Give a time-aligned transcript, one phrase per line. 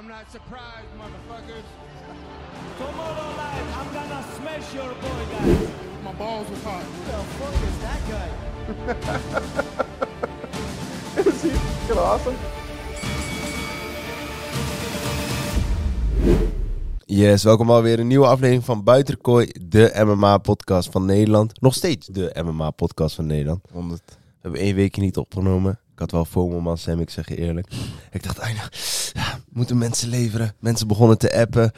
[0.00, 1.64] I'm not surprised, motherfuckers.
[2.78, 5.68] Tomorrow night, I'm gonna smash your boy, guys.
[6.04, 6.82] My balls was hot.
[6.82, 8.28] Who the fuck is that guy?
[11.30, 12.36] Is he fucking awesome?
[17.06, 21.60] Yes, welkom alweer een nieuwe aflevering van Buitenkooi, de MMA-podcast van Nederland.
[21.60, 23.60] Nog steeds de MMA-podcast van Nederland.
[23.72, 24.02] 100.
[24.06, 25.80] We hebben één weekje niet opgenomen.
[25.92, 27.68] Ik had wel FOMO, man, Sam, ik zeg je eerlijk.
[28.10, 28.68] Ik dacht, ah, nou,
[29.12, 30.54] ja, moeten mensen leveren?
[30.58, 31.72] Mensen begonnen te appen.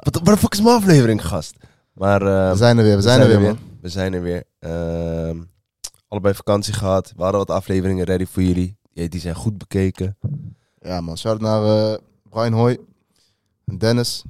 [0.00, 1.56] Wat, de fuck is mijn aflevering, gast?
[1.92, 3.58] Maar eh, We zijn er weer, we zijn er weer, man.
[3.80, 4.44] We zijn er weer.
[4.58, 5.42] Ehm,
[6.08, 7.12] allebei vakantie gehad.
[7.16, 8.76] We hadden wat afleveringen ready voor jullie.
[8.92, 10.16] Ja, die zijn goed bekeken.
[10.80, 11.18] Ja, man.
[11.18, 11.98] Shout naar eh
[12.30, 12.78] Brian Hoy
[13.66, 14.24] en Dennis.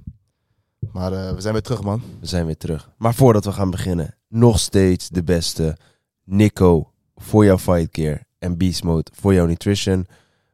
[0.92, 2.02] Maar eh, we zijn weer terug, man.
[2.20, 2.90] We zijn weer terug.
[2.98, 5.76] Maar voordat we gaan beginnen, nog steeds de beste
[6.24, 10.06] Nico voor jouw fight gear en Beast Mode voor jouw nutrition.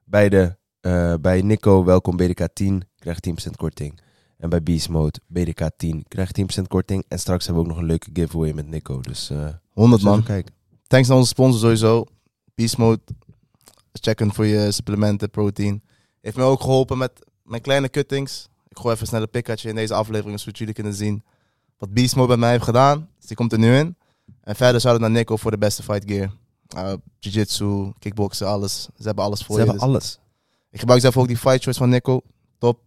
[0.05, 4.01] Beide eh, bij Nico, welkom BDK 10, krijg 10% korting.
[4.39, 7.05] En bij Beast Mode, BDK 10, krijg 10% korting.
[7.09, 9.01] En straks hebben we ook nog een leuke giveaway met Nico.
[9.01, 10.21] Dus eh 100, zullen man.
[10.21, 10.55] we kijken.
[10.87, 12.05] Thanks aan onze sponsor sowieso.
[12.55, 13.01] Beast Mode.
[13.93, 15.83] Checken voor je supplementen, protein.
[16.21, 18.49] Heeft mij ook geholpen met mijn kleine cuttings.
[18.69, 21.23] Ik gooi even snel een pikkatje in deze aflevering, zodat jullie kunnen zien
[21.79, 23.09] wat Beast Mode bij mij heeft gedaan.
[23.19, 23.97] Dus die komt er nu in.
[24.41, 26.31] En verder zouden naar Nico voor de beste fight gear.
[26.77, 28.83] Uh, Jiu-jitsu, kickboksen, alles.
[28.83, 29.69] Ze hebben alles voor Ze je.
[29.71, 30.19] hebben dus- alles.
[30.77, 32.21] Ik gebruik zelf ook die fight choice van Nico.
[32.59, 32.79] Top.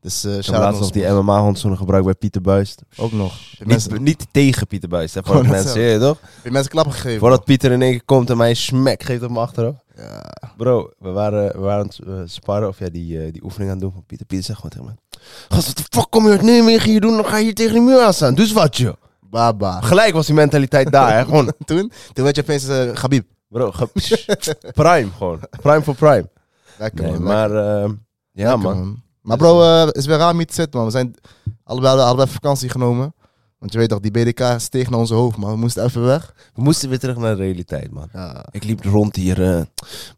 [0.00, 2.82] Dus uh, shout out laatst nog die MMA-handschoenen gebruikt bij Pieter Buist.
[2.96, 3.34] Ook nog.
[3.58, 6.18] Niet, mensen, niet tegen Pieter Buist, hè, voor de mensen, je toch?
[6.20, 7.18] heb je mensen klappen gegeven?
[7.18, 9.84] Voordat Pieter in één keer komt en mij een smack geeft op mijn achterhoofd.
[9.96, 10.32] Ja.
[10.56, 13.70] Bro, we waren, we waren aan het eh, sparren, of ja, die, eh, die oefening
[13.70, 14.26] aan het doen van Pieter.
[14.26, 15.22] Pieter zegt gewoon tegen mij.
[15.48, 17.16] Gast, wat de fuck kom je uit Nijmegen hier doen?
[17.16, 18.34] Dan ga je hier tegen de muur aan staan.
[18.34, 18.96] Dus wat je.
[19.20, 19.80] Baba.
[19.80, 21.24] Gelijk was die mentaliteit daar, hè.
[21.24, 23.26] Gewoon, Toen, toen werd je opeens uh, Gabib.
[23.48, 23.88] bro, ge-
[24.72, 25.40] prime gewoon.
[25.62, 26.28] Prime voor prime.
[26.78, 27.22] Lekker Nee, man.
[27.22, 27.90] maar, eh,
[28.32, 29.02] ja lekker, man.
[29.22, 30.84] Maar bro, eh, het is weer raar te zitten man.
[30.84, 31.14] We zijn
[31.64, 33.14] allebei, allebei vakantie genomen.
[33.58, 35.50] Want je weet toch, die BDK steeg naar onze hoofd man.
[35.50, 36.34] We moesten even weg.
[36.54, 38.08] We moesten weer terug naar de realiteit, man.
[38.12, 38.44] Ja.
[38.50, 39.62] Ik liep rond hier, eh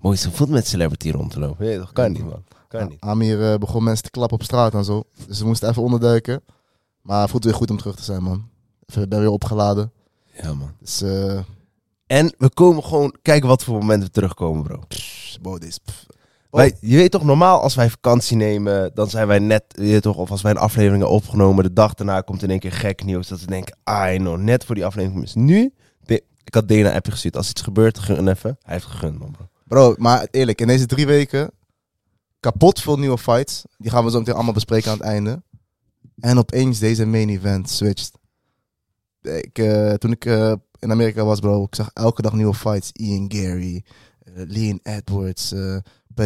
[0.01, 1.67] mooi zo voet met celebrity rond te lopen.
[1.67, 2.45] Je toch, kan niet, man.
[2.69, 3.01] Kan niet.
[3.01, 5.03] Amir eh, begon mensen te klappen op straat en zo.
[5.27, 6.43] Dus we moesten even onderduiken.
[7.03, 8.49] Maar het voelt weer goed om terug te zijn man.
[8.87, 9.93] Even, ben weer opgeladen.
[10.43, 10.73] Ja, man.
[10.81, 11.39] Dus eh
[12.07, 14.79] En we komen gewoon, kijk wat voor momenten we terugkomen, bro.
[14.89, 15.79] pff, bro, is...
[16.51, 20.03] Wij, je weet toch, normaal als wij vakantie nemen, dan zijn wij net, je weet
[20.03, 22.73] toch, of als wij een aflevering hebben opgenomen, de dag daarna komt in één keer
[22.73, 23.29] gek nieuws.
[23.29, 25.23] Dat we denken, ah, no, net voor die aflevering.
[25.25, 27.37] is nu, de- ik had Dana appje gestuurd.
[27.37, 28.57] Als iets gebeurt, gun even.
[28.63, 29.49] Hij heeft gegund, man, bro.
[29.67, 31.51] Bro, maar eerlijk, in deze drie weken
[32.41, 33.65] kapot veel nieuwe fights.
[33.79, 35.43] Die gaan we zo meteen allemaal bespreken aan het einde.
[36.21, 38.19] En opeens deze main event switcht.
[39.23, 42.91] Ik, eh, toen ik eh, in Amerika was, bro, ik zag elke dag nieuwe fights.
[42.93, 43.85] Ian Gary,
[44.25, 45.53] eh, Leon Edwards,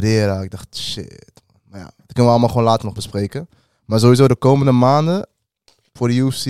[0.00, 0.40] Pereira.
[0.42, 1.32] Ik dacht, shit.
[1.68, 3.48] Maar ja, dat kunnen we allemaal gewoon later nog bespreken.
[3.84, 5.26] Maar sowieso de komende maanden
[5.92, 6.44] voor de UFC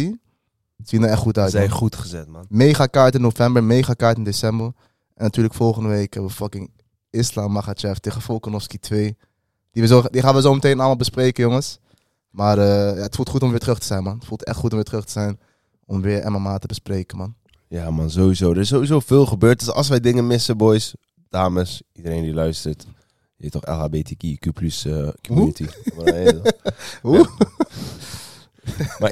[0.85, 1.51] zien er echt goed Ze uit.
[1.51, 1.79] zijn man.
[1.79, 2.47] goed gezet, man.
[2.49, 4.67] Mega kaart in november, mega kaart in december.
[5.15, 6.71] En natuurlijk volgende week hebben we fucking
[7.11, 9.17] Islam Makhachev tegen Volkanovski 2.
[9.71, 11.79] Die, we zo, die gaan we zo meteen allemaal bespreken, jongens.
[12.31, 14.15] Maar eh, ja, het voelt goed om weer terug te zijn, man.
[14.15, 15.39] Het voelt echt goed om weer terug te zijn.
[15.87, 17.35] Om weer MMA te bespreken, man.
[17.69, 18.51] Ja, man, sowieso.
[18.51, 19.59] Er is sowieso veel gebeurd.
[19.59, 20.95] Dus als wij dingen missen, boys,
[21.29, 22.87] dames, iedereen die luistert.
[23.37, 25.67] Je toch, LHBTQ plus eh, community.
[25.97, 26.53] Maar, eh.
[27.03, 27.29] Hoe?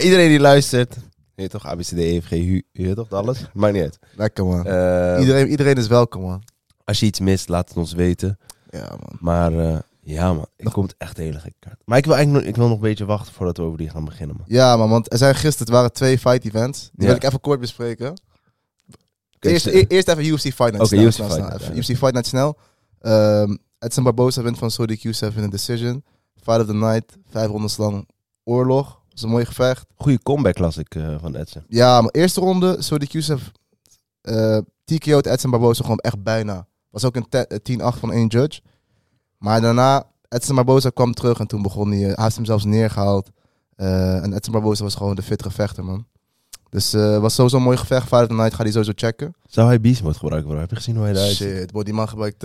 [0.00, 0.96] iedereen die luistert,
[1.34, 3.38] je toch, ABCD, EFG, HU, je toch, alles?
[3.52, 3.98] Maakt niet uit.
[4.16, 4.66] Lekker, man.
[4.66, 6.42] Eh, iedereen, iedereen is welkom, man.
[6.84, 8.38] Als je iets mist, laat het ons weten.
[8.70, 9.16] Ja, man.
[9.20, 11.80] Maar eh, ja, man, ik komt echt hele gekke kaart.
[11.84, 13.88] Maar ik wil eigenlijk nog, ik wil nog een beetje wachten voordat we over die
[13.90, 14.46] gaan beginnen, man.
[14.48, 16.80] Ja, man, want er zijn gisteren, het waren twee fight events.
[16.80, 17.06] Die Ja.
[17.06, 18.20] wil ik even kort bespreken.
[19.40, 20.80] Eerst, dus, e- eerst even UFC Fight Night.
[20.80, 21.36] Oké, snel, UFC Fight.
[21.36, 21.80] Night, Even ja.
[21.80, 22.58] UFC Fight Night snel.
[23.00, 26.04] Ehm, Edson Barboza wint van Sodiq Youssef in een decision.
[26.42, 27.16] Fight of the night.
[27.30, 28.08] Vijf rondes lang
[28.44, 28.84] oorlog.
[28.86, 29.86] Dat is een mooi gevecht.
[29.96, 31.62] Goede comeback las ik eh, van Edson.
[31.68, 32.78] Ja, maar eerste ronde,
[33.08, 33.50] Youssef
[34.20, 36.66] eh TKO'd Edson Barboza gewoon echt bijna.
[36.90, 37.58] Was ook een te- eh,
[37.94, 38.60] 10-8 van één judge.
[39.38, 42.64] Maar daarna, Edson Barboza kwam terug en toen begon hij, eh, hij heeft hem zelfs
[42.64, 43.30] neergehaald.
[43.76, 46.06] Eh, en Edson Barboza was gewoon de fittere vechter, man.
[46.70, 48.08] Dus eh was sowieso een mooi gevecht.
[48.08, 49.34] Fight of the night, ga die sowieso checken.
[49.48, 50.60] Zou hij beast mode gebruiken, bro?
[50.60, 51.34] Heb je gezien hoe hij eruit?
[51.34, 52.44] Shit, bro, die man gebruikt,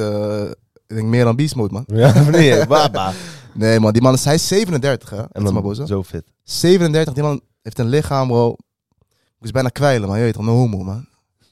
[0.88, 1.84] ik denk meer dan beast mode, man.
[1.88, 2.68] Ja, niet?
[2.68, 3.14] Baba.
[3.54, 5.22] Nee, man, die man is, hij is 37, hè?
[5.32, 5.86] En dan Barboza.
[5.86, 6.24] zo fit.
[6.44, 8.56] 37, die man heeft een lichaam, bro.
[9.00, 11.06] Ik moest bijna kwijlen, maar je weet toch, no homo, man.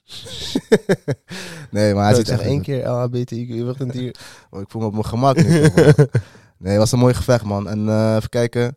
[1.72, 4.16] nee, maar hij zit echt één keer LHBTQ, wat een dier.
[4.50, 5.44] Oh, ik voel me op mijn gemak nu.
[6.58, 7.70] nee, het was een mooi gevecht, man.
[7.70, 8.76] En eh, even kijken.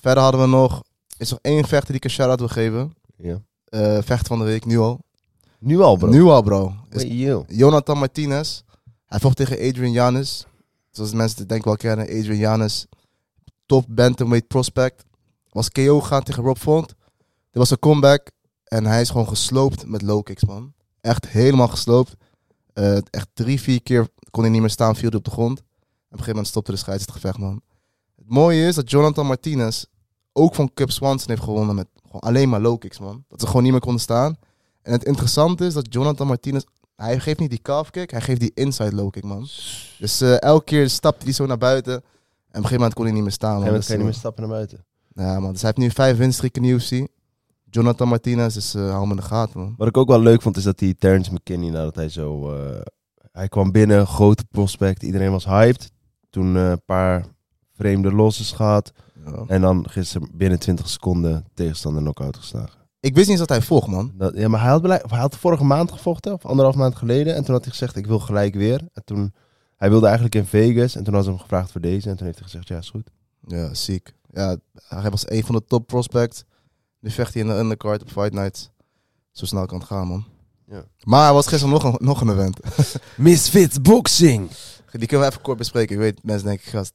[0.00, 0.82] Verder hadden we nog...
[1.16, 2.94] Is er één vechter die ik een shout-out wil geven.
[3.16, 3.40] Ja.
[3.64, 5.00] Eh vechter van de week, nu al.
[5.58, 6.08] Nu al, bro.
[6.08, 6.74] Nu al, bro.
[6.90, 7.42] Is.
[7.48, 8.62] Jonathan Martinez.
[9.14, 10.46] Hij vocht tegen Adrian Janis.
[10.90, 12.06] Zoals mensen het denk wel kennen.
[12.06, 12.86] Adrian Janis.
[13.66, 15.04] top bantamweight prospect.
[15.50, 16.88] Was KO gegaan tegen Rob Font.
[16.88, 16.96] Dit
[17.50, 18.30] was een comeback.
[18.64, 20.72] En hij is gewoon gesloopt met low kicks, man.
[21.00, 22.16] Echt helemaal gesloopt.
[22.72, 25.58] Eh, echt drie, vier keer kon hij niet meer staan, viel hij op de grond.
[25.58, 27.60] En op een gegeven moment stopte de scheids gevecht, man.
[28.16, 29.84] Het mooie is dat Jonathan Martinez
[30.32, 33.24] ook van Cub Swanson heeft gewonnen met gewoon alleen maar low kicks, man.
[33.28, 34.36] Dat ze gewoon niet meer konden staan.
[34.82, 36.64] En het interessante is dat Jonathan Martinez,
[36.96, 39.48] hij geeft niet die calf kick, hij geeft die inside low kick, man.
[39.98, 41.92] Dus eh, elke keer stapte hij zo naar buiten.
[41.92, 42.04] En op
[42.48, 43.54] een gegeven moment kon hij niet meer staan.
[43.54, 43.62] man.
[43.62, 44.84] En dan Dus, kan niet eh, meer stappen naar buiten.
[45.14, 45.52] ja, man.
[45.52, 47.06] Dus hij heeft nu vijf winstreeken in de UFC.
[47.70, 49.74] Jonathan Martinez, dus hou hem in de gaten, man.
[49.76, 52.52] Wat ik ook wel leuk vond, is dat die Terrence McKinney, nadat hij zo...
[52.56, 52.80] eh,
[53.32, 55.90] hij kwam binnen, grote prospect, iedereen was hyped.
[56.30, 57.24] Toen een paar
[57.76, 58.92] vreemde losses gehad.
[59.24, 59.44] Ja.
[59.46, 62.80] En dan gisteren binnen 20 seconden tegenstander knock-out geslagen.
[63.04, 64.12] Ik wist niet eens dat hij volgt, man.
[64.14, 67.34] Dat, ja, maar hij had, hij had vorige maand gevochten, of anderhalf maand geleden.
[67.34, 68.80] En toen had hij gezegd, ik wil gelijk weer.
[68.92, 69.34] En toen,
[69.76, 70.96] hij wilde eigenlijk in Vegas.
[70.96, 72.10] En toen ze hem gevraagd voor deze.
[72.10, 73.10] En toen heeft hij gezegd, ja, is goed.
[73.46, 74.14] Ja, ziek.
[74.30, 74.56] Ja,
[74.88, 76.44] hij was een van de top prospects.
[77.00, 78.70] Nu vecht hij in de undercard op Fight Night.
[79.30, 80.24] Zo snel kan het gaan, man.
[80.66, 80.84] Ja.
[81.02, 82.60] Maar er was gisteren nog een, nog een event.
[83.16, 84.50] Misfits Boxing!
[84.90, 85.94] Die kunnen we even kort bespreken.
[85.94, 86.92] Ik weet, mensen denken, gast,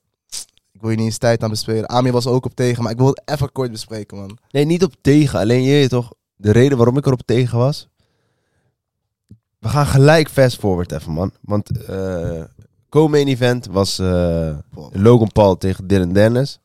[0.71, 1.89] ik wil je niet eens tijd aan bespelen.
[1.89, 4.38] Amir was ook op tegen, maar ik wil het even kort bespreken, man.
[4.51, 5.39] Nee, niet op tegen.
[5.39, 7.88] Alleen je toch, de reden waarom ik erop tegen was.
[9.60, 11.31] We gaan gelijk fast forward even, man.
[11.42, 12.44] Want eh
[12.89, 14.57] co-main event was eh.
[14.92, 16.60] Logan Paul tegen Dylan Dennis.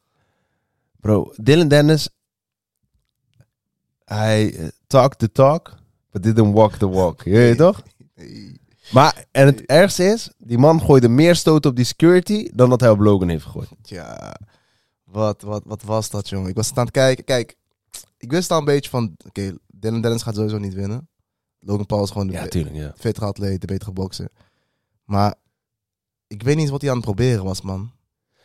[1.00, 2.08] Bro, Dylan Dennis,
[4.04, 5.74] hij eh, talked the talk,
[6.10, 7.22] but didn't walk the walk.
[7.22, 7.82] Je weet toch?
[8.92, 12.80] Maar, en het ergste is, die man gooide meer stoot op die security dan dat
[12.80, 13.68] hij op Logan heeft gegooid.
[13.82, 14.34] Ja,
[15.04, 16.48] wat, wat, wat was dat, jongen?
[16.48, 17.24] Ik was aan het kijken.
[17.24, 17.56] Kijk,
[18.18, 21.08] ik wist al een beetje van, oké, Dylan Dennis gaat sowieso niet winnen.
[21.60, 22.92] Logan Paul is gewoon de Ja, tuurlijk, ja.
[22.96, 24.28] vetere atleet, de betere bokser.
[25.04, 25.34] Maar
[26.26, 27.92] ik weet niet eens wat hij aan het proberen was, man.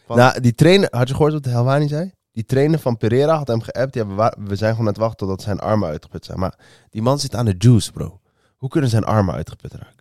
[0.05, 2.11] Van- Nou, die trainer, had je gehoord wat de Helwani zei?
[2.31, 3.93] Die trainer van Pereira had hem geappt.
[3.93, 6.39] Ja, we, wa- we zijn gewoon aan het wachten totdat zijn armen uitgeput zijn.
[6.39, 6.59] Maar
[6.89, 8.19] die man zit aan de juice, bro.
[8.57, 9.98] Hoe kunnen zijn armen uitgeput raken?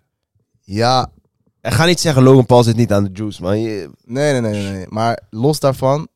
[0.70, 1.10] Ja,
[1.60, 3.60] En ga niet zeggen, Logan Paul zit niet aan de juice, man.
[3.60, 4.86] Je, nee, nee, nee, nee.
[4.88, 6.08] Maar los daarvan,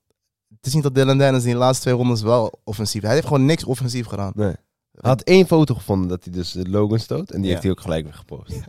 [0.56, 3.02] het is niet dat Dylan Dennis in de laatste twee rondes wel offensief...
[3.02, 4.32] Hij heeft gewoon niks offensief gedaan.
[4.34, 4.54] nee.
[4.93, 7.31] Hij had één foto gevonden dat hij dus Logan stoot.
[7.31, 7.50] En die Ja.
[7.50, 8.52] heeft hij ook gelijk weer gepost.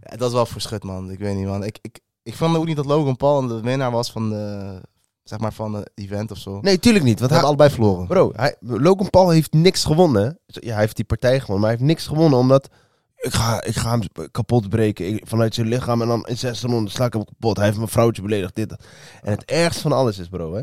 [0.00, 1.10] Ja, dat is wel verschut, man.
[1.10, 1.64] Ik weet niet, man.
[1.64, 4.80] Ik, ik, ik vond ook niet dat Logan Paul de winnaar was van de,
[5.22, 6.60] zeg maar, van de event of zo.
[6.60, 7.20] Nee, tuurlijk niet.
[7.20, 8.06] We Want hij, hebben allebei verloren.
[8.06, 10.38] bro, hij, Logan Paul heeft niks gewonnen.
[10.46, 12.68] Ja, hij heeft die partij gewonnen, maar hij heeft niks gewonnen omdat...
[13.20, 16.62] Ik ga, ik ga hem kapot breken ik- vanuit zijn lichaam en dan in zes
[16.62, 17.56] ronden sla ik hem kapot.
[17.56, 18.70] Hij heeft mijn vrouwtje beledigd, dit.
[19.22, 20.62] En het ergste van alles is, bro, hè.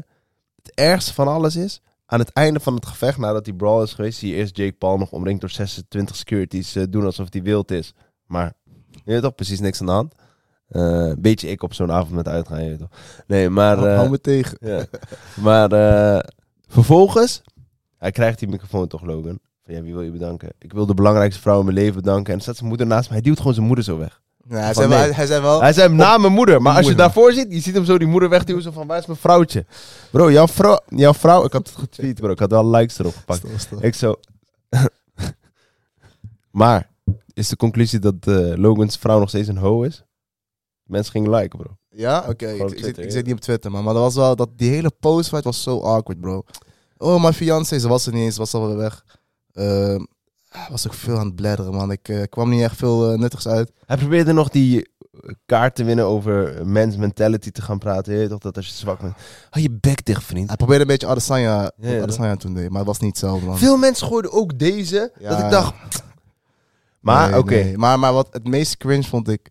[0.63, 3.93] Het ergste van alles is, aan het einde van het gevecht, nadat die brawl is
[3.93, 7.41] geweest, zie je eerst Jake Paul nog omringd door 26 securities eh, doen alsof hij
[7.41, 7.93] wild is.
[8.25, 8.53] Maar,
[8.91, 10.13] je weet toch, precies niks aan de hand.
[10.67, 12.89] Eh, beetje ik op zo'n avond met uitgaan, je weet toch.
[13.27, 13.75] Nee, maar...
[13.77, 14.57] Hou- eh, Hou me tegen.
[14.61, 14.85] ja.
[15.41, 15.69] Maar
[16.67, 17.41] vervolgens,
[17.97, 19.39] hij krijgt die microfoon toch, Logan.
[19.67, 20.49] Van, ja, wie wil je bedanken?
[20.59, 22.25] Ik wil de belangrijkste vrouw in mijn leven bedanken.
[22.25, 23.13] En dan staat zijn moeder naast me.
[23.13, 24.21] Hij duwt gewoon zijn moeder zo weg.
[24.47, 25.07] Hij, zei wel, nee.
[25.07, 25.61] hij, hij zei wel...
[25.61, 26.61] Hij zei na mijn moeder.
[26.61, 28.61] Maar als je daarvoor zit, je ziet hem zo die moeder wegduwen.
[28.61, 29.65] Zo van, waar is mijn vrouwtje?
[30.11, 31.45] Bro, jouw vrouw, jouw vrouw...
[31.45, 32.31] Ik had het getweet, bro.
[32.31, 33.67] Ik had wel likes erop gepakt.
[33.79, 34.15] Ik zo...
[36.61, 36.89] maar,
[37.33, 40.03] is de conclusie dat eh, Logans vrouw nog steeds een ho is?
[40.83, 41.77] Mensen gingen liken, bro.
[41.89, 42.47] Ja, oké.
[42.47, 43.83] Ik, ik, zit, ik niet op Twitter, man.
[43.83, 44.35] Maar dat was wel...
[44.35, 46.43] Dat, die hele postfight was zo awkward, bro.
[46.97, 48.33] Oh, mijn fiancé, ze was er niet eens.
[48.33, 49.03] Ze was alweer weg.
[50.49, 51.91] Ah, was ook veel aan het bladderen, man.
[51.91, 53.71] Ik eh, kwam niet echt veel eh, nuttigs uit.
[53.85, 54.89] Hij probeerde nog die
[55.45, 58.13] kaart te winnen over mens mentality te gaan praten.
[58.13, 59.13] Je weet toch dat als je zwak bent.
[59.49, 60.47] Hou je bek dicht, vriend.
[60.47, 62.69] Hij probeerde een beetje Adesanya, Ja, ja, Adesanya toen deed.
[62.69, 63.57] Maar het was niet hetzelfde, man.
[63.57, 65.11] Veel mensen gooiden ook deze.
[65.19, 65.29] Ja.
[65.29, 66.03] Dat ik dacht.
[66.99, 67.53] Maar Nee, oké.
[67.53, 67.77] nee.
[67.77, 69.49] Maar, maar wat het meest cringe vond ik...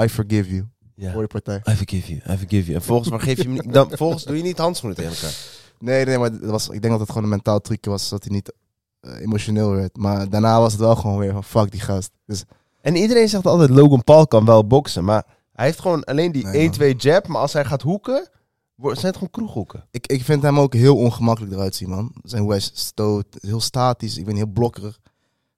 [0.00, 0.68] I forgive you.
[0.94, 1.12] Ja.
[1.12, 1.56] Voor de partij.
[1.56, 2.74] I forgive you, I forgive you.
[2.74, 5.34] En volgens maar geef je niet, dan, volgens doe je niet handschoenen tegen elkaar.
[5.78, 8.08] Nee, nee, maar het was, ik denk dat het gewoon een mentaal trucje was.
[8.08, 8.52] Dat hij niet
[9.00, 9.96] emotioneel werd.
[9.96, 12.10] Maar daarna was het wel gewoon weer van fuck die gast.
[12.26, 12.44] Dus
[12.80, 16.46] En iedereen zegt altijd Logan Paul kan wel boksen, maar hij heeft gewoon alleen die
[16.46, 17.26] Nee, 1-2 jab.
[17.26, 18.28] Maar als hij gaat hoeken,
[18.74, 19.86] wordt- zijn het gewoon kroeghoeken.
[19.90, 22.12] ik, ik vind hem ook heel ongemakkelijk eruit zien, man.
[22.22, 23.26] Zijn hij stoot.
[23.40, 24.16] Heel statisch.
[24.18, 24.98] Ik ben heel blokkerig.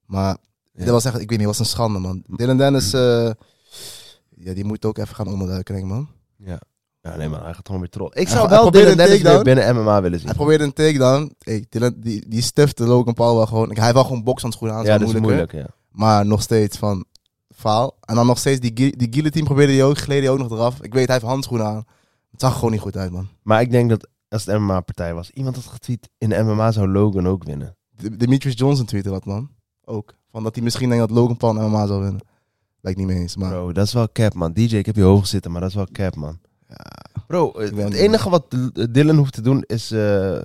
[0.06, 0.36] Maar
[0.72, 0.84] Ja.
[0.84, 2.22] dat was echt, ik weet niet, was een schande, man.
[2.26, 3.30] Dylan Dennis, eh,
[4.36, 6.08] ja, die moet ook even gaan onderduiken, denk ik, man.
[6.36, 6.60] Ja.
[7.02, 8.16] Ja, nee man, hij gaat gewoon weer trollen.
[8.16, 10.28] Ik zou hij wel Dylan Dennis weer binnen MMA willen zien.
[10.28, 11.34] Hij probeerde een takedown.
[11.38, 13.76] Hey, Dylan, die, die stifte Logan Paul wel gewoon.
[13.76, 14.84] Hij wel gewoon bokshandschoenen aan.
[14.84, 15.66] Ja, dat is moeilijk, ja.
[15.90, 17.04] Maar nog steeds van
[17.54, 17.96] faal.
[18.00, 20.82] En dan nog steeds die, die guillotine probeerde hij ook, gleed hij ook nog eraf.
[20.82, 21.84] Ik weet, hij heeft handschoenen aan.
[22.30, 23.28] Het zag gewoon niet goed uit, man.
[23.42, 26.88] Maar ik denk dat als het MMA-partij was, iemand had getweet, in de MMA zou
[26.88, 27.76] Logan ook winnen.
[28.16, 29.50] Demetrius Johnson tweette dat, man.
[29.84, 30.14] Ook.
[30.30, 32.20] Van dat hij misschien denkt dat Logan Paul MMA zou winnen.
[32.80, 33.50] Lijkt niet mee eens, maar...
[33.50, 34.52] Bro, dat is wel cap, man.
[34.52, 36.38] DJ, ik heb je hoog zitten, maar dat is wel cap, man.
[37.26, 38.44] Bro, het enige wat
[38.90, 40.38] Dylan hoeft te doen is eh,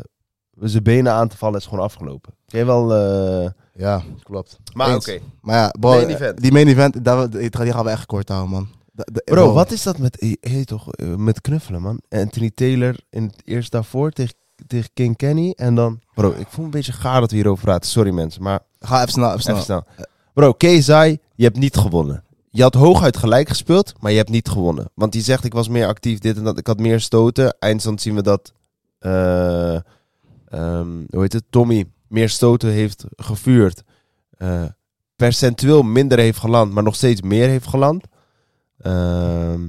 [0.62, 1.60] zijn benen aan te vallen.
[1.60, 2.34] is gewoon afgelopen.
[2.48, 2.94] Ken je wel...
[2.96, 4.58] eh, Ja, klopt.
[4.74, 5.20] Maar oké.
[5.42, 6.42] Maar ja, bro, Main event.
[6.42, 8.68] die main event, daar, die, gaan we echt kort houden, man.
[8.92, 12.00] De- de- Bro, wat is dat met, hey, toch, eh, met knuffelen, man?
[12.10, 14.34] Anthony Taylor in het eerst daarvoor tegen,
[14.68, 15.54] tegen King Kenny.
[15.56, 16.00] En dan...
[16.14, 17.90] Bro, ik voel me een beetje gaar dat we hierover praten.
[17.90, 19.54] Sorry mensen, maar Ga even snel, even snel.
[19.56, 19.84] even snel.
[20.34, 22.24] Bro, KSI, je hebt niet gewonnen.
[22.56, 24.90] Je had hooguit gelijk gespeeld, maar je hebt niet gewonnen.
[24.94, 26.58] Want die zegt, ik was meer actief, dit en dat.
[26.58, 27.56] Ik had meer stoten.
[27.60, 28.54] Eindstand zien we dat...
[29.00, 29.76] eh,
[30.46, 31.44] ehm, hoe heet het?
[31.50, 33.84] Tommy meer stoten heeft gevuurd.
[34.38, 34.64] eh,
[35.16, 38.04] percentueel minder heeft geland, maar nog steeds meer heeft geland.
[38.78, 39.62] Ehm,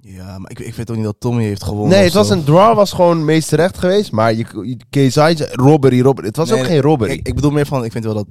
[0.00, 1.96] Ja, maar ik, ik vind toch niet dat Tommy heeft gewonnen.
[1.96, 4.12] nee, het was een draw, was gewoon meest terecht geweest.
[4.12, 4.46] Maar je,
[4.90, 6.26] je robbery, robbery.
[6.26, 7.12] Het was Nee, ook geen robbery.
[7.12, 8.26] Ik, ik bedoel meer van, ik vind wel dat...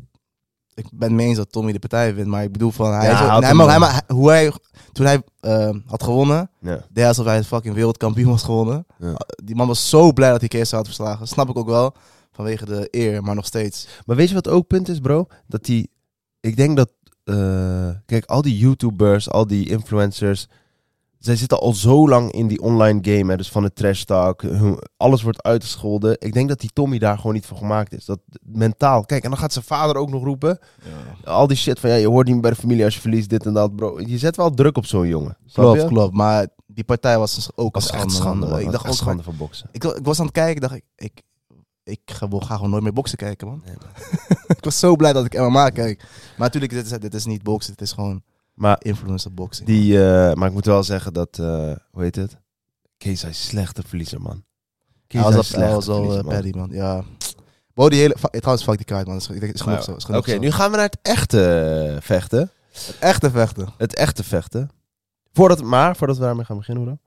[0.75, 2.93] Ik ben het mee eens dat Tommy de partij wint, maar ik bedoel van...
[2.93, 4.51] Hij Ja, is ook- hij mag- mag- hoe hij,
[4.91, 6.71] toen hij eh, had gewonnen, ja.
[6.75, 8.85] deed hij alsof hij de fucking wereldkampioen was gewonnen.
[8.97, 9.13] Ja.
[9.43, 11.27] Die man was zo blij dat hij Kees had verslagen.
[11.27, 11.93] Snap ik ook wel,
[12.31, 13.87] vanwege de eer, maar nog steeds.
[14.05, 15.27] Maar weet je wat ook punt is, bro?
[15.47, 15.89] Dat die.
[16.39, 16.89] Ik denk dat.
[17.23, 20.47] eh, kijk, al die YouTubers, al die influencers.
[21.23, 23.31] Zij zitten al zo lang in die online game.
[23.31, 24.43] Hè, dus van de trash talk.
[24.97, 26.15] Alles wordt uitgescholden.
[26.19, 28.05] Ik denk dat die Tommy daar gewoon niet voor gemaakt is.
[28.05, 29.05] Dat mentaal.
[29.05, 30.59] Kijk, en dan gaat zijn vader ook nog roepen.
[31.23, 33.29] Al die shit van ja, je hoort niet meer bij de familie als je verliest,
[33.29, 33.99] dit en dat, bro.
[34.01, 35.37] Je zet wel druk op zo'n jongen.
[35.53, 36.13] Klopt, klopt.
[36.13, 38.47] Maar die partij was dus ook echt schande.
[38.47, 38.59] man.
[38.59, 39.69] Ik dacht ook, schande van boksen.
[39.71, 41.21] ik, ik was aan het kijken, dacht ik, ik,
[41.83, 43.61] ik ga, wil- ga gewoon nooit meer boksen kijken, man.
[43.65, 44.17] Nee, man.
[44.57, 45.99] ik was zo blij dat ik MMA kijk.
[46.01, 49.67] Maar natuurlijk, dit is, dit is niet boksen, het is gewoon Maar influencer boxing.
[49.67, 52.37] Die, eh, maar ik moet wel zeggen dat, eh, hoe heet het?
[52.97, 54.43] Kees is slechte verliezer, man.
[55.07, 56.69] Kees hij was, is hij was slechte al verliezer, uh, paddy, man.
[56.71, 57.03] Ja.
[57.73, 58.15] Bro, die hele...
[58.31, 59.15] Trouwens, fuck die kaart, man.
[59.15, 60.17] Is, is genoeg Maar- zo.
[60.17, 61.45] Oké, nu gaan we naar het echte
[61.95, 62.51] eh, vechten.
[62.71, 63.73] Het echte vechten.
[63.77, 64.69] Het echte vechten.
[65.31, 66.97] Voordat, maar voordat we daarmee gaan beginnen, bro.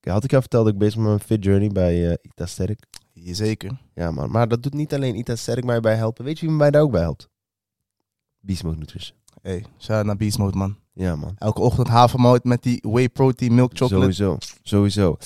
[0.00, 2.14] Ik- Had ik jou verteld dat ik bezig ben met mijn fit journey bij eh
[2.22, 2.84] Ita Sterk?
[3.24, 3.80] Zeker.
[3.94, 4.30] Ja, man.
[4.30, 6.24] Maar dat doet niet alleen Ita Sterk mij bij helpen.
[6.24, 7.28] Weet je wie mij daar ook bij helpt?
[8.40, 9.16] Beast Nutrition.
[9.42, 10.76] Hey, shout naar Beast Mode, man.
[10.92, 11.34] Ja, man.
[11.38, 14.12] Elke ochtend havermout met die whey protein milk chocolate.
[14.12, 14.36] Sowieso.
[14.62, 15.16] Sowieso.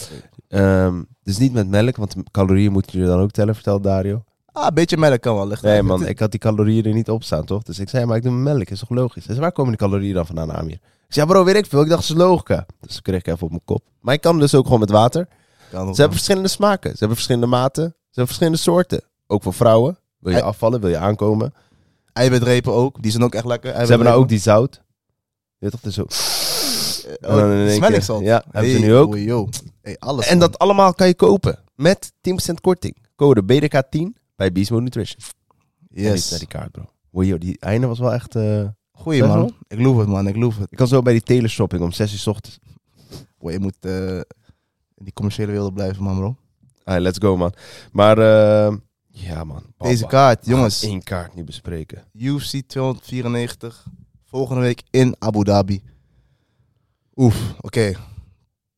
[0.48, 4.24] Ehm, dus niet met melk, want calorieën moet je dan ook tellen, vertelt Dario.
[4.52, 5.46] Ah, een beetje melk kan wel.
[5.46, 7.62] Ligt Nee man, ik had die calorieën er niet op staan, toch?
[7.62, 9.24] Dus ik zei, maar ik doe melk, is toch logisch?
[9.24, 10.72] Hij zei, waar komen die calorieën dan vandaan, Amir?
[10.72, 11.82] Ik zei, ja bro, weet ik veel.
[11.82, 12.66] Ik dacht, het is logica.
[12.80, 13.82] Dus toen kreeg ik even op mijn kop.
[14.00, 15.28] Maar ik kan dus ook gewoon met water.
[15.70, 16.90] Ze hebben verschillende smaken.
[16.90, 17.84] Ze hebben verschillende maten.
[17.84, 19.02] Ze hebben verschillende soorten.
[19.26, 19.98] Ook voor vrouwen.
[20.18, 21.52] Wil je afvallen, wil je aankomen.
[22.16, 23.02] Eiwitrepen ook.
[23.02, 23.70] Die zijn ook echt lekker.
[23.72, 24.82] Ze hebben nou ook die zout.
[25.58, 26.02] Je toch, zo.
[27.20, 28.22] Oh, dan keer- salt.
[28.24, 29.14] Ja, hebben ze nu ook.
[29.14, 29.48] oh, yo.
[29.82, 30.26] Hey, alles.
[30.26, 30.48] En man.
[30.48, 31.58] dat allemaal kan je kopen.
[31.74, 32.96] Met 10% korting.
[33.16, 35.20] Code BDK10 bij Beast Mode Nutrition.
[35.88, 36.30] Yes.
[36.30, 36.84] naar die kaart, bro.
[37.10, 38.34] Wow, yo, die einde was wel echt...
[38.34, 39.38] eh, Goeie, man.
[39.38, 39.50] wel.
[39.68, 40.28] Ik loof het, man.
[40.28, 40.70] Ik loof het.
[40.70, 42.58] Ik kan zo bij die teleshopping om 6 uur 's ochtends.
[43.38, 44.16] Boy, je moet eh,
[44.94, 46.36] in die commerciële wereld blijven, man, bro.
[46.84, 47.52] Ah, let's go, man.
[47.92, 48.74] Maar, eh,
[49.18, 49.62] ja, man.
[49.78, 50.82] Deze kaart, We gaan jongens.
[50.82, 52.04] één kaart nu bespreken.
[52.12, 53.84] UFC 294.
[54.24, 55.82] Volgende week in Abu Dhabi.
[57.16, 57.92] Oef, oké.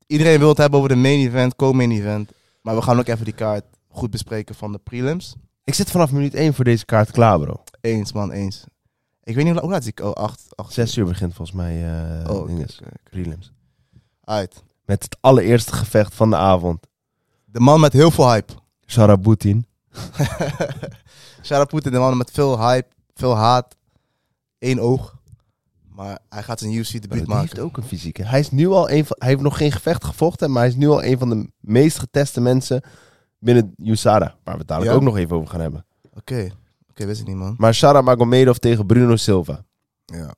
[0.06, 2.30] Iedereen wil het hebben over de main event, co-main event.
[2.62, 5.34] Maar we gaan ook even die kaart goed bespreken van de prelims.
[5.64, 7.62] Ik zit vanaf minuut 1 voor deze kaart klaar, bro.
[7.80, 8.64] Eens, man, eens.
[9.22, 10.00] Ik weet niet hoe la- hoe laat is ik.
[10.00, 10.42] Oh, acht.
[10.56, 11.84] acht 6 uur begint volgens mij
[12.24, 12.50] eh Oh,
[13.10, 13.52] prelims.
[14.24, 14.62] Uit.
[14.84, 16.86] Met het allereerste gevecht van de avond.
[17.44, 18.52] De man met heel veel hype.
[18.86, 19.66] Sharabutin.
[21.42, 23.76] Shout Poetin, de man met veel hype, veel haat.
[24.58, 25.16] Eén oog.
[25.88, 27.40] Maar hij gaat zijn UFC debuut maken.
[27.42, 28.24] heeft ook een fysieke.
[28.24, 29.16] Hij is nu al een van...
[29.18, 31.98] Hij heeft nog geen gevecht gevochten, maar hij is nu al een van de meest
[31.98, 32.82] geteste mensen
[33.38, 34.34] binnen USADA.
[34.44, 34.98] Waar we het dadelijk Ja?
[34.98, 35.86] ook nog even over gaan hebben.
[36.14, 36.48] Oké,
[36.90, 37.54] oké, wist ik niet, man.
[37.58, 39.64] Maar Shara Magomedov tegen Bruno Silva.
[40.04, 40.34] Ja.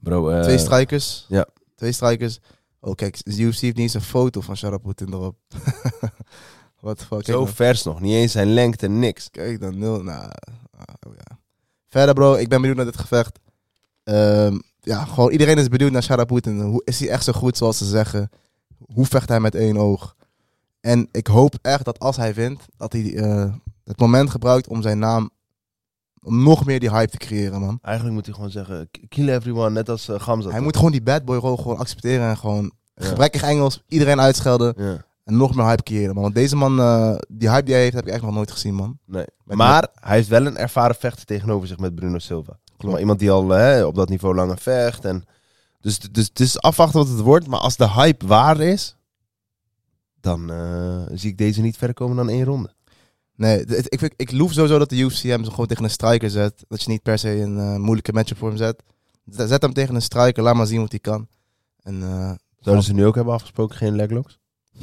[0.00, 1.26] Bro, eh, Twee strijkers.
[1.28, 1.46] ja.
[1.74, 2.38] Twee strijkers.
[2.80, 5.36] Oh, kijk, de UFC heeft niet eens een foto van Sharaputin erop.
[6.80, 7.24] Wat fuck.
[7.24, 7.48] Zo dan.
[7.48, 8.00] vers nog.
[8.00, 9.30] Niet eens zijn lengte, niks.
[9.30, 10.02] kijk dan, nul.
[10.02, 10.24] Nou,
[11.06, 11.38] oh ja.
[11.86, 13.38] Verder, bro, ik ben benieuwd naar dit gevecht.
[14.04, 16.60] Ehm, ja, gewoon iedereen is benieuwd naar Sharaputin.
[16.60, 18.30] Hoe is hij echt zo goed zoals ze zeggen?
[18.94, 20.16] Hoe vecht hij met één oog?
[20.80, 23.52] En ik hoop echt dat als hij wint, dat hij eh,
[23.84, 25.30] het moment gebruikt om zijn naam,
[26.22, 27.78] om nog meer die hype te creëren, man.
[27.82, 30.50] Eigenlijk moet hij gewoon zeggen, kill everyone, net als uh, Gamza.
[30.50, 33.06] Hij moet gewoon die bad boy rol gewoon accepteren en gewoon Ja.
[33.06, 36.22] gebrekkig Engels, iedereen uitschelden Ja, en nog meer hype creëren, man.
[36.22, 38.74] Want deze man, eh, die hype die hij heeft, heb ik echt nog nooit gezien,
[38.74, 38.98] man.
[39.06, 39.24] nee.
[39.44, 42.58] Met- Maar hij heeft wel een ervaren vechter tegenover zich met Bruno Silva.
[42.78, 45.04] Maar iemand die al hè, op dat niveau langer vecht.
[45.04, 45.24] En
[45.80, 47.46] dus, dus het is afwachten wat het wordt.
[47.46, 48.96] Maar als de hype waar is,
[50.20, 52.70] dan eh, zie ik deze niet verder komen dan één ronde.
[53.36, 56.30] Nee, ik, vind- ik loef sowieso dat de UFC hem zo gewoon tegen een striker
[56.30, 56.64] zet.
[56.68, 58.82] Dat je niet per se een eh, moeilijke matchup voor hem zet.
[59.26, 61.26] Zet hem tegen een striker, laat maar zien wat hij kan.
[61.82, 64.38] En eh, Zouden ze nu ook hebben afgesproken, geen leglocks?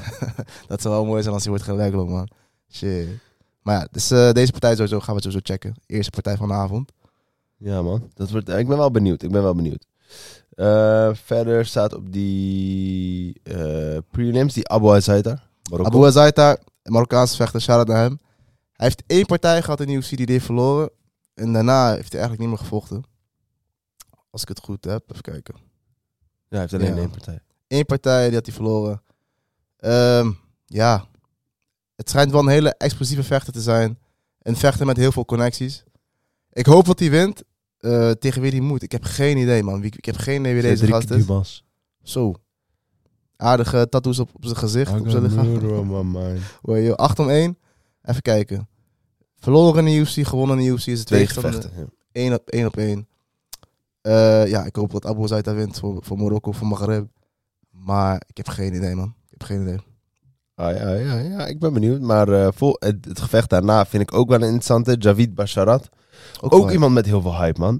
[0.68, 2.28] dat zou wel mooi zijn als hij wordt gelegged, man.
[2.70, 3.08] Shit.
[3.62, 5.74] Maar ja, dus eh, deze partij sowieso gaan we sowieso checken.
[5.86, 6.92] Eerste partij van de avond.
[7.56, 8.10] Ja, man.
[8.14, 9.22] Dat wordt, ik ben wel benieuwd.
[9.22, 9.86] Ik ben wel benieuwd.
[10.54, 14.86] Eh, verder staat op die eh, prelims die Abu.
[14.86, 15.84] Marokko.
[15.84, 18.18] Abu Azaita, Marokkaanse vechter, shout-out naar hem.
[18.72, 20.90] Hij heeft één partij gehad in de UFC die hij heeft verloren.
[21.34, 23.02] En daarna heeft hij eigenlijk niet meer gevochten.
[24.30, 25.54] Als ik het goed heb, even kijken.
[25.54, 25.62] Ja,
[26.48, 27.00] hij heeft alleen Ja.
[27.00, 27.40] één partij.
[27.68, 29.02] Eén partij, die had hij verloren.
[29.82, 30.30] Ehm,
[30.66, 31.06] ja,
[31.96, 33.98] het schijnt wel een hele explosieve vechter te zijn.
[34.42, 35.84] Een vechter met heel veel connecties.
[36.52, 37.42] Ik hoop dat hij wint.
[37.78, 38.82] Eh, tegen wie hij moet.
[38.82, 39.82] Ik heb geen idee, man.
[39.82, 41.16] Ik heb geen idee wie deze Cedric gast is.
[41.16, 41.64] Dubas.
[42.02, 42.34] Zo.
[43.36, 46.16] Aardige tattoos op, op zijn gezicht, op zijn lichaam.
[46.62, 47.58] Hoor je, 8 om 1.
[48.02, 48.68] Even kijken.
[49.38, 50.86] Verloren in de UFC, gewonnen in de UFC.
[50.86, 51.70] Is het Twee gevechten.
[51.76, 51.84] Ja.
[52.12, 53.08] 1 op 1 op 1.
[54.00, 57.06] Eh, ja, ik hoop dat Abu Zaita wint voor, voor Marokko, voor Maghreb.
[57.70, 59.14] Maar ik heb geen idee, man.
[59.42, 59.80] Geen idee.
[60.54, 62.00] Ah, ja, ja, ja, ik ben benieuwd.
[62.00, 64.96] Maar eh, vol, het, het gevecht daarna vind ik ook wel een interessante.
[64.98, 65.88] Javid Basharat.
[66.40, 67.74] Ook, iemand met heel veel hype, man.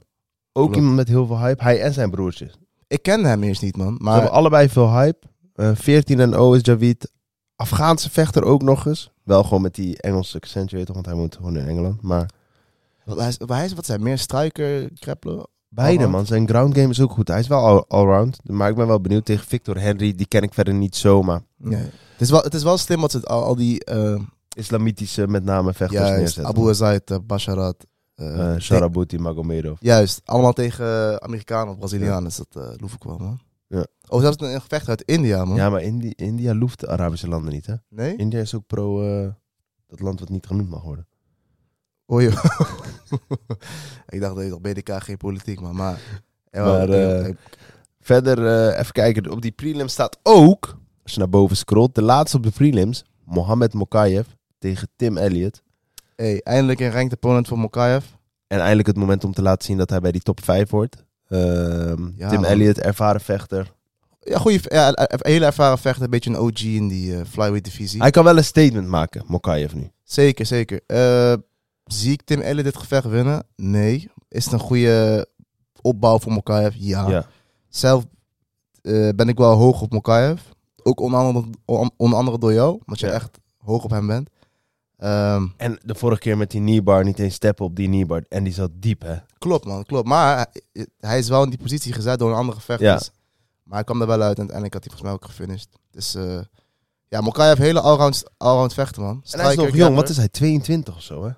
[0.52, 0.76] Ook Klopt.
[0.76, 1.62] iemand met heel veel hype.
[1.62, 2.46] Hij en zijn broertje.
[2.46, 3.96] Ze Ik kende hem eerst niet, man.
[4.00, 5.26] Maar hebben allebei veel hype.
[5.54, 7.12] Eh 14 en 0 is Javid.
[7.56, 9.12] Afghaanse vechter ook nog eens.
[9.22, 12.02] Wel gewoon met die Engelse accent, je weet toch, want hij woont gewoon in Engeland.
[12.02, 12.30] Maar
[13.04, 15.46] wat, hij wat zijn meer striker, kreppelen?
[15.74, 16.26] Beide, man.
[16.26, 17.28] Zijn ground game is ook goed.
[17.28, 18.38] Hij is wel all- allround.
[18.50, 20.14] Maar ik ben wel benieuwd tegen Victor Henry.
[20.14, 21.80] Die ken ik verder niet zo, maar Nee.
[22.12, 23.84] Het, is wel, het is wel slim wat ze al, al die...
[23.84, 24.20] eh
[24.56, 26.46] islamitische met name vechters juist, neerzetten.
[26.46, 27.86] Abu Basharat.
[28.14, 29.76] eh, Eh Sharabuti, Magomedov.
[29.80, 32.30] Juist, allemaal tegen Amerikanen of Brazilianen.
[32.36, 33.38] Dat eh loef ik wel, man.
[33.66, 33.86] Ja.
[34.08, 35.56] Oh, zelfs een gevecht uit India, man.
[35.56, 37.74] Ja, maar Indi India loeft de Arabische landen niet, hè?
[37.88, 38.16] Nee?
[38.16, 39.02] India is ook pro
[39.86, 41.06] dat land wat niet genoemd mag worden.
[42.06, 42.44] Oh, joh.
[44.08, 45.74] ik dacht, dat BDK geen politiek, man.
[45.76, 45.98] Maar...
[46.52, 47.34] Maar, eh, eh,
[48.00, 52.02] Verder, eh, even kijken, op die prelims staat ook, als je naar boven scrolt, de
[52.02, 54.26] laatste op de prelims, Mohamed Mokayev
[54.58, 55.62] tegen Tim Elliott.
[56.16, 58.04] hey, eindelijk een ranked opponent voor Mokaev.
[58.46, 61.04] En eindelijk het moment om te laten zien dat hij bij die top 5 hoort.
[61.28, 62.44] Ehm, Ja, Tim.
[62.44, 63.72] Elliott, ervaren vechter.
[64.20, 66.04] Ja, goeie, ja, een hele ervaren vechter.
[66.04, 68.00] Een beetje een OG in die eh, flyweight divisie.
[68.00, 69.90] Hij kan wel een statement maken, Mokayev nu.
[70.02, 70.80] Zeker, zeker.
[71.92, 73.46] Zie ik Tim Elliott dit gevecht winnen?
[73.56, 74.10] Nee.
[74.28, 75.26] Is het een goede
[75.80, 76.74] opbouw voor Mokaev?
[76.78, 77.08] Ja.
[77.08, 77.26] Ja.
[77.68, 78.04] Zelf
[78.82, 80.40] eh, ben ik wel hoog op Mokaev.
[80.82, 82.70] Ook onder andere, on- onder andere door jou.
[82.86, 83.12] Omdat je Ja.
[83.12, 84.30] echt hoog op hem bent.
[84.96, 88.24] Ehm, En de vorige keer met die kneebar, niet eens steppen op die kneebar.
[88.28, 89.16] En die zat diep, hè?
[89.38, 90.08] klopt man, klopt.
[90.08, 90.36] Maar
[90.72, 92.86] hij, hij is wel in die positie gezet door een andere vechter.
[92.86, 93.00] Ja.
[93.62, 95.68] Maar hij kwam er wel uit en uiteindelijk had hij volgens mij ook gefinished.
[95.90, 96.40] Dus eh
[97.08, 99.22] ja, heeft hele allround, allround vechter man.
[99.30, 100.28] En hij is nog jong, wat is hij?
[100.28, 101.30] 22 of zo, hè?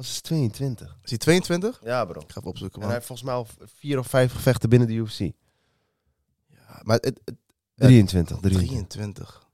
[0.00, 0.98] Gast is 22.
[1.02, 1.80] Is hij 22?
[1.84, 2.20] Ja, bro.
[2.20, 2.88] Ik ga even opzoeken En man.
[2.88, 5.18] hij heeft volgens mij al vier of vijf gevechten binnen de UFC.
[5.18, 7.36] Ja, maar het, het,
[7.74, 8.40] 23, 23.
[8.40, 9.48] 23.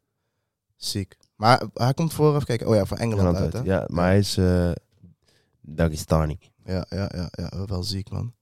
[0.76, 1.16] Ziek.
[1.36, 2.66] Maar hij komt voor, even kijken.
[2.68, 3.72] Oh ja, voor Engeland Engeland uit, hè?
[3.72, 4.70] Ja, maar hij is eh
[5.60, 6.38] Dagestani.
[6.64, 8.34] Ja, ja, ja, ja, wel ziek, man.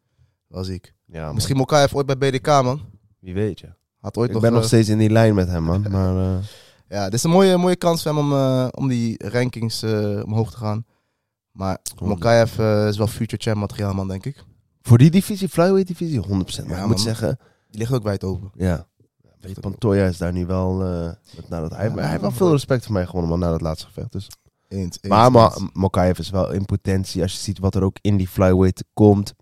[0.46, 0.94] Wel ziek.
[1.06, 1.34] Ja, man.
[1.34, 2.80] Misschien Mokaev ooit bij BDK, man.
[3.18, 3.72] Wie weet je.
[4.00, 4.42] Had ooit Ik nog...
[4.42, 5.90] ben nog eh, steeds in die lijn met hem, man.
[5.90, 6.44] Maar eh,
[6.88, 10.22] Ja, dit is een mooie, mooie kans voor hem om, eh, om die rankings eh,
[10.24, 10.84] omhoog te gaan.
[11.54, 14.44] Maar Mokaev eh, is wel future champ materiaal, man, denk ik.
[14.82, 16.26] voor die divisie, flyweight divisie, 100%.
[16.26, 16.88] Maar Ja, ik man.
[16.88, 17.38] moet zeggen,
[17.70, 18.50] Die ligt ook wijd open.
[18.54, 18.86] ja.
[19.40, 20.82] Weet Pantoja is daar nu wel...
[20.82, 21.10] eh,
[21.48, 23.86] nadat, hij, Ja, hij heeft wel veel respect voor mij gewonnen, man, na dat laatste
[23.86, 24.12] gevecht.
[24.12, 24.28] Dus.
[24.68, 25.70] Eens, eens, Maar Ma- eens.
[25.72, 27.22] Mokaev is wel in potentie.
[27.22, 29.34] Als je ziet wat er ook in die flyweight komt.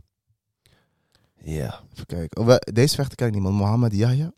[1.45, 1.81] Ja.
[1.93, 2.41] Even kijken.
[2.41, 3.53] Oh, deze vechter niet, man.
[3.53, 4.33] Mohamed Yahya.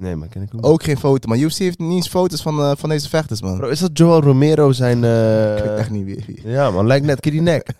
[0.00, 0.66] Nee, maar ken ik ook.
[0.66, 1.28] Ook geen foto.
[1.28, 3.56] Maar UFC heeft niet eens foto's van, eh, van deze vechters, man.
[3.56, 5.04] Bro, is dat Joel Romero zijn...
[5.04, 6.24] eh, ik weet echt niet wie.
[6.26, 6.48] wie.
[6.48, 6.86] Ja, man.
[6.86, 7.68] Lijkt net die nek.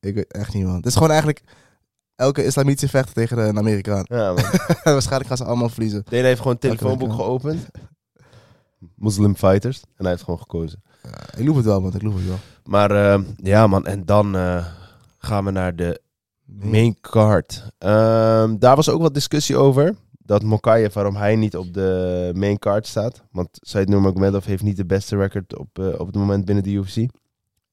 [0.00, 0.74] Ik weet echt niet, man.
[0.76, 1.42] Het is gewoon eigenlijk
[2.14, 4.04] elke islamitische vechter tegen een Amerikaan.
[4.08, 4.44] Ja, man.
[4.84, 6.04] Waarschijnlijk gaan ze allemaal verliezen.
[6.08, 7.66] Dene heeft gewoon een telefoonboek geopend.
[8.94, 9.80] Muslim Fighters.
[9.80, 10.82] En hij heeft gewoon gekozen.
[11.02, 11.94] Ja, ik loef het wel, man.
[11.94, 12.38] Ik loef het wel.
[12.64, 13.86] Maar eh, ja, man.
[13.86, 14.66] En dan eh,
[15.18, 16.00] gaan we naar de
[16.44, 17.64] main card.
[17.78, 19.94] Ehm, daar was ook wat discussie over.
[20.30, 23.22] Dat Mokayev, waarom hij niet op de main card staat.
[23.30, 26.70] Want Said Nurmagomedov heeft niet de beste record op, eh, op het moment binnen de
[26.70, 27.06] UFC.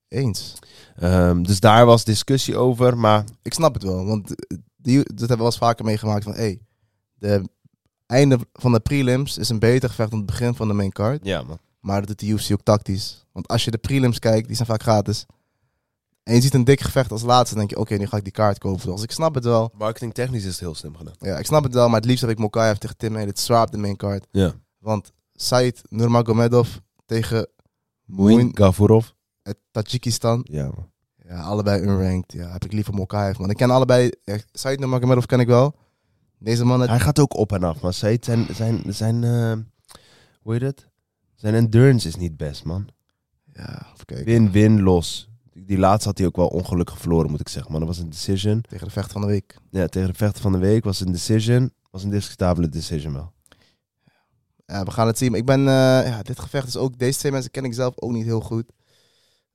[0.08, 0.54] Eens.
[0.96, 2.98] Ehm, dus daar was discussie over.
[2.98, 6.24] Maar Ik snap het wel, want eh, die, dat hebben we wel eens vaker meegemaakt
[6.24, 6.60] van, hey,
[7.14, 7.50] de
[8.06, 11.26] einde van de prelims is een beter gevecht dan het begin van de main card.
[11.26, 11.60] ja, man.
[11.80, 13.26] Maar dat doet de UFC ook tactisch.
[13.32, 15.26] Want als je de prelims kijkt, die zijn vaak gratis.
[16.28, 18.24] En je ziet een dik gevecht als laatste, dan denk je, oké, nu ga ik
[18.24, 18.92] die kaart kopen.
[18.92, 19.72] Dus ik snap het wel.
[19.74, 21.14] Marketing technisch is het heel slim gedaan.
[21.20, 23.72] Ja, ik snap het wel, maar het liefst heb ik Mokaev tegen Tim zwaar op
[23.72, 24.28] de main card.
[24.32, 24.54] Ja.
[24.78, 26.70] Want Said Nurmagomedov
[27.06, 27.48] tegen
[28.06, 29.08] Moin Gavurov.
[29.44, 30.46] uit Tajikistan.
[30.50, 30.90] Ja, man.
[31.28, 32.32] Ja, allebei unranked.
[32.32, 33.50] Ja, heb ik liever Mokaev, man.
[33.50, 34.12] Ik ken allebei...
[34.24, 35.76] Ja, Said Nurmagomedov ken ik wel.
[36.40, 39.54] Deze man, Hij gaat ook op en af, maar zijn, zijn, zijn, zijn eh,
[40.42, 40.88] hoe heet het?
[41.36, 42.88] Zijn endurance is niet best, man.
[43.54, 44.26] ja, even kijken.
[44.26, 45.30] Win, win, los.
[45.68, 47.80] Die laatste had hij ook wel ongelukkig verloren, moet ik zeggen, man.
[47.80, 48.62] Dat was een decision.
[48.62, 49.58] Tegen de vecht van de week.
[49.70, 51.72] Ja, tegen de vechter van de week was een decision.
[51.92, 53.32] Was een discutabele decision wel.
[54.66, 55.32] Ja, we gaan het zien.
[55.32, 57.94] Maar ik ben, eh, ja, dit gevecht is ook, deze twee mensen ken ik zelf
[57.96, 58.66] ook niet heel goed.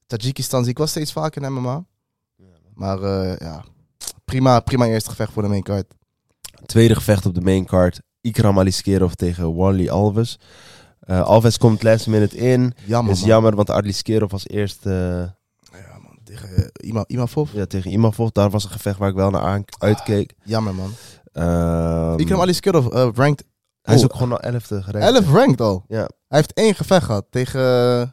[0.07, 1.85] Tajikistan zie ik wel steeds vaker in MMA.
[2.75, 3.64] Maar eh, ja,
[4.25, 5.94] prima, prima eerste gevecht voor de main card.
[6.66, 8.01] Tweede gevecht op de main card.
[8.20, 10.38] Ikram Aliskerov tegen Wally Alves.
[11.01, 12.75] Eh, Alves komt last minute in.
[12.85, 13.29] Jammer, is man.
[13.29, 15.40] jammer, want Aliskerov was eerst Ja, man.
[16.35, 17.53] Tegen uh, Ima, Imavov.
[17.53, 18.29] ja, tegen Imavov.
[18.31, 20.35] Daar was een gevecht waar ik wel naar aan, uitkeek.
[20.45, 20.90] Jammer, man.
[21.33, 23.45] Ehm, Ikram Aliskerov eh, ranked
[23.83, 24.07] hij is Oh.
[24.07, 25.07] ook gewoon al elfde gerankt.
[25.16, 25.85] 11 ranked al.
[25.88, 25.99] Ja.
[26.29, 28.09] Hij heeft één gevecht gehad tegen eh,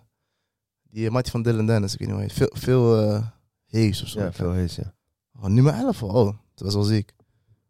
[0.89, 1.93] die uh, Mattie van Dylan Dennis.
[1.93, 2.49] Ik weet niet hoe hij heet.
[2.61, 3.21] Veel, veel uh,
[3.71, 4.19] Hayes of zo.
[4.19, 4.93] Ja, veel hees, ja.
[5.39, 6.09] Oh, nummer 11 al.
[6.09, 7.13] Oh, dat was wel ziek.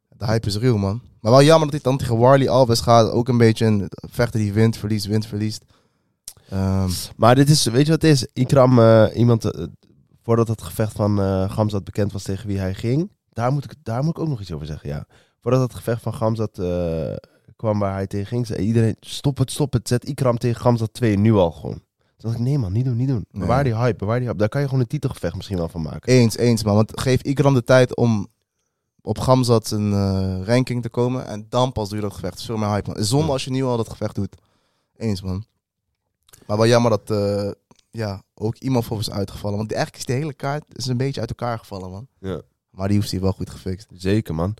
[0.10, 1.02] De hype is real, man.
[1.22, 3.12] Maar wel jammer dat hij dan tegen Warley Alves gaat.
[3.12, 5.64] Ook een beetje een vechter die wint, verliest, wint, verliest.
[6.50, 8.28] Ehm, Maar dit is, weet je wat het is?
[8.34, 8.80] Ikram,
[9.14, 9.44] iemand,
[10.30, 13.74] voordat het gevecht van eh Gamzat bekend was tegen wie hij ging, daar moet, ik,
[13.84, 15.06] daar moet ik ook nog iets over zeggen, ja.
[15.42, 17.15] Voordat het gevecht van Gamzat eh,
[17.56, 20.94] kwam waar hij tegen ging, zei iedereen, stop het, stop het, zet Ikram tegen Gamzat
[20.94, 21.74] 2 nu al gewoon.
[21.74, 23.26] Toen dacht ik, nee man, niet doen, niet doen.
[23.32, 23.42] Nee.
[23.42, 24.39] Bewaar die hype, bewaar die hype.
[24.39, 26.13] Daar kan je gewoon een titelgevecht misschien wel van maken.
[26.13, 26.76] eens, eens, man.
[26.76, 28.28] Want geef Ikram de tijd om
[29.02, 31.28] op Gamzat zijn eh, ranking te komen.
[31.28, 32.38] En dan pas doe je dat gevecht.
[32.38, 33.04] Is veel meer hype, man.
[33.04, 34.36] Zonde als je nu al dat gevecht doet.
[34.98, 35.46] Eens, man.
[36.46, 37.12] Maar wel jammer dat
[37.91, 39.58] ja, ook iemand voor is uitgevallen.
[39.58, 42.08] Want eigenlijk is de hele kaart is een beetje uit elkaar gevallen, man.
[42.19, 42.41] Ja.
[42.69, 43.88] Maar die hoeft hij wel goed gefixt.
[43.93, 44.54] Zeker man.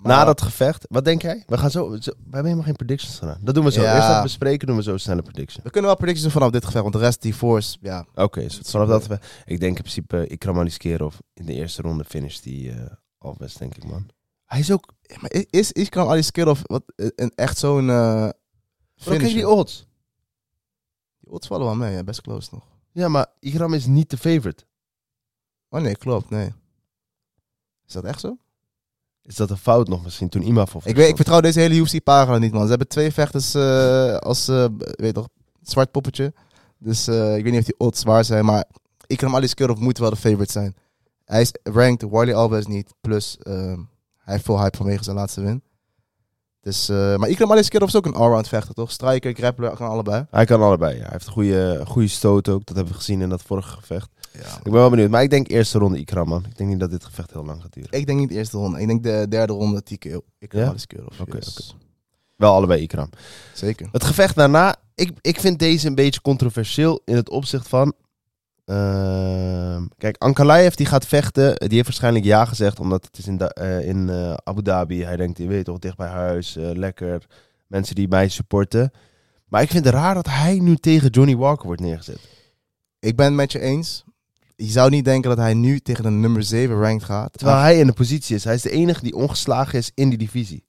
[0.00, 1.42] Maar- Na dat gevecht, wat denk jij?
[1.46, 3.38] We gaan zo, zo we hebben helemaal geen predictions gedaan.
[3.42, 3.82] Dat doen we zo.
[3.82, 3.94] Ja.
[3.96, 5.64] Eerst dat bespreken, doen we zo snelle prediction.
[5.64, 6.82] We kunnen wel predictions doen vanaf dit gevecht.
[6.82, 9.18] Want de rest, die force, ja, Oké, vanaf dat we...
[9.44, 12.76] Ik denk in principe, Ikram Aliskerov in de eerste ronde finish die eh
[13.18, 14.06] Alves, denk ik, man.
[14.44, 14.92] Hij is ook...
[15.02, 18.28] Ja, maar is- is Iskran Aliskerov wat een, echt zo'n uh,
[19.04, 19.86] Bro, kijk die odds.
[21.24, 22.62] Die odds vallen wel mee, best close nog.
[22.92, 24.64] Ja, maar Ikram is niet de favorite.
[25.68, 26.52] Oh nee, klopt, nee.
[27.86, 28.36] Is dat echt zo?
[29.22, 30.86] Is dat een fout nog misschien toen Imavov...
[30.86, 32.62] Ik, weet, ik vertrouw deze hele UFC-pagina niet, man.
[32.62, 35.28] Ze hebben twee vechters eh, als, eh, weet toch,
[35.62, 36.32] zwart poppetje.
[36.78, 38.64] Dus eh, ik weet niet of die odds waar zijn, maar
[39.06, 40.76] Ikram Aliskerov moet wel de favorite zijn.
[41.24, 42.94] Hij is ranked, Wiley Alves niet.
[43.00, 43.80] Plus, ehm,
[44.18, 45.62] hij heeft veel hype vanwege zijn laatste win.
[46.64, 48.90] Dus, eh, maar Ikram Aliskerov is ook een allround vechter, toch?
[48.90, 50.26] Striker, grappler, kan allebei.
[50.30, 51.02] Hij kan allebei, ja.
[51.02, 52.66] Hij heeft een goede, goede stoot ook.
[52.66, 54.08] Dat hebben we gezien in dat vorige gevecht.
[54.32, 54.56] Ja.
[54.56, 55.10] Ik ben wel benieuwd.
[55.10, 56.44] Maar ik denk eerste ronde Ikram, man.
[56.48, 57.90] Ik denk niet dat dit gevecht heel lang gaat duren.
[57.92, 58.80] Ik denk niet de eerste ronde.
[58.80, 59.82] Ik denk de derde ronde.
[59.88, 60.68] Ikram Ja?
[60.68, 61.20] Aliskerov.
[61.20, 61.76] Oké, yes.
[62.36, 63.08] Wel allebei Ikram.
[63.54, 63.88] Zeker.
[63.92, 67.94] Het gevecht daarna, ik, ik vind deze een beetje controversieel in het opzicht van.
[68.64, 71.56] Ehm, kijk, Ankalaev die gaat vechten.
[71.56, 75.04] Die heeft waarschijnlijk ja gezegd, omdat het is in, da- eh, in eh, Abu Dhabi.
[75.04, 77.26] Hij denkt, je weet toch, dicht bij huis, eh, lekker.
[77.66, 78.90] Mensen die mij supporten.
[79.48, 82.18] Maar ik vind het raar dat hij nu tegen Johnny Walker wordt neergezet.
[82.98, 84.04] Ik ben het met je eens.
[84.56, 87.32] Je zou niet denken dat hij nu tegen de nummer 7 ranked gaat.
[87.32, 88.44] Terwijl hij in de positie is.
[88.44, 90.64] Hij is de enige die ongeslagen is in die divisie.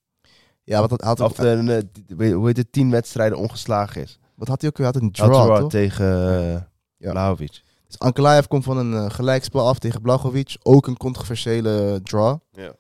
[0.64, 4.20] Ja, wat, had, Of de, hoe heet het, tien wedstrijden ongeslagen is.
[4.36, 4.86] wat had hij ook weer?
[4.86, 5.70] Had een Draw, draw, toch?
[5.70, 6.06] tegen
[6.98, 7.12] Ja.
[7.98, 10.56] Ankalaev komt van een eh, gelijkspel af tegen Blachowicz.
[10.64, 12.38] Ook een controversiële draw.
[12.52, 12.76] Ja.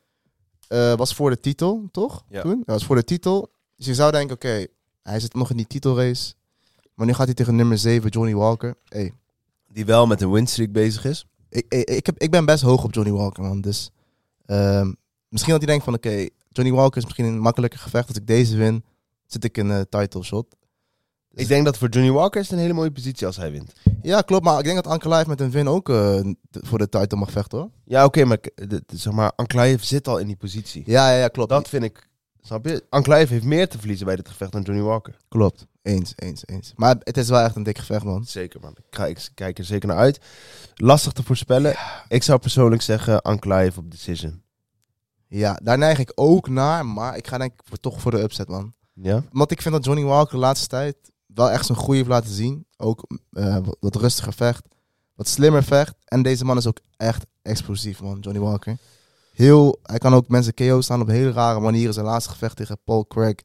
[0.67, 2.23] Eh, was voor de titel, toch?
[2.30, 2.41] Ja.
[2.41, 2.58] Toen?
[2.65, 3.51] Ja, was voor de titel.
[3.78, 4.65] Dus je zou denken, oké,
[5.04, 6.34] hij zit nog in die titelrace.
[6.93, 8.75] Maar nu gaat hij tegen nummer 7, Johnny Walker.
[8.86, 9.13] Hey,
[9.67, 11.25] Die wel met een winstreak bezig is.
[11.49, 13.62] ik, ik, ik, heb, ik ben best hoog op Johnny Walker, man.
[13.62, 13.91] Dus
[14.45, 14.93] ehm,
[15.30, 18.08] misschien dat hij denkt van, oké, Johnny Walker is misschien een makkelijker gevecht.
[18.08, 18.84] Als ik deze win,
[19.25, 20.56] zit ik in een title shot.
[21.36, 23.74] Ik denk dat voor Johnny Walker is het een hele mooie positie als hij wint.
[24.02, 24.43] Ja, klopt.
[24.43, 26.19] Maar ik denk dat Ankalaev met een win ook eh,
[26.52, 27.69] voor de title mag vechten, hoor.
[27.86, 30.84] Ja, oké, maar, de- zeg maar Ankalaev zit al in die positie.
[30.86, 31.50] Ja, ja, ja klopt.
[31.50, 32.10] Dat vind ik,
[32.41, 32.84] snap je?
[32.89, 35.17] Ankalaev heeft meer te verliezen bij dit gevecht dan Johnny Walker.
[35.30, 35.65] Klopt.
[35.82, 36.74] Eens, eens, eens.
[36.76, 38.26] Maar het is wel echt een dik gevecht, man.
[38.26, 38.71] Zeker, man.
[38.78, 40.19] Ik, ga, ik kijk er zeker naar uit.
[40.76, 41.76] Lastig te voorspellen.
[42.08, 44.41] Ik zou persoonlijk zeggen Ankalaev op decision.
[45.28, 46.86] Ja, daar neig ik ook naar.
[46.86, 48.74] Maar ik ga denk ik voor, toch voor de upset, man.
[48.93, 49.24] Ja?
[49.32, 50.95] Want ik vind dat Johnny Walker de laatste tijd
[51.36, 52.65] wel echt zijn groei heeft laten zien.
[52.78, 54.67] Ook eh, wat- rustiger vecht.
[55.15, 55.95] Wat slimmer vecht.
[56.06, 58.19] En deze man is ook echt explosief, man.
[58.19, 58.78] Johnny Walker.
[59.34, 61.93] Heel, hij kan ook mensen KO staan op hele rare manieren.
[61.93, 63.36] Zijn laatste gevecht tegen Paul Craig.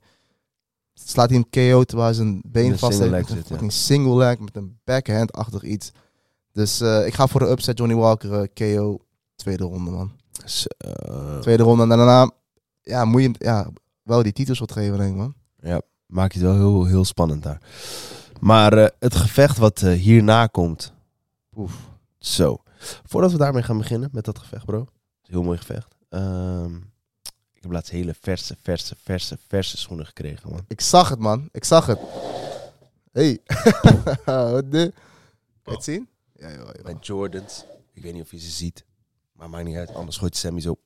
[0.94, 3.10] Slaat hij hem KO terwijl hij zijn been een vast heeft.
[3.10, 4.38] Met een fucking single leg.
[4.38, 5.90] Met een backhand-achtig iets.
[6.52, 8.98] Dus eh, ik ga voor de upset Johnny Walker eh, KO.
[9.34, 10.12] Tweede ronde, man.
[11.40, 11.82] Tweede ronde.
[11.82, 12.30] En daarna
[12.82, 13.70] ja, moet je ja,
[14.02, 15.34] wel die titels wat geven, denk ik, man.
[15.60, 17.60] ja, maakt het wel heel, heel spannend daar.
[18.40, 20.92] Maar eh, het gevecht wat eh, hierna komt.
[21.56, 21.74] Oef,
[22.18, 22.62] zo.
[23.04, 24.86] Voordat we daarmee gaan beginnen met dat gevecht, bro.
[25.22, 25.94] Heel mooi gevecht.
[26.08, 26.74] Ehm,
[27.54, 30.64] Ik heb laatst hele verse, verse, verse, verse schoenen gekregen, man.
[30.68, 31.48] Ik zag het, man.
[31.52, 31.98] Ik zag het.
[33.12, 33.38] Hey.
[34.52, 34.92] Wat de...
[35.62, 36.08] Kan je het zien?
[36.34, 36.84] Ja, joh, joh.
[36.84, 37.64] Mijn Jordans.
[37.92, 38.84] Ik weet niet of je ze ziet.
[39.32, 39.94] Maar maakt niet uit.
[39.94, 40.76] Anders gooit Sammy zo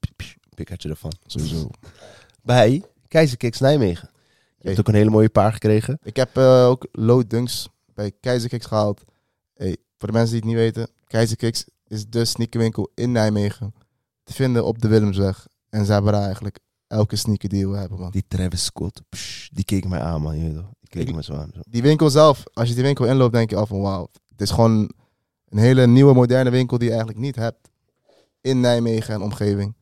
[0.55, 1.13] pikkertje ervan.
[1.27, 1.71] Sowieso.
[2.43, 4.11] Bij Keizerkicks Nijmegen.
[4.65, 5.99] Je hebt ook een hele mooie paar gekregen.
[6.03, 9.05] Ik heb eh, ook low dunks bij Keizerkicks gehaald.
[9.55, 13.75] Hey, voor de mensen die het niet weten, Keizerkicks is de sneakerwinkel in Nijmegen.
[14.23, 15.47] Te vinden op de Willemsweg.
[15.69, 18.11] En ze hebben daar eigenlijk elke sneaker die we hebben, man.
[18.11, 19.03] Die Travis Scott.
[19.09, 20.37] psh, die keek mij aan, man.
[20.39, 20.71] Je weet toch?
[20.81, 21.51] Die keek me zo aan.
[21.55, 21.61] Zo.
[21.69, 24.09] Die winkel zelf, als je die winkel inloopt, denk je al van wauw.
[24.29, 24.91] Het is gewoon
[25.49, 27.71] een hele nieuwe, moderne winkel die je eigenlijk niet hebt
[28.41, 29.75] in Nijmegen en omgeving.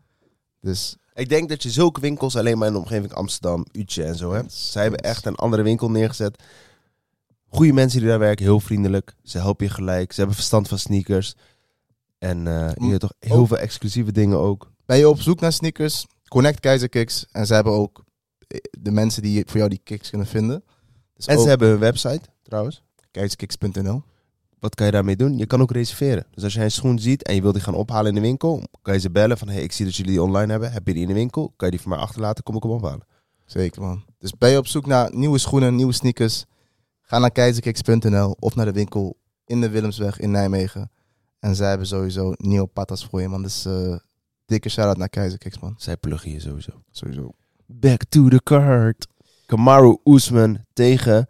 [0.61, 4.17] Dus Ik denk dat je zulke winkels alleen maar in de omgeving Amsterdam, Utje en
[4.17, 4.53] zo hebt.
[4.53, 6.43] Zij hebben echt een andere winkel neergezet.
[7.49, 9.15] Goede mensen die daar werken, heel vriendelijk.
[9.23, 10.11] Ze helpen je gelijk.
[10.13, 11.35] Ze hebben verstand van sneakers.
[12.19, 14.73] En eh je hebt toch heel Ook- veel exclusieve dingen ook.
[14.87, 17.27] ben je op zoek naar sneakers, connect Keizerkicks.
[17.33, 18.05] En ze hebben ook
[18.49, 20.65] eh, de mensen die voor jou die kicks kunnen vinden.
[21.15, 22.83] Dus En ook ze hebben hun website, trouwens.
[23.11, 24.03] keizerkicks.nl.
[24.63, 25.39] Wat kan je daarmee doen?
[25.39, 26.27] Je kan ook reserveren.
[26.31, 28.63] Dus als jij een schoen ziet en je wilt die gaan ophalen in de winkel,
[28.83, 30.73] kan je ze bellen van hey, ik zie dat jullie die online hebben.
[30.73, 31.53] Heb je die in de winkel?
[31.57, 32.45] Kan je die voor mij achterlaten?
[32.45, 33.07] Kom ik hem ophalen.
[33.47, 34.05] Zeker man.
[34.19, 36.45] Dus ben je op zoek naar nieuwe schoenen, nieuwe sneakers,
[37.01, 40.91] ga naar keizerkicks.nl of naar de winkel in de Willemsweg in Nijmegen.
[41.39, 43.43] En zij hebben sowieso nieuwe patas voor je man.
[43.43, 43.97] Dus eh,
[44.47, 45.75] dikke shout-out naar Keizerkicks man.
[45.79, 46.83] Zij pluggen je sowieso.
[46.91, 47.31] Sowieso.
[47.67, 49.07] Back to the card.
[49.47, 51.29] Kamaru Usman tegen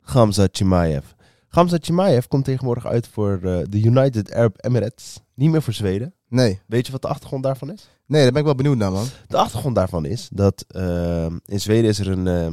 [0.00, 1.04] Gamza Chimaev.
[1.48, 5.20] Gamza Chimaev komt tegenwoordig uit voor eh, de United Arab Emirates.
[5.34, 6.14] Niet meer voor Zweden.
[6.28, 7.88] Nee, Weet je wat de achtergrond daarvan is?
[8.06, 9.06] nee, daar ben ik wel benieuwd naar man.
[9.26, 12.52] De achtergrond daarvan is dat eh, in Zweden is er een eh,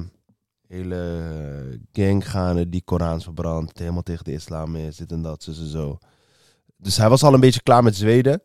[0.67, 5.51] hele gang gaande die Korans verbrandt, helemaal tegen de islam is, dit en dat, zo
[5.51, 5.97] en zo.
[6.77, 8.41] Dus hij was al een beetje klaar met Zweden.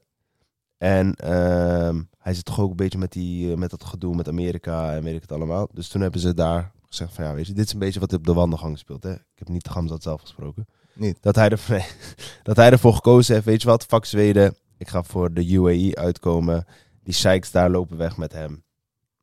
[0.79, 4.29] En ehm, hij zit toch ook een beetje met, die, eh, met dat gedoe met
[4.29, 5.69] Amerika en weet ik het allemaal.
[5.73, 8.13] Dus toen hebben ze daar gezegd van ja, weet je, dit is een beetje wat
[8.13, 9.03] op de wandelgang speelt.
[9.03, 9.13] Hè?
[9.13, 10.67] Ik heb niet de Gamzat zelf gesproken.
[10.93, 11.19] Niet.
[11.21, 11.85] Dat hij, er, nee,
[12.43, 14.55] dat hij ervoor gekozen heeft, weet je wat, fuck Zweden.
[14.79, 16.65] Ik ga voor de UAE uitkomen.
[17.03, 18.63] Die sheiks daar lopen weg met hem.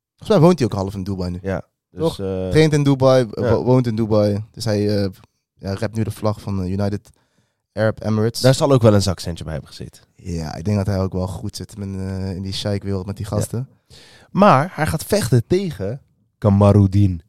[0.10, 1.40] Volgens mij woont hij ook half in Dubai nu.
[1.42, 2.20] Ja, dus Toch?
[2.20, 3.56] eh, Traint in Dubai, Ja.
[3.62, 4.44] woont in Dubai.
[4.52, 5.10] Dus hij eh
[5.56, 7.10] ja, rapt nu de vlag van de United
[7.74, 8.42] Arab Emirates.
[8.42, 10.04] daar zal ook wel een zakcentje bij hebben gezeten.
[10.16, 13.18] Ja, ik denk dat hij ook wel goed zit in, eh, in die sheikwereld met
[13.18, 13.70] die gasten.
[14.32, 16.02] Maar hij gaat vechten tegen
[16.38, 17.22] Kamarudin.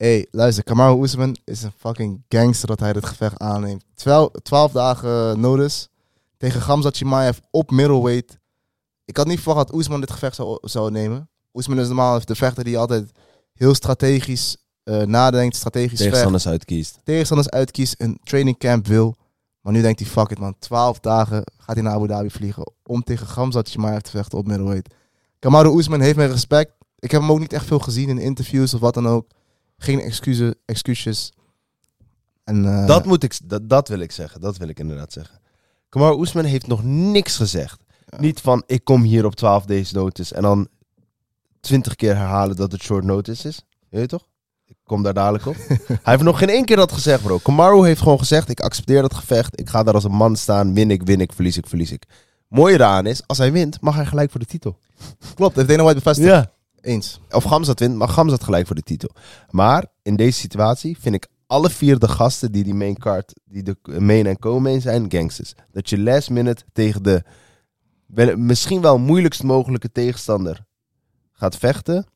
[0.00, 3.84] Hey, luister, Kamaru Usman is een fucking gangster dat hij dit gevecht aanneemt.
[3.94, 5.88] Twaalf, twaalf dagen notice
[6.36, 8.38] tegen Gamzat Chimaev op middleweight.
[9.04, 11.28] Ik had niet verwacht dat Usman dit gevecht zou, zou nemen.
[11.52, 13.10] Usman is normaal de vechter die altijd
[13.52, 16.02] heel strategisch eh, nadenkt, strategisch vecht.
[16.02, 16.98] Tegenstanders uitkiest.
[17.04, 19.16] tegenstanders uitkiest, een training camp wil.
[19.60, 22.72] Maar nu denkt hij, fuck it man, 12 dagen gaat hij naar Abu Dhabi vliegen
[22.84, 24.94] om tegen Gamzat Chimaev te vechten op middleweight.
[25.38, 26.72] Kamaru Usman heeft mijn respect.
[26.98, 29.26] Ik heb hem ook niet echt veel gezien in interviews of wat dan ook.
[29.82, 30.54] Geen excuses.
[30.64, 31.32] excuses.
[32.44, 34.40] En, eh, dat, moet ik, dat, dat wil ik zeggen.
[34.40, 35.40] Dat wil ik inderdaad zeggen.
[35.88, 37.82] Kamaru Usman heeft nog niks gezegd.
[38.06, 38.20] Ja.
[38.20, 40.34] Niet van, ik kom hier op 12 days notice.
[40.34, 40.68] En dan
[41.60, 43.64] 20 keer herhalen dat het short notice is.
[43.88, 44.26] Weet je toch?
[44.66, 45.56] Ik kom daar dadelijk op.
[45.86, 47.38] Hij heeft nog geen één keer dat gezegd, bro.
[47.38, 49.60] Kamaru heeft gewoon gezegd, ik accepteer dat gevecht.
[49.60, 50.74] Ik ga daar als een man staan.
[50.74, 52.04] Win ik, win ik, verlies ik, verlies ik.
[52.48, 54.78] Mooie eraan is, als hij wint, mag hij gelijk voor de titel.
[55.34, 56.28] Klopt, heeft Dana White bevestigd.
[56.28, 56.52] Ja.
[56.80, 57.20] Eens.
[57.30, 59.10] Of Gamzat wint, mag Gamzat gelijk voor de titel.
[59.50, 63.62] Maar in deze situatie vind ik alle vier de gasten die die main card, die
[63.62, 65.54] de main en co-main zijn, gangsters.
[65.72, 67.24] Dat je last minute tegen de
[68.36, 70.64] misschien wel moeilijkst mogelijke tegenstander
[71.32, 72.06] gaat vechten.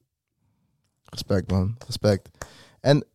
[1.04, 2.28] Respect man, respect.
[2.80, 3.06] En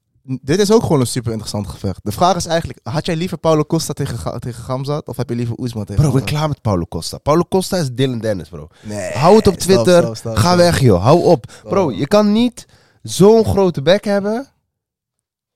[0.42, 2.00] dit is ook gewoon een super interessant gevecht.
[2.04, 5.36] De vraag is eigenlijk, had jij liever Paulo Costa tegen, tegen Gamzat of heb je
[5.36, 7.18] liever Usman tegen Bro, ik ben klaar met Paulo Costa.
[7.18, 8.68] Paulo Costa is Dylan Dennis, bro.
[8.84, 9.12] Nee.
[9.12, 10.02] Hou het op Twitter.
[10.02, 11.04] stop, stop, Ga weg, joh.
[11.04, 11.62] Hou op.
[11.64, 12.66] Bro, je kan niet
[13.02, 14.48] zo'n grote bek hebben.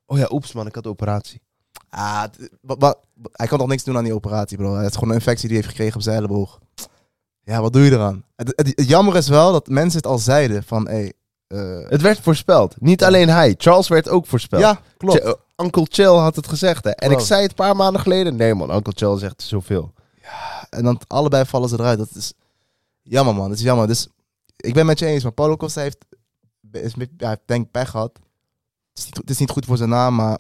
[0.06, 1.42] Oh ja, oeps man, ik had operatie.
[1.90, 2.24] Ah,
[3.32, 4.76] hij kan toch niks doen aan die operatie, bro.
[4.76, 6.60] Het is gewoon een infectie die hij heeft gekregen op zijn elleboog.
[7.44, 8.24] Ja, wat doe je eraan?
[8.36, 11.10] Het, het, het jammer is wel dat mensen het al zeiden van, hé...
[11.54, 12.76] eh, Het werd voorspeld.
[12.80, 13.56] Niet alleen hij.
[13.58, 14.62] Charles werd ook voorspeld.
[14.62, 15.20] ja, klopt.
[15.22, 16.90] Ch- uh, Uncle Chill had het gezegd, hè.
[16.90, 17.22] En Klopt.
[17.22, 18.36] ik zei het een paar maanden geleden.
[18.36, 19.94] Nee man, Uncle Chill zegt zoveel.
[20.70, 21.98] En dan allebei vallen ze eruit.
[21.98, 22.34] Dat is
[23.02, 23.50] jammer, man.
[23.50, 23.88] Dat is jammer.
[23.88, 24.08] Dus
[24.58, 25.98] ik ben met je eens, maar Paulo Costa heeft,
[26.72, 28.12] is, ja, denk ik pech gehad.
[28.90, 30.38] Het is, niet, het is niet goed voor zijn naam, maar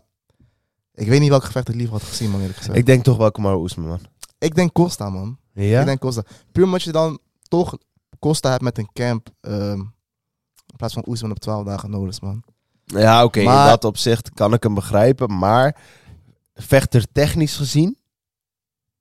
[0.93, 2.75] ik weet niet welk gevecht ik liever had gezien, man, eerlijk gezegd.
[2.75, 3.99] Ik Ik, denk toch wel Kamaru Usman, man.
[4.39, 5.37] denk Costa, man.
[5.53, 5.79] Ja?
[5.79, 6.23] Ik denk Costa.
[6.51, 7.77] Puur omdat je dan toch
[8.19, 9.81] Costa hebt met een camp, ehm,
[10.73, 12.43] in plaats van Oesman op 12 dagen nodig, man.
[12.85, 13.39] Ja, oké.
[13.39, 15.37] In dat opzicht kan ik hem begrijpen.
[15.37, 15.77] Maar
[16.53, 17.97] vechter technisch gezien...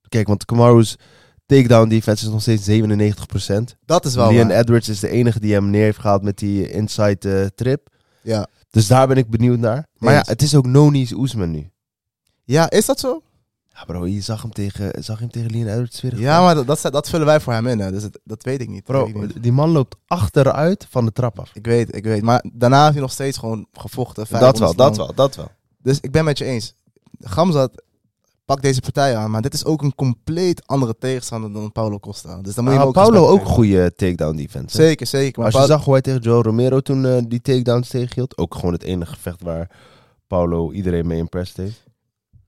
[0.08, 0.96] Kijk, want Kamaru's
[1.46, 2.68] takedown defense is nog steeds
[3.50, 3.78] 97%.
[3.84, 4.58] Dat is wel Leon waar.
[4.58, 7.88] Edwards is de enige die hem neer heeft gehaald met die inside eh, trip.
[8.22, 8.46] Ja.
[8.70, 9.86] Dus daar ben ik benieuwd naar.
[9.98, 11.70] Maar ja, het is ook Noni's Oesman nu.
[12.44, 13.22] ja, is dat zo?
[13.74, 16.18] Ja bro, je zag hem tegen, zag hem tegen Leon Edwards weer.
[16.18, 17.78] Ja, maar dat, dat, dat vullen wij voor hem in.
[17.78, 17.90] Hè.
[17.92, 18.86] Dus het- dat weet ik niet.
[18.86, 19.42] Dat Bro, weet ik, niet.
[19.42, 21.50] die man loopt achteruit van de trap af.
[21.54, 22.22] ik weet, ik weet.
[22.22, 24.26] Maar daarna heeft hij nog steeds gewoon gevochten.
[24.40, 25.48] Dat wel, dat wel, dat wel.
[25.82, 26.74] Dus ik ben met je eens.
[27.20, 27.82] Gamzat
[28.44, 32.40] pakt deze partij aan, maar dit is ook een compleet andere tegenstander dan Paulo Costa.
[32.42, 34.76] Dus dan moet je Ah, ook Paulo ook goede takedown defense.
[34.76, 34.84] hè?
[34.84, 35.42] Zeker, zeker.
[35.42, 38.38] Maar Als je zag hoe hij tegen Joe Romero toen eh, die takedowns tegenhield.
[38.38, 39.70] Ook gewoon het enige gevecht waar
[40.26, 41.84] Paulo iedereen mee impressed heeft.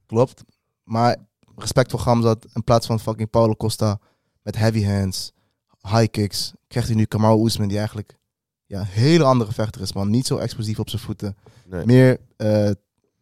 [0.07, 0.45] Klopt.
[0.85, 1.17] Maar
[1.57, 2.47] respect voor Gamzat.
[2.55, 3.99] In plaats van fucking Paulo Costa
[4.43, 5.33] met heavy hands,
[5.81, 8.19] high kicks, krijgt hij nu Kamaru Usman die eigenlijk
[8.67, 10.11] ja, een hele andere vechter is, man.
[10.11, 11.37] Niet zo explosief op zijn voeten.
[11.67, 11.87] Nee.
[11.87, 12.71] Meer eh,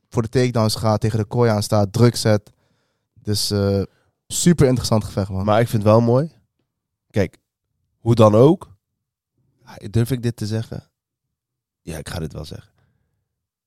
[0.09, 2.53] voor de takedowns gaat, tegen de kooi aan staat, druk zet.
[3.23, 3.83] Dus eh,
[4.27, 5.45] super interessant gevecht, man.
[5.45, 6.31] Maar ik vind het wel mooi.
[7.11, 7.39] Kijk,
[7.99, 8.71] hoe dan ook.
[9.91, 10.91] Durf ik dit te zeggen?
[11.81, 12.73] Ja, ik ga dit wel zeggen.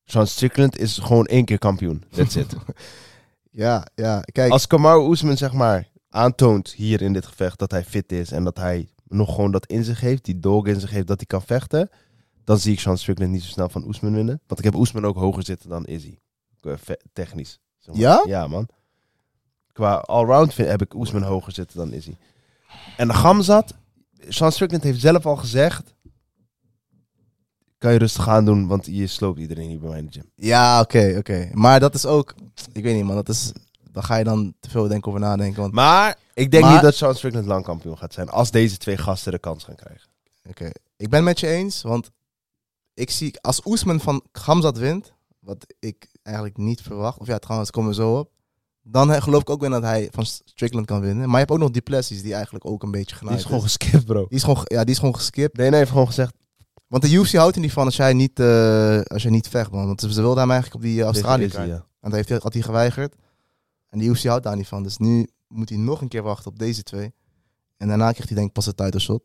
[0.04, 2.04] Sean Strickland is gewoon één keer kampioen.
[2.10, 2.56] That's it.
[3.56, 4.22] ja, ja.
[4.22, 8.32] Kijk, Als Kamaru Usman zeg maar aantoont hier in dit gevecht dat hij fit is
[8.32, 11.18] en dat hij nog gewoon dat in zich heeft, die dog in zich heeft, dat
[11.18, 11.90] hij kan vechten,
[12.44, 14.42] dan zie ik Sean Strickland niet zo snel van Oesman winnen.
[14.48, 16.18] Want ik heb Oesman ook hoger zitten dan Izzy.
[17.14, 17.60] Technisch.
[17.80, 18.04] zeg maar.
[18.04, 18.24] Ja?
[18.28, 18.68] Ja, man.
[19.74, 22.16] Qua allround vind- heb ik Oesman hoger zitten dan Izzy.
[22.98, 23.74] En de Gamzat,
[24.28, 25.95] Sean Strickland heeft zelf al gezegd,
[27.78, 30.32] kan je rustig aan doen, want je sloopt iedereen hier bij mij in de gym.
[30.36, 31.50] Ja, oké, oké.
[31.54, 32.34] Maar dat is ook,
[32.74, 33.52] ik weet niet man, dat is,
[33.92, 35.62] dan ga je dan te veel denken over nadenken.
[35.62, 38.78] Want, Maar ik denk Maar- niet dat Sean Strickland lang kampioen gaat zijn, als deze
[38.78, 40.08] twee gasten de kans gaan krijgen.
[40.50, 42.12] oké, ik ben met je eens, want
[42.94, 47.72] ik zie, als Oesman van Gamzat wint, wat ik eigenlijk niet verwacht, of ja, trouwens,
[47.72, 48.30] komen we zo op,
[48.84, 51.24] dan eh, geloof ik ook weer dat hij van Strickland kan winnen.
[51.26, 53.62] Maar je hebt ook nog Duplessis, die eigenlijk ook een beetje Die genaaid is gewoon
[53.62, 54.26] geskipt, bro.
[54.28, 55.58] Die is gewoon, ja, die is gewoon geskipt.
[55.58, 56.34] Nee, nee, heeft gewoon gezegd.
[56.88, 59.72] Want de UFC houdt er niet van als jij niet, eh, als jij niet vecht,
[59.72, 59.86] man.
[59.86, 61.68] Want ze wilden hem eigenlijk op die eh, Australië kaart.
[62.00, 63.16] En dat heeft hij, had hij geweigerd.
[63.90, 64.84] En de UFC houdt daar niet van.
[64.84, 67.14] Dus nu moet hij nog een keer wachten op deze twee.
[67.78, 69.24] En daarna krijgt hij denk ik pas de title shot.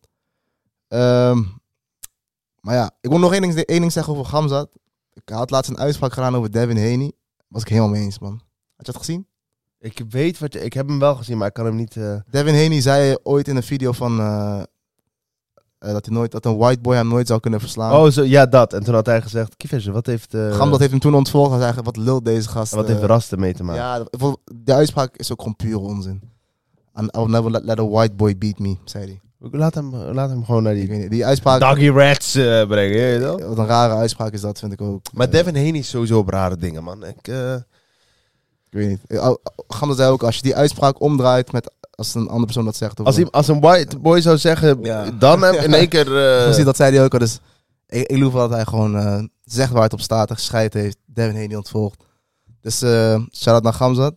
[0.88, 1.42] Ehm,
[2.60, 4.70] maar ja, ik wil nog één ding, één ding zeggen over Gamzat.
[5.12, 7.12] Ik had laatst een uitspraak gedaan over Devin Haney.
[7.48, 8.32] Was ik helemaal mee eens, man.
[8.76, 9.26] Had je dat gezien?
[9.78, 11.96] Ik weet wat je, ik heb hem wel gezien, maar ik kan hem niet.
[11.96, 14.20] eh, Devin Haney zei ooit in een video van...
[15.80, 17.92] eh, dat, hij nooit, dat een white boy hem nooit zou kunnen verslaan.
[17.92, 18.72] Oh, zo, ja, dat.
[18.72, 20.34] En toen had hij gezegd: Kiefersen, wat heeft.
[20.34, 21.50] eh Gamzat heeft hem toen ontvolgd.
[21.50, 22.74] Hij zei, wat lult deze gast.
[22.74, 23.82] wat eh, heeft Rasten mee te maken?
[23.82, 24.04] Ja,
[24.54, 26.20] de uitspraak is ook gewoon pure onzin.
[26.92, 29.20] And I'll never let, let a white boy beat me, zei hij.
[29.50, 30.90] Laat, hem, laat hem gewoon naar die.
[30.90, 34.72] niet, die uitspraak, Doggy Rats eh, brengen, je wat een rare uitspraak is dat, vind
[34.72, 35.02] ik ook.
[35.12, 37.04] Maar Eh, Devin Haney is sowieso op rare dingen, man.
[37.04, 37.54] Ik, eh,
[38.70, 39.00] Ik weet niet.
[39.06, 39.36] Eh, oh,
[39.68, 43.00] Gamma zei ook, als je die uitspraak omdraait met als een andere persoon dat zegt.
[43.00, 45.10] Of als, hij, als een white boy zou zeggen, Ja.
[45.10, 46.06] dan hem in één keer.
[46.38, 47.18] eh, Precies, dat zei hij ook al.
[47.18, 47.40] Dus
[47.88, 50.74] ik, ik geloof wel dat hij gewoon eh, zegt waar het op staat en gescheid
[50.74, 50.96] heeft.
[51.06, 52.02] Devin Haney ontvolgt.
[52.60, 54.14] Dus eh shout-out naar Gamzat.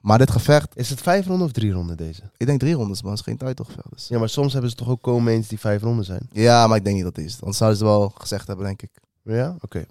[0.00, 2.22] Maar dit gevecht, Is het vijf ronden of drie ronden deze?
[2.36, 3.10] ik denk drie rondes, man.
[3.10, 3.86] Het is geen titelgevecht.
[3.90, 4.08] Dus.
[4.08, 6.28] Ja, maar soms hebben ze toch ook co-mains die vijf ronden zijn?
[6.32, 7.36] Ja, maar ik denk niet dat het is.
[7.40, 8.90] Anders zouden ze wel gezegd hebben, denk ik.
[9.22, 9.56] Ja?
[9.60, 9.84] Oké.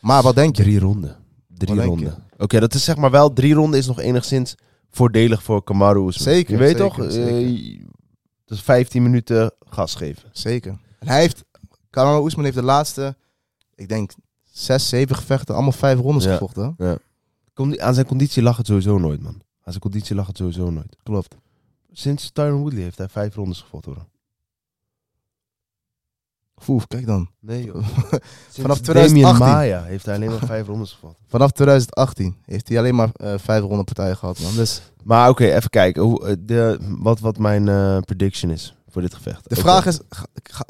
[0.00, 0.62] Maar wat denk je?
[0.62, 1.16] Drie ronden.
[1.48, 2.14] Drie ronden.
[2.42, 4.54] Oké, dat is zeg maar wel, drie ronden is nog enigszins
[4.90, 6.12] voordelig voor Kamaru.
[6.12, 7.12] Zeker, Je weet zeker, toch?
[7.12, 7.80] zeker.
[7.80, 7.86] Eh,
[8.44, 10.28] dus 15 minuten gas geven.
[10.32, 10.78] Zeker.
[10.98, 11.44] En hij heeft,
[11.90, 13.16] Kamaru Oesman heeft de laatste,
[13.74, 14.12] ik denk,
[14.50, 16.32] zes, zeven gevechten, allemaal vijf rondes Ja.
[16.32, 16.76] gevochten.
[17.54, 19.34] Condi- aan zijn conditie lag het sowieso nooit, man.
[19.34, 20.96] Aan zijn conditie lag het sowieso nooit.
[21.02, 21.36] Klopt.
[21.92, 24.06] Sinds Tyron Woodley heeft hij vijf rondes gevochten, hoor.
[26.68, 27.30] Oef, kijk dan.
[27.40, 27.74] Nee, joh.
[28.50, 29.46] Vanaf Damian 2018.
[29.46, 31.24] Maya heeft hij alleen maar vijf rondes gevochten.
[31.26, 34.54] Vanaf 2018 heeft hij alleen maar eh, vijf ronde partijen gehad, man.
[34.54, 36.02] Dus Maar oké, even kijken.
[36.02, 39.48] Hoe, eh, de, wat, wat mijn eh, prediction is voor dit gevecht.
[39.48, 40.00] de vraag is,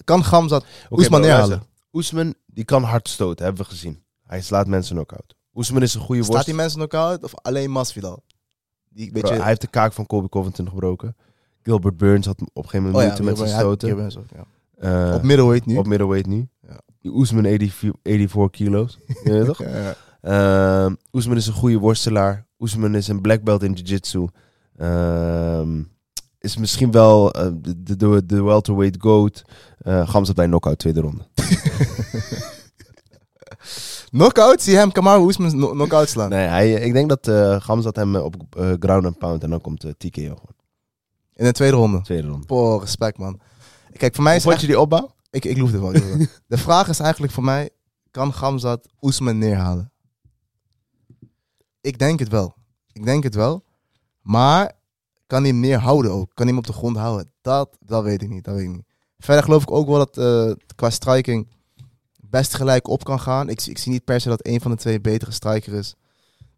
[0.04, 1.62] kan Gamzat Oké, Oesman neerhalen?
[1.92, 4.02] Oesman, die kan hard stoten, hebben we gezien.
[4.26, 5.36] Hij slaat mensen knock-out.
[5.54, 6.46] Oesman is een goede Staat worst.
[6.46, 8.22] die mensen knock-out of alleen Masvidal?
[8.88, 9.36] Die Bro, beetje...
[9.36, 11.16] hij heeft de kaak van Colby Covington gebroken.
[11.62, 14.10] Gilbert Burns had op een gegeven moment oh ja, moeite met zijn stoten.
[14.82, 15.76] Eh, Op middleweight nu.
[15.76, 16.48] op middleweight nu.
[16.68, 16.80] Ja.
[17.10, 18.98] Oesman 84, 84 kilo's.
[19.24, 19.58] Je weet toch?
[19.62, 19.94] Ja.
[20.20, 22.46] Ehm, Oesman is een goede worstelaar.
[22.58, 24.26] Oesman is een black belt in jiu-jitsu.
[24.76, 25.82] Ehm,
[26.38, 29.42] is misschien wel eh, de, de, welterweight goat.
[29.86, 31.26] Uh, Gamzat bij knockout tweede ronde.
[34.10, 34.62] Knockout?
[34.62, 36.28] Zie je hem Kamaru Oesman kno- knock-out slaan?
[36.30, 39.60] Nee, hij, ik denk dat eh Gamzat hem op eh, ground and pound en dan
[39.60, 40.54] komt TKO gewoon.
[41.34, 42.00] In de tweede ronde.
[42.02, 42.46] Tweede ronde.
[42.46, 43.40] Poh, respect, man.
[43.96, 45.14] Kijk, voor mij is vond echt- je die opbouw?
[45.30, 45.94] Ik, ik loef dit wel.
[45.94, 47.70] ik de vraag is eigenlijk voor mij,
[48.10, 49.92] kan Gamzat Oesman neerhalen?
[51.80, 52.54] Ik denk het wel.
[52.92, 53.64] Ik denk het wel.
[54.20, 54.72] Maar
[55.26, 56.30] kan hij hem neerhouden ook?
[56.34, 57.32] Kan hij hem op de grond houden?
[57.40, 58.84] Dat, dat weet ik niet, dat weet ik niet.
[59.18, 61.48] Verder geloof ik ook wel dat eh, qua striking
[62.20, 63.48] best gelijk op kan gaan.
[63.48, 65.72] Ik, zie- ik zie niet per se dat een van de twee een betere striker
[65.72, 65.94] is.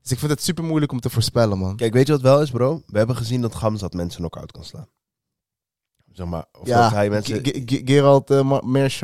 [0.02, 1.76] Dus ik vind het super moeilijk om te voorspellen, man.
[1.76, 2.82] Kijk, weet je wat wel is, bro?
[2.86, 4.86] We hebben gezien dat Gamzat mensen knock-out kan slaan.
[6.14, 7.34] Zeg maar, of dat hij mensen...
[7.34, 8.60] Ge- Ge- Ge- Gerald uh.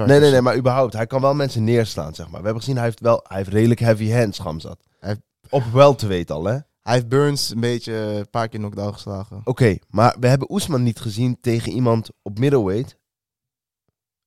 [0.06, 0.92] Nee, nee, nee, maar überhaupt.
[0.92, 2.38] Hij kan wel mensen neerslaan, zeg maar.
[2.38, 3.24] We hebben gezien, hij heeft wel...
[3.28, 4.78] Hij heeft redelijk heavy hands, Gamzat.
[5.00, 6.54] Heeft- Op wel te weten al, hè?
[6.54, 9.40] Oké, Hij heeft Burns een beetje eh, een paar keer knockdown geslagen.
[9.88, 12.98] maar we hebben Oesman niet gezien tegen iemand op middleweight...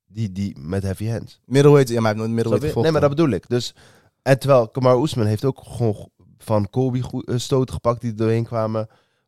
[0.05, 1.39] Die, die met heavy hands.
[1.45, 2.81] Middleweight, ja, maar hij heeft nooit middleweight gevochten.
[2.81, 3.49] Nee, maar dat bedoel ik.
[3.49, 3.75] Dus,
[4.21, 8.43] en terwijl Kamar Oesman heeft ook gewoon van Colby eh, stoten gepakt die er doorheen
[8.45, 8.87] kwamen.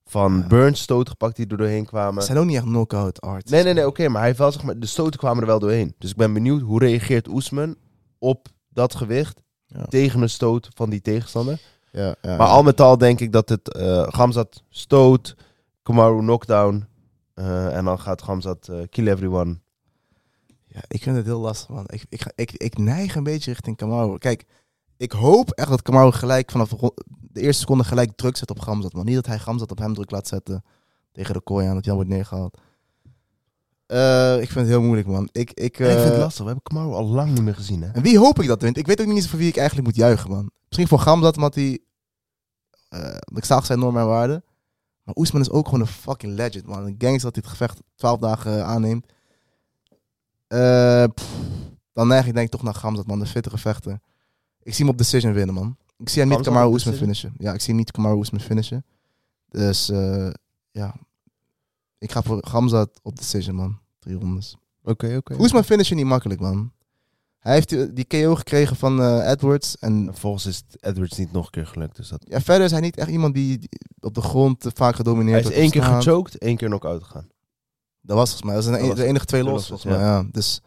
[0.10, 0.48] Van Ja.
[0.48, 2.22] Burns stoten gepakt die er doorheen kwamen.
[2.22, 3.52] Ze zijn ook niet echt knockout arts.
[3.52, 5.60] Nee, nee, nee, oké, maar hij heeft wel, zeg maar, de stoten kwamen er wel
[5.60, 5.96] doorheen.
[5.98, 7.76] Dus ik ben benieuwd, hoe reageert Oesman
[8.20, 9.86] op dat gewicht Ja.
[9.86, 11.62] tegen een stoot van die tegenstander?
[11.92, 15.36] Ja, ja, Maar al met al denk ik dat het eh Gamzat stoot,
[15.84, 16.86] Kamaru knockdown
[17.34, 19.60] eh, en dan gaat Gamzat eh, kill everyone.
[20.68, 21.84] Ja, ik vind het heel lastig, man.
[21.88, 24.18] Ik, ik, ga- ik, ik neig een beetje richting Kamaru.
[24.18, 24.46] Kijk,
[24.98, 28.94] ik hoop echt dat Kamaru gelijk vanaf de, eerste seconde gelijk druk zet op Gamzat,
[28.94, 29.06] man.
[29.06, 30.64] Niet dat hij Gamzat op hem druk laat zetten
[31.12, 32.58] tegen de kooi aan, dat hij al wordt neergehaald.
[33.86, 35.30] Eh, ik vind het heel moeilijk, man.
[35.32, 37.82] Ik, ik, ik vind het eh, lastig, we hebben Kamaru al lang niet meer gezien,
[37.82, 37.92] hè?
[37.92, 38.78] En wie hoop ik dat wint?
[38.78, 40.52] Ik weet ook niet eens voor wie ik eigenlijk moet juichen, man.
[40.68, 41.80] Misschien voor Gamzat, omdat hij...
[42.90, 44.44] eh, ik zag zijn normen en waarden.
[45.04, 46.86] Maar Oesman is ook gewoon een fucking legend, man.
[46.86, 49.06] Een gangster dat hij het gevecht 12 dagen aanneemt.
[51.14, 51.28] Pff,
[51.94, 53.20] dan neig ik denk ik toch naar Gamzat, man.
[53.20, 54.00] De fittere vechter.
[54.66, 55.78] Ik zie hem op decision winnen, man.
[55.98, 57.34] Ik zie hem niet Kamaru Oesman finishen.
[57.38, 58.86] Ja, ik zie hem niet Kamaru Oesman finishen.
[59.50, 60.30] Dus, eh,
[60.72, 60.96] ja.
[61.98, 63.80] Ik ga voor Gamzat op decision, man.
[64.00, 64.56] Drie rondes.
[64.84, 65.36] Oké, oké.
[65.40, 66.72] Oesman finishen niet makkelijk, man.
[67.40, 69.78] Hij heeft die, die KO gekregen van eh, Edwards.
[69.78, 72.26] En En Volgens is het Edwards niet nog een keer gelukt, dus dat...
[72.30, 75.40] ja, verder is hij niet echt iemand die, die op de grond vaak gedomineerd Hij
[75.40, 77.28] is wordt één keer gechoked, één keer knock-out gegaan.
[78.02, 78.56] Dat was volgens mij.
[78.56, 80.00] Dat zijn de, was de enige twee los, volgens mij.
[80.00, 80.26] Ja.
[80.32, 80.62] Dus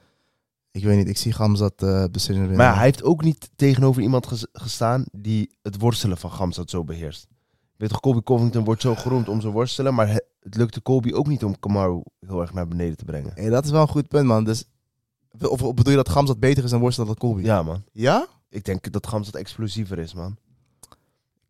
[0.78, 1.08] ik weet niet.
[1.08, 2.56] Ik zie Gamzat eh decision winnen.
[2.56, 6.70] Maar ja, hij heeft ook niet tegenover iemand ges- gestaan die het worstelen van Gamzat
[6.70, 7.26] zo beheerst.
[7.76, 11.12] Weet toch, Colby Covington wordt zo geroemd om zijn worstelen, maar he- het lukte Colby
[11.12, 13.32] ook niet om Kamaru heel erg naar beneden te brengen.
[13.34, 14.44] Hey, dat is wel een goed punt, man.
[14.44, 14.64] Dus,
[15.48, 17.42] of, of bedoel je dat Gamzat beter is dan worstelen dan Colby?
[17.42, 17.82] Ja, man.
[17.92, 18.26] Ja?
[18.50, 20.36] Ik denk dat Gamzat explosiever is, man.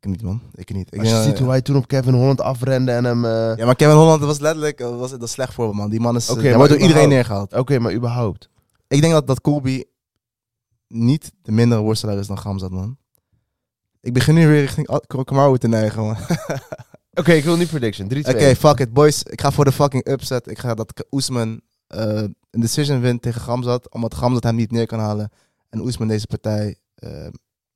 [0.00, 0.40] Ik niet, man.
[0.54, 0.94] Ik niet.
[0.94, 3.24] Ik Als je denk, ziet eh, hoe hij toen op Kevin Holland afrende en hem...
[3.24, 5.90] eh, Ja, maar Kevin Holland was letterlijk dat was, dat is slecht voorbeeld, man.
[5.90, 7.52] Die man is, Oké, eh, hij maar wordt door iedereen neergehaald.
[7.54, 8.48] Oké, maar überhaupt.
[8.88, 9.84] Ik denk dat, dat Colby
[10.88, 12.96] niet de mindere worstelaar is dan Gamzat, man.
[14.00, 16.16] Ik begin nu weer richting Kamaru te neigen, man.
[17.20, 18.08] Oké, ik wil nu prediction.
[18.14, 18.18] 3-2.
[18.18, 19.22] Oké, fuck it, boys.
[19.22, 20.50] Ik ga voor de fucking upset.
[20.50, 23.92] Ik ga dat Oesman eh, een decision wint tegen Gamzat.
[23.92, 25.30] Omdat Gamzat hem niet neer kan halen.
[25.68, 27.26] En Oesman deze partij eh,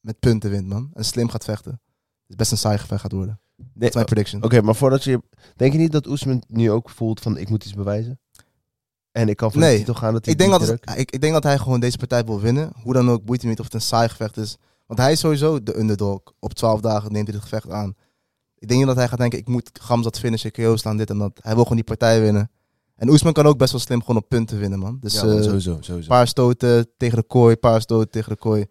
[0.01, 0.91] met punten wint, man.
[0.95, 1.71] En slim gaat vechten.
[1.71, 3.41] Het is best een saai gevecht gaat worden.
[3.57, 4.43] Dat Nee, is mijn prediction.
[4.43, 5.23] Oké, maar voordat je...
[5.57, 8.21] Denk je niet dat Oesman nu ook voelt van ik moet iets bewijzen?
[9.13, 9.71] En ik kan voor Nee.
[9.73, 11.81] de titel gaan dat hij Ik denk, dat, het- ik, ik denk dat hij gewoon
[11.81, 12.73] deze partij wil winnen.
[12.83, 14.57] Hoe dan ook, boeit hem niet of het een saai gevecht is.
[14.87, 16.21] Want hij is sowieso de underdog.
[16.39, 17.95] Op 12 dagen neemt hij het gevecht aan.
[18.59, 21.19] Ik denk niet dat hij gaat denken, ik moet Gamzat finishen, KO slaan, dit en
[21.19, 21.33] dat.
[21.43, 22.51] Hij wil gewoon die partij winnen.
[22.97, 24.99] En Oesman kan ook best wel slim gewoon op punten winnen, man.
[25.01, 26.09] Dus ja, eh, sowieso, sowieso.
[26.09, 28.67] paar stoten tegen de kooi, paar stoten tegen de kooi.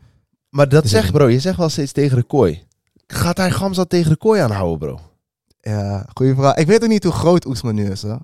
[0.49, 2.63] Maar dat Dus zeg bro, je zegt wel steeds tegen de kooi.
[3.07, 4.99] Gaat hij Gamzat tegen de kooi aanhouden, bro?
[5.61, 6.55] Ja, goede vraag.
[6.55, 8.15] Ik weet ook niet hoe groot Oesman nu is, hè.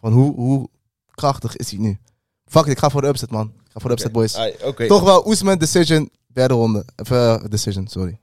[0.00, 0.68] Van hoe, hoe
[1.14, 1.98] krachtig is hij nu?
[2.44, 3.46] Fuck it, ik ga voor de upset, man.
[3.64, 4.36] Ik ga voor de upset, boys.
[4.36, 4.56] Ai.
[4.86, 6.84] Toch wel Oesman decision, derde ronde.
[6.96, 8.18] Of, eh, decision, sorry.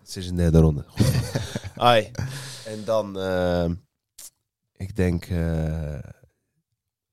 [0.00, 0.84] Het is een derde ronde.
[0.88, 1.06] Goed.
[1.76, 2.10] Ai.
[2.66, 3.74] En dan, ehm,
[4.76, 5.98] ik denk, eh,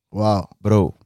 [0.10, 0.48] Wauw.
[0.60, 0.98] bro,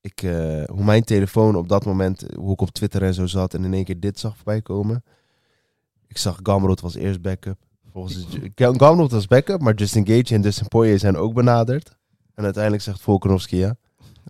[0.00, 3.54] ik, eh, hoe mijn telefoon op dat moment, hoe ik op Twitter en zo zat
[3.54, 5.04] en in één keer dit zag voorbij komen.
[6.06, 7.58] Ik zag Gamrot was eerst backup.
[7.92, 11.95] Volgens Ga- Gamrot was backup, maar Justin Gage en Dustin Poirier zijn ook benaderd.
[12.36, 13.76] En uiteindelijk zegt Volkanovski ja.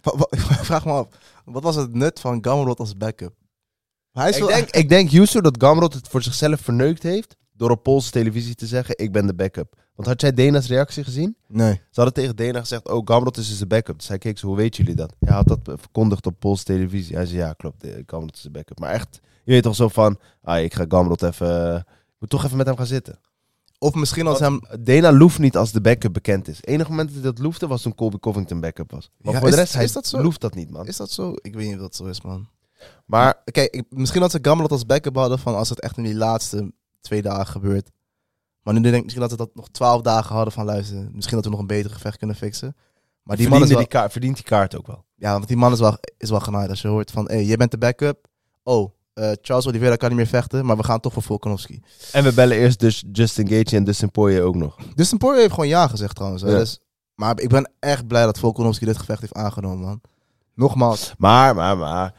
[0.68, 1.08] Vraag me af,
[1.44, 3.34] wat was het nut van Gamrot als backup?
[4.12, 7.36] Hij is Ik wel- denk, ik denk Yusu dat Gamrot het voor zichzelf verneukt heeft
[7.52, 9.74] door op Poolse televisie te zeggen, ik ben de backup.
[9.94, 11.36] Want had jij Dena's reactie gezien?
[11.48, 11.72] Nee.
[11.74, 13.98] Ze hadden tegen Dena gezegd, oh, Gamrot is dus de backup.
[13.98, 15.14] Dus hij keek zo, hoe weten jullie dat?
[15.20, 17.16] Hij had dat verkondigd op Poolse televisie.
[17.16, 18.78] Hij zei, ja, klopt, eh, Gamrot is de backup.
[18.78, 22.44] Maar echt, je weet toch zo van, ah, ik ga Gamrot even, ik moet toch
[22.44, 23.18] even met hem gaan zitten.
[23.86, 24.60] Of misschien als hem...
[24.68, 26.56] Want Dana Loef niet als de backup bekend is.
[26.56, 29.10] Het enige moment dat hij dat loefde was toen Colby Covington backup was.
[29.20, 30.22] Maar Ja, voor de is- rest, hij is dat zo?
[30.22, 30.86] loeft dat niet, man.
[30.86, 31.34] Is dat zo?
[31.42, 32.48] Ik weet niet of dat zo is, man.
[33.06, 36.02] Maar Kijk, ik- misschien dat ze Gamrot als backup hadden van als het echt in
[36.02, 37.90] die laatste twee dagen gebeurt.
[38.62, 41.10] Maar nu denk ik misschien dat ze dat nog twaalf dagen hadden van luisteren.
[41.14, 42.76] Misschien dat we nog een beter gevecht kunnen fixen.
[43.22, 45.04] Maar die man, is verdiende wel, die kaart, verdient die kaart ook wel.
[45.14, 46.70] ja, want die man is wel, is wel genaaid.
[46.70, 48.26] Als je hoort van, hé, hey, jij bent de backup.
[48.62, 51.80] Oh, eh, Charles Oliveira kan niet meer vechten, maar we gaan toch voor Volkanovski.
[52.12, 54.76] En we bellen eerst dus Justin Gaethje en Dustin Poirier ook nog.
[54.94, 56.42] Dus Poirier heeft gewoon ja gezegd trouwens.
[56.42, 56.48] Ja.
[56.48, 56.78] Dus,
[57.14, 60.00] maar ik ben echt blij dat Volkanovski dit gevecht heeft aangenomen, man.
[60.54, 62.14] Nogmaals, Maar, maar, maar.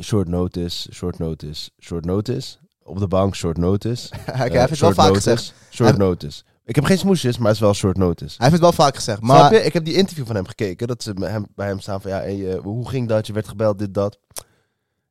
[0.00, 2.56] Short notice, short notice, short notice.
[2.82, 4.08] Op de bank, short notice.
[4.30, 5.54] hij, Eh, heeft het wel vaak notice, gezegd.
[5.70, 6.42] Short Hij- notice.
[6.64, 8.34] Ik heb geen smoesjes, maar het is wel short notice.
[8.38, 9.20] Hij heeft het wel vaak gezegd.
[9.20, 9.52] Maar?
[9.52, 10.86] Ik heb die interview van hem gekeken.
[10.86, 13.26] Dat ze bij hem, bij hem staan van, ja, hey, hoe ging dat?
[13.26, 14.18] Je werd gebeld, dit, dat.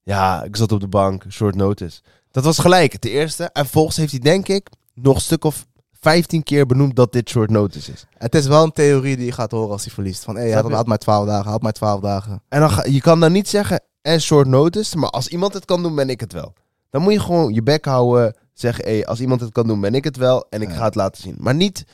[0.04, 2.02] Ja, ik zat op de bank, short notice.
[2.32, 3.44] Dat was gelijk, de eerste.
[3.44, 7.30] En volgens heeft hij, denk ik, nog een stuk of 15 keer benoemd dat dit
[7.30, 8.06] short notice is.
[8.18, 10.24] het is wel een theorie die je gaat horen als hij verliest.
[10.24, 12.42] Van, hé, hey, had, had maar 12 dagen, had maar 12 dagen.
[12.50, 14.98] En dan ga, je kan dan niet zeggen, en short notice.
[14.98, 16.54] Maar als iemand het kan doen, ben ik het wel.
[16.90, 18.36] Dan moet je gewoon je bek houden.
[18.54, 20.46] Zeggen, hey, als iemand het kan doen, ben ik het wel.
[20.50, 20.76] En ik Ja.
[20.76, 21.36] ga het laten zien.
[21.40, 21.86] Maar niet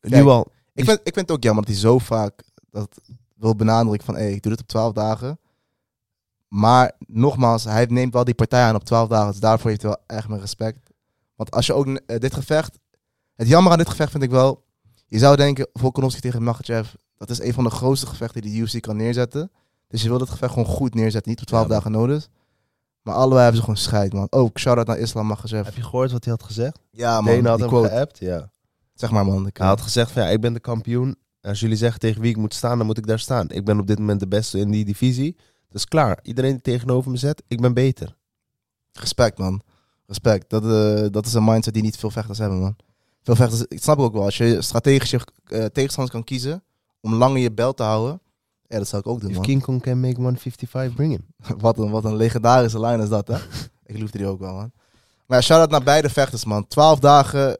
[0.00, 0.46] nu al.
[0.74, 2.88] Ik vind, ik vind het ook jammer dat hij zo vaak dat
[3.36, 5.38] wil benadrukken van, hé, hey, ik doe dit op 12 dagen.
[6.48, 9.30] Maar nogmaals, hij neemt wel die partij aan op 12 dagen.
[9.30, 10.90] Dus daarvoor heeft hij wel echt mijn respect.
[11.36, 12.78] Want als je ook eh, dit gevecht...
[13.34, 14.64] Het jammer aan dit gevecht vind ik wel...
[15.06, 16.88] Je zou denken, Volkanovski tegen Makhachev...
[17.16, 19.50] Dat is een van de grootste gevechten die de UFC kan neerzetten.
[19.88, 21.30] Dus je wil dit gevecht gewoon goed neerzetten.
[21.30, 21.78] Niet op 12 Ja, man.
[21.78, 22.28] dagen nodig.
[23.02, 24.26] Maar allebei hebben ze gewoon scheid, man.
[24.30, 25.64] Ook shout-out naar Islam Makhachev.
[25.64, 26.78] Heb je gehoord wat hij had gezegd?
[26.90, 27.34] Ja, man.
[27.34, 27.88] Dana had hem quote.
[27.88, 28.50] geappt, ja.
[28.94, 29.50] Zeg maar, man.
[29.52, 31.16] Hij had gezegd van ja, ik ben de kampioen.
[31.40, 33.50] Als jullie zeggen tegen wie ik moet staan, dan moet ik daar staan.
[33.50, 35.36] Ik ben op dit moment de beste in die divisie.
[35.70, 36.18] Dus klaar.
[36.22, 38.16] Iedereen die tegenover me zet, ik ben beter.
[38.92, 39.62] Respect, man.
[40.06, 40.50] Respect.
[40.50, 42.76] Dat, eh, dat is een mindset die niet veel vechters hebben, man.
[43.22, 46.62] Veel vechters, ik snap ook wel, als je strategisch je eh, tegenstanders kan kiezen
[47.00, 48.20] om langer je bel te houden,
[48.66, 49.44] ja, dat zou ik ook doen, If man.
[49.44, 51.26] King Kong can make 155, bring him.
[51.60, 53.36] wat, een, wat een legendarische lijn is dat, hè?
[53.86, 54.72] ik liefde die ook wel, man.
[55.26, 56.66] Maar ja, shout-out naar beide vechters, man.
[56.66, 57.58] Twaalf dagen,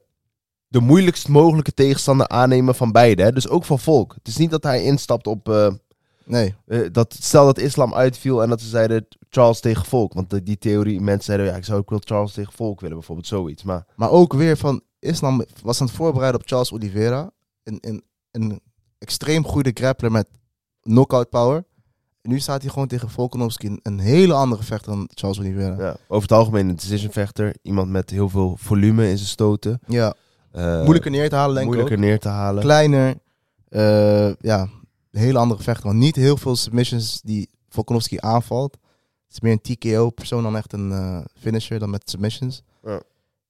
[0.69, 3.23] De moeilijkst mogelijke tegenstander aannemen van beide.
[3.23, 3.33] Hè?
[3.33, 4.15] Dus ook van Volk.
[4.15, 5.49] Het is niet dat hij instapt op...
[5.49, 5.73] eh,
[6.29, 6.55] nee.
[6.66, 10.12] eh, dat, stel dat islam uitviel en dat ze zeiden Charles tegen Volk.
[10.12, 12.97] Want de- die theorie, mensen zeiden ja, ik zou ook wel Charles tegen Volk willen.
[12.97, 13.62] Bijvoorbeeld zoiets.
[13.62, 17.31] Maar Maar ook weer van, Islam was aan het voorbereiden op Charles Oliveira.
[17.62, 18.61] Een, een, een
[18.99, 20.29] extreem goede grappler met
[20.83, 21.64] knockout power.
[22.22, 25.76] En nu staat hij gewoon tegen Volkanovski, een, een hele andere vechter dan Charles Oliveira.
[25.85, 27.55] ja, over het algemeen een decision vechter.
[27.62, 29.81] Iemand met heel veel volume in zijn stoten.
[29.87, 30.14] Ja,
[30.53, 31.79] Eh, moeilijker neer te halen, denk ik ook.
[31.79, 32.62] moeilijker neer te halen.
[32.62, 33.14] kleiner.
[33.68, 34.68] eh, ja,
[35.11, 35.87] een hele andere vechter.
[35.87, 38.73] Want niet heel veel submissions die Volkanovski aanvalt.
[39.27, 42.63] Het is meer een TKO-persoon dan echt een eh, finisher dan met submissions.
[42.85, 43.03] Ja.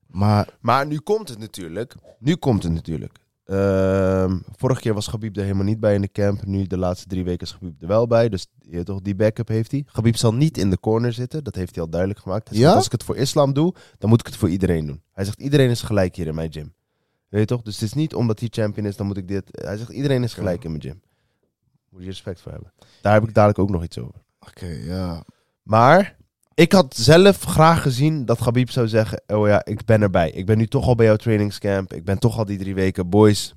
[0.06, 1.94] Maar Maar nu komt het natuurlijk.
[2.18, 3.18] Nu komt het natuurlijk.
[3.44, 6.44] Ehm, vorige keer was Gabib er helemaal niet bij in de camp.
[6.46, 8.28] Nu de laatste drie weken is Gabib er wel bij.
[8.28, 9.84] Dus je weet toch, die backup heeft hij.
[9.86, 11.44] Gabib zal niet in de corner zitten.
[11.44, 12.48] Dat heeft hij al duidelijk gemaakt.
[12.48, 12.76] Hij zegt, Ja?
[12.76, 15.02] Als ik het voor islam doe, dan moet ik het voor iedereen doen.
[15.12, 16.72] Hij zegt, iedereen is gelijk hier in mijn gym.
[17.28, 17.62] Weet je toch?
[17.62, 19.44] Dus het is niet omdat hij champion is, dan moet ik dit.
[19.50, 21.00] Hij zegt, iedereen is gelijk in mijn gym.
[21.90, 22.72] Moet je respect voor hebben.
[23.02, 24.14] Daar heb ik dadelijk ook nog iets over.
[24.40, 25.22] oké, ja.
[25.62, 26.16] Maar
[26.54, 30.30] ik had zelf graag gezien dat Gabib zou zeggen: Oh ja, ik ben erbij.
[30.30, 31.92] Ik ben nu toch al bij jouw trainingscamp.
[31.92, 33.08] Ik ben toch al die drie weken.
[33.08, 33.54] Boys,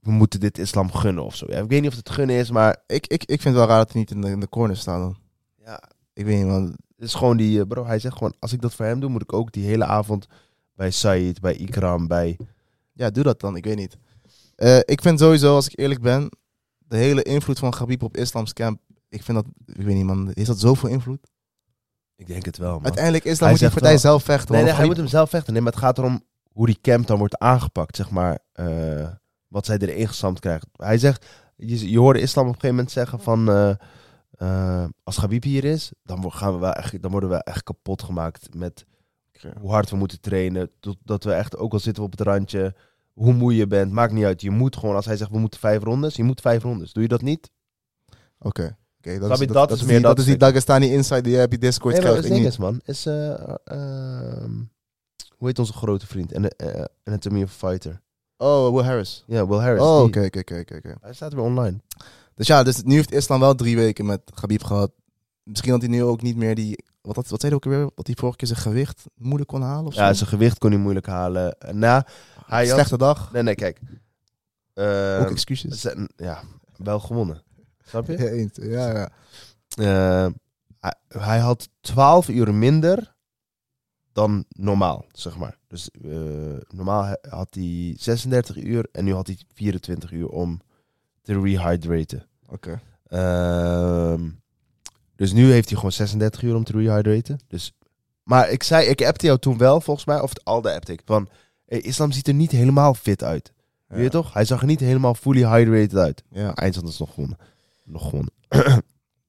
[0.00, 1.46] we moeten dit islam gunnen of zo.
[1.48, 3.66] Ja, ik weet niet of het gunnen is, maar Ik, ik, ik vind het wel
[3.66, 5.16] raar dat hij niet in de, in de corner staat dan.
[5.64, 6.64] ja, Ik weet niet, man.
[6.96, 7.60] het is gewoon die.
[7.60, 9.64] eh, Bro, hij zegt gewoon: Als ik dat voor hem doe, moet ik ook die
[9.66, 10.26] hele avond
[10.74, 12.36] bij Said, bij Ikram, bij.
[12.92, 13.56] Ja, doe dat dan.
[13.56, 13.96] Ik weet niet.
[14.56, 16.28] Eh, ik vind sowieso, als ik eerlijk ben,
[16.90, 18.80] de hele invloed van Gabib op Islams camp.
[19.08, 20.32] Ik vind dat, ik weet niet, man.
[20.32, 21.30] Is dat zoveel invloed?
[22.16, 22.84] Ik denk het wel, man.
[22.84, 24.54] Uiteindelijk Islam Hij moet die partij wel- zelf vechten.
[24.54, 25.52] Nee, hij moet hem zelf vechten.
[25.52, 26.22] Nee, maar het gaat erom
[26.52, 28.38] hoe die camp dan wordt aangepakt, zeg maar.
[28.52, 29.08] eh,
[29.48, 30.66] wat zij erin gestampt krijgt.
[30.72, 31.26] Hij zegt,
[31.56, 33.48] je, je hoorde Islam op een gegeven moment zeggen van...
[33.50, 33.70] eh,
[34.30, 38.02] eh, als Gabib hier is, dan, gaan we wel echt, dan worden we echt kapot
[38.02, 38.84] gemaakt met
[39.60, 40.70] hoe hard we moeten trainen.
[40.80, 42.74] Tot, dat we echt, ook al zitten we op het randje,
[43.20, 44.40] hoe moe je bent, maakt niet uit.
[44.40, 46.92] Je moet gewoon, als hij zegt we moeten vijf rondes, je moet vijf rondes.
[46.92, 47.50] Doe je dat niet?
[48.38, 48.76] Oké.
[48.98, 50.36] Oké, dat, dat, Dat dat is meer die, dat dat is die.
[50.36, 52.46] Dagestani Inside die je Discord Nee, niet.
[52.46, 53.06] is, man, is...
[53.06, 53.30] eh,
[53.64, 54.50] ehm,
[55.36, 56.32] hoe heet onze grote vriend?
[56.32, 58.00] En uh, Anatomy of a Fighter.
[58.36, 59.24] Oh, Will Harris.
[59.26, 59.82] Ja, Will Harris.
[59.82, 60.94] Oh, oké, oké, oké.
[61.00, 61.80] Hij staat weer online.
[62.34, 64.90] Dus ja, dus nu heeft Islam wel drie weken met Gabib gehad.
[65.42, 66.84] Misschien dat hij nu ook niet meer die...
[67.00, 67.90] Wat, wat zei hij ook weer?
[67.94, 70.00] Dat hij vorige keer zijn gewicht moeilijk kon halen of zo?
[70.00, 71.58] Ja, zijn gewicht kon hij moeilijk halen.
[71.58, 72.02] Eh,
[72.50, 72.74] Hij had...
[72.74, 73.32] Slechte dag.
[73.32, 73.80] Nee, nee, kijk.
[75.20, 75.80] Ook excuses.
[75.80, 76.42] zijn- ja,
[76.76, 77.42] wel gewonnen.
[77.84, 78.16] Snap je?
[78.54, 79.10] Ja, ja, ja.
[80.26, 80.32] Eh,
[80.80, 83.14] hij, hij had 12 uur minder
[84.12, 85.56] dan normaal, zeg maar.
[85.66, 86.10] Dus eh,
[86.68, 90.60] normaal had hij 36 uur en nu had hij 24 uur om
[91.22, 92.26] te rehydraten.
[92.48, 92.80] Oké.
[93.06, 94.28] Ehm,
[95.16, 97.38] dus nu heeft hij gewoon 36 uur om te rehydraten.
[97.48, 97.72] Dus,
[98.22, 100.92] maar ik zei, ik appte jou toen wel, volgens mij, of het al de appte
[100.92, 101.28] ik, van
[101.78, 103.52] Islam ziet er niet helemaal fit uit.
[103.86, 104.32] Weet je toch?
[104.32, 106.22] Hij zag er niet helemaal fully hydrated uit.
[106.30, 106.54] Ja.
[106.54, 107.38] Eindstand is nog gewonnen.
[107.84, 108.32] Nog gewonnen.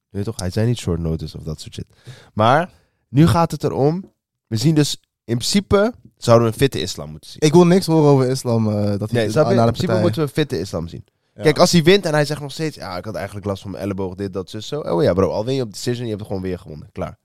[0.10, 0.40] Weet je toch?
[0.40, 1.86] Hij zei niet short notice of dat soort shit.
[2.34, 2.70] Maar
[3.10, 4.12] Nu gaat het erom.
[4.48, 7.42] We zien dus in principe zouden we een fitte islam moeten zien.
[7.42, 8.68] Ik wil niks horen over islam.
[8.70, 9.56] eh, dat hij Nee, snap je?
[9.56, 10.02] naar in principe partij.
[10.02, 11.06] moeten we een fitte islam zien.
[11.36, 11.42] Ja.
[11.42, 12.76] Kijk, als hij wint en hij zegt nog steeds...
[12.76, 14.80] Ja, ik had eigenlijk last van mijn elleboog, dit, dat, zus, zo.
[14.80, 16.90] Oh ja, bro, al win je op decision, je hebt het gewoon weer gewonnen.
[16.92, 17.18] Klaar.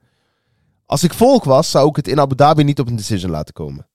[0.86, 3.54] Als ik volk was, zou ik het in Abu Dhabi niet op een decision laten
[3.54, 3.86] komen.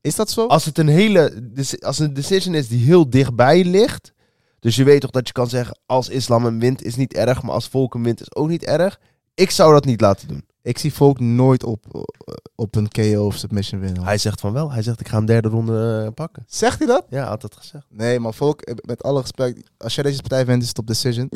[0.00, 0.46] Is dat zo?
[0.46, 1.50] Als het een hele...
[1.80, 4.12] Als een decision is die heel dichtbij ligt...
[4.60, 5.78] Dus je weet toch dat je kan zeggen...
[5.86, 8.64] Als islam hem wint is niet erg, maar als volk hem wint is ook niet
[8.64, 9.00] erg.
[9.34, 10.44] Ik zou dat niet laten doen.
[10.62, 14.02] Ik zie Volk nooit op, eh, op een KO of submission winnen.
[14.02, 14.72] Hij zegt van wel.
[14.72, 16.44] Hij zegt ik ga een derde ronde eh, pakken.
[16.46, 17.06] Zegt hij dat?
[17.10, 17.86] Ja, had dat gezegd.
[17.90, 20.86] Nee, maar Volk, eh, met alle respect, als jij deze partij wint, is het op
[20.86, 21.30] decision.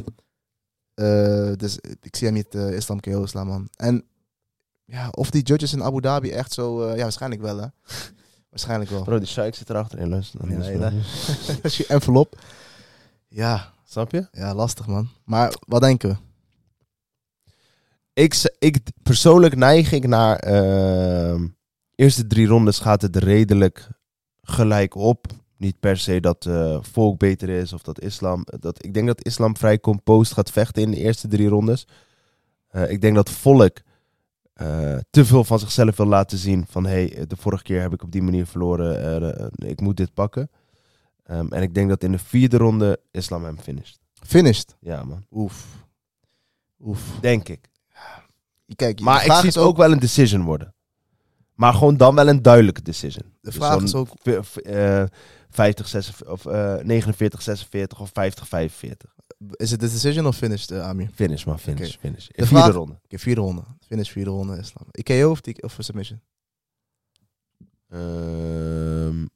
[1.56, 3.68] Dus ik zie hem niet islam KO slaan, man.
[3.76, 4.04] En
[4.84, 6.88] ja, of die judges in Abu Dhabi echt zo...
[6.88, 7.66] ja, waarschijnlijk wel, hè.
[8.52, 9.02] Waarschijnlijk wel.
[9.02, 9.68] Bro, die zit.
[10.08, 10.38] Luister.
[10.40, 10.50] dan.
[10.50, 12.40] Ja, Dus, nee, eh, dat- Als je envelop...
[13.28, 14.28] Ja, Snap je?
[14.32, 15.08] ja, lastig, man.
[15.24, 16.16] Maar wat denken we?
[18.12, 21.46] ik, ik persoonlijk neig ik naar ehm
[21.94, 23.88] eerste drie rondes gaat het redelijk
[24.42, 25.26] gelijk op.
[25.56, 28.44] Niet per se dat eh, volk beter is of dat islam.
[28.60, 31.86] Dat, ik denk dat islam vrij composed gaat vechten in de eerste drie rondes.
[32.68, 33.76] Eh, ik denk dat volk
[34.52, 36.66] eh, te veel van zichzelf wil laten zien.
[36.68, 38.98] Van hé, hey, de vorige keer heb ik op die manier verloren.
[39.22, 40.50] eh, eh, ik moet dit pakken.
[41.24, 43.98] Ehm, en ik denk dat in de vierde ronde islam hem finisht.
[44.26, 44.76] Finished.
[44.80, 45.66] Ja man, Oef.
[46.84, 47.02] Oef.
[47.20, 47.70] denk ik.
[48.76, 50.74] Kijk, Maar ik zie het ook wel een decision worden.
[51.54, 53.24] Maar gewoon dan wel een duidelijke decision.
[53.26, 54.08] De Dus vraag is ook...
[54.22, 55.04] v- v- eh,
[55.50, 59.14] 50, 46, of eh 49, 46 of 50, 45.
[59.50, 61.10] Is het de decision of finished, eh, Amir?
[61.14, 62.26] Finish man, finish, finish.
[62.26, 62.98] De vierde vraag- ronde.
[63.08, 63.62] vierde ronde.
[63.86, 64.86] Finish, vierde ronde, islam.
[64.90, 66.20] Ik KO of, die, of submission?
[67.88, 69.26] Ehm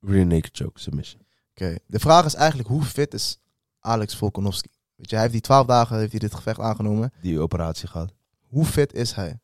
[0.00, 1.22] rear naked choke, submission.
[1.50, 1.76] Oké.
[1.86, 3.38] De vraag is eigenlijk, hoe fit is
[3.80, 4.68] Alex Volkanovski?
[4.94, 7.12] Weet je, hij heeft die twaalf dagen heeft hij dit gevecht aangenomen.
[7.22, 8.12] Die operatie gehad.
[8.46, 9.40] Hoe fit is hij?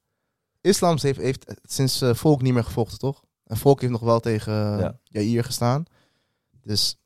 [0.60, 3.24] Islams heeft, heeft sinds eh, Volk niet meer gevochten, toch?
[3.44, 4.98] En Volk heeft nog wel tegen uh, Ja.
[5.22, 5.84] Jair gestaan.
[6.62, 6.96] Dus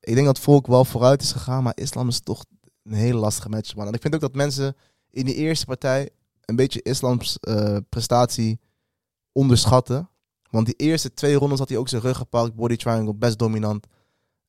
[0.00, 2.44] ik denk dat Volk wel vooruit is gegaan, maar Islam is toch
[2.82, 3.86] een hele lastige match, man.
[3.86, 4.76] En ik vind ook dat mensen
[5.10, 6.10] in die eerste partij
[6.44, 8.60] een beetje Islams eh, prestatie
[9.32, 10.08] onderschatten.
[10.50, 13.86] Want die eerste twee rondes had hij ook zijn rug gepakt, body triangle, best dominant.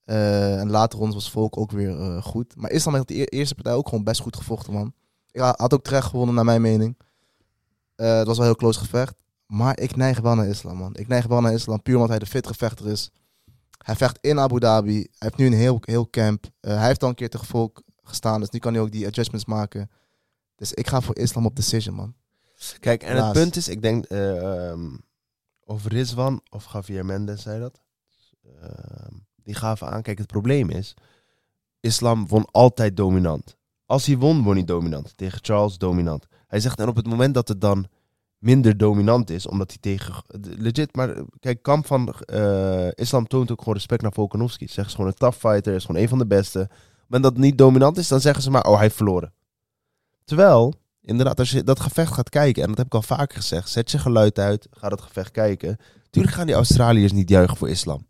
[0.04, 2.56] Eh, en later rondes was Volk ook weer eh, goed.
[2.56, 4.94] Maar Islam heeft die e- eerste partij ook gewoon best goed gevochten, man.
[5.32, 6.98] Ik ha- had ook terecht gewonnen, naar mijn mening.
[7.96, 9.16] Het was wel heel close gevecht.
[9.46, 10.96] Maar ik neig wel naar Islam, man.
[10.96, 13.12] Ik neig wel naar Islam, puur omdat hij de fit gevechter is.
[13.82, 14.96] Hij vecht in Abu Dhabi.
[14.96, 16.46] Hij heeft nu een heel, heel camp.
[16.60, 19.08] Eh, hij heeft al een keer tegen Volk gestaan, dus nu kan hij ook die
[19.08, 19.90] adjustments maken.
[20.56, 22.16] Dus ik ga voor Islam op decision, man.
[22.80, 24.96] Kijk, en het punt is, ik denk ehm,
[25.64, 27.82] of Rizwan of Javier Mendes zei dat.
[28.62, 29.14] Ehm,
[29.44, 30.02] die gaven aan.
[30.02, 30.94] Kijk, het probleem is,
[31.80, 33.58] Islam won altijd dominant.
[33.86, 35.18] Als hij won, won hij dominant.
[35.18, 36.26] Tegen Charles dominant.
[36.48, 37.88] Hij zegt, en op het moment dat het dan
[38.42, 40.24] minder dominant is, omdat hij tegen...
[40.58, 44.68] Legit, maar kijk, Kamp van eh, Islam toont ook gewoon respect naar Volkanovski.
[44.68, 46.70] Ze zeggen, is gewoon een tough fighter, is gewoon een van de beste.
[47.08, 49.34] Moment dat niet dominant is, dan zeggen ze maar, oh, hij heeft verloren.
[50.24, 53.70] Terwijl, inderdaad, als je dat gevecht gaat kijken, en dat heb ik al vaker gezegd,
[53.70, 55.78] zet je geluid uit, ga dat gevecht kijken.
[56.10, 58.08] Tuurlijk gaan die Australiërs niet juichen voor islam.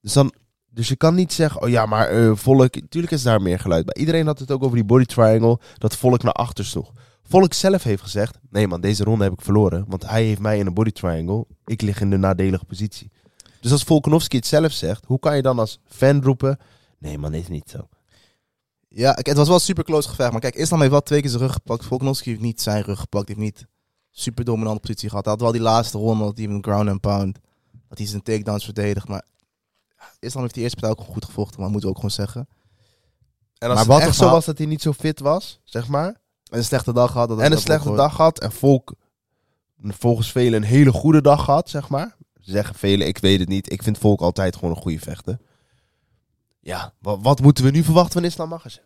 [0.00, 0.32] Dus, dan,
[0.70, 3.84] dus je kan niet zeggen, oh ja, maar eh, volk, tuurlijk is daar meer geluid
[3.84, 3.94] bij.
[3.94, 6.92] Iedereen had het ook over die body triangle, dat volk naar achter sloeg.
[7.32, 10.58] Volk zelf heeft gezegd, nee man, deze ronde heb ik verloren, want hij heeft mij
[10.58, 13.10] in een body triangle, ik lig in de nadelige positie.
[13.60, 16.58] Dus als Volkanovski het zelf zegt, hoe kan je dan als fan roepen,
[16.98, 17.88] nee man, is niet zo.
[18.88, 20.30] Ja, het was wel super close gevecht.
[20.32, 21.84] Maar kijk, Islam heeft wel twee keer zijn rug gepakt.
[21.84, 23.28] Volkanovski heeft niet zijn rug gepakt.
[23.28, 23.66] Heeft niet
[24.10, 25.24] super dominante positie gehad.
[25.24, 27.38] Hij had wel die laatste ronde, dat hij een ground and pound.
[27.88, 29.08] Dat hij zijn takedowns verdedigt.
[29.08, 29.24] Maar
[30.18, 31.60] Islam heeft die eerste partij ook goed gevochten.
[31.60, 32.48] Maar moeten we ook gewoon zeggen.
[33.58, 35.88] En als Maar het wat echt zo was dat hij niet zo fit was, zeg
[35.88, 36.20] maar,
[36.52, 37.28] En een slechte dag gehad.
[37.28, 38.94] Dat en een slechte dag had en volk
[39.84, 42.16] volgens velen een hele goede dag had, zeg maar.
[42.40, 43.72] Zeggen velen, ik weet het niet.
[43.72, 45.38] Ik vind volk altijd gewoon een goede vechter.
[46.60, 48.84] Ja, wat, wat moeten we nu verwachten van Islam Magazine?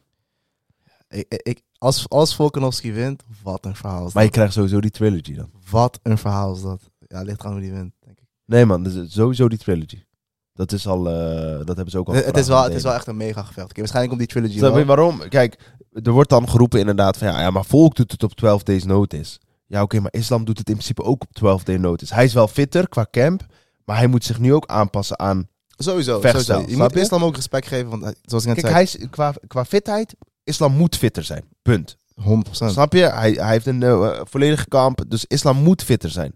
[1.29, 4.39] Ik, als, als Volkanovski wint, wat een verhaal is Maar je dat.
[4.39, 5.51] krijgt sowieso die trilogy dan.
[5.71, 6.81] Wat een verhaal is dat.
[6.99, 8.25] Ja, ligt aan hoe die wint, denk ik.
[8.45, 10.05] Nee man, dus sowieso die trilogy.
[10.53, 12.95] Dat is al, eh, dat hebben ze ook al Het, is wel, het is wel
[12.95, 13.71] echt een mega gevecht.
[13.71, 14.87] Oké, waarschijnlijk om die trilogy Snap je wel.
[14.87, 15.29] waarom?
[15.29, 18.63] Kijk, er wordt dan geroepen inderdaad van ja, ja maar volk doet het op 12
[18.63, 19.39] days notice.
[19.67, 22.15] Ja oké, maar islam doet het in principe ook op 12 day notice.
[22.15, 23.47] Hij is wel fitter qua camp,
[23.85, 26.65] maar hij moet zich nu ook aanpassen aan Sowieso, sowieso.
[26.67, 26.97] Je moet?
[26.97, 30.15] Islam ook respect geven, want eh, zoals ik net Kijk, hij is, qua, qua fitheid,
[30.45, 31.45] islam moet fitter zijn.
[31.63, 31.97] Punt.
[32.15, 32.51] zei, 100%.
[32.51, 33.03] Snap je?
[33.03, 36.33] Hij, hij heeft een eh, volledige kamp, dus islam moet fitter zijn.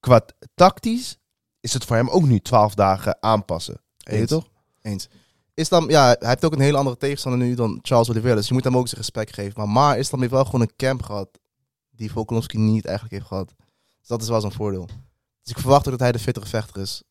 [0.00, 1.18] Qua tactisch
[1.60, 3.80] is het voor hem ook nu 12 dagen aanpassen.
[3.98, 4.48] Weet je toch?
[4.82, 5.08] Eens.
[5.54, 8.36] Islam, ja, hij heeft ook een hele andere tegenstander nu dan Charles Oliveira.
[8.36, 9.52] Dus je moet hem ook zijn respect geven.
[9.56, 11.28] Maar Maar Islam heeft wel gewoon een camp gehad.
[11.90, 13.54] die Volkanovski niet eigenlijk heeft gehad.
[13.98, 14.86] Dus dat is wel zo'n voordeel.
[15.42, 17.02] Dus ik verwacht ook dat hij de fittere vechter is.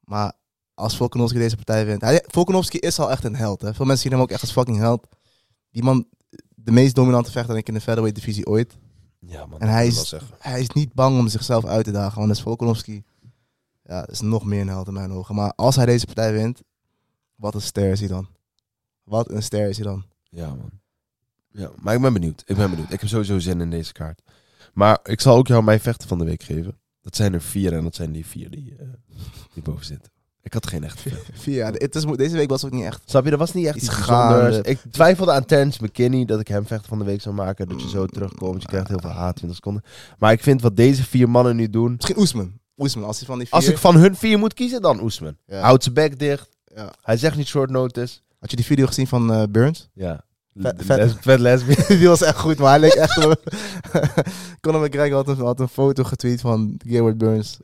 [0.00, 0.32] Maar
[0.74, 2.00] als Volkanovski deze partij wint...
[2.00, 3.60] Hij, Volkanovski is al echt een held.
[3.60, 3.74] Hè?
[3.74, 5.06] Veel mensen zien hem ook echt als fucking held.
[5.70, 6.06] Die man,
[6.54, 8.76] de meest dominante vechter denk ik in de featherweight divisie ooit.
[9.18, 9.60] Ja, man.
[9.60, 10.14] En hij dat is-.
[10.38, 12.18] Hij is niet bang om zichzelf uit te dagen.
[12.18, 13.04] Want dus Volkanovski
[13.82, 15.34] ja, is nog meer een held in mijn ogen.
[15.34, 16.62] Maar als hij deze partij wint,
[17.38, 18.28] wat een ster is hij dan.
[19.04, 20.04] Wat een ster is hij dan.
[20.30, 20.70] Ja, man.
[21.50, 22.42] Ja, maar ik ben benieuwd.
[22.46, 22.92] Ik ben benieuwd.
[22.92, 24.22] Ik heb sowieso zin in deze kaart.
[24.72, 26.78] Maar ik zal ook jou mijn vechter van de week geven.
[27.02, 28.86] Dat zijn er vier en dat zijn die vier die, eh,
[29.54, 30.12] die boven zitten.
[30.42, 31.20] Ik had geen vechter.
[31.32, 33.02] Vier, ja, het is, deze week was ook niet echt.
[33.04, 34.62] Snap je, dat was niet echt Iets iets gaande.
[34.62, 37.68] Ik twijfelde aan Terence McKinney dat ik hem vechter van de week zou maken.
[37.68, 38.62] Dat je zo terugkomt.
[38.62, 39.82] Je krijgt heel veel haat, 20 seconden.
[40.18, 41.92] Maar ik vind wat deze vier mannen nu doen.
[41.92, 42.52] Misschien Oesman.
[42.76, 43.56] Oesman, als hij van die vier...
[43.56, 45.36] Als ik van hun vier moet kiezen, dan Oesman.
[45.46, 45.60] Ja.
[45.60, 46.57] Houdt zijn bek dicht.
[46.78, 46.92] Ja.
[47.02, 48.18] Hij zegt niet short notice.
[48.38, 49.88] Had je die video gezien van eh, Burns?
[49.92, 50.24] Ja.
[50.54, 51.16] Vet- Les- vet.
[51.20, 51.84] vet lesbian.
[51.98, 53.14] die was echt goed, maar hij leek echt...
[54.60, 57.58] Conor McGregor had een, had een foto getweet van Gilbert Burns.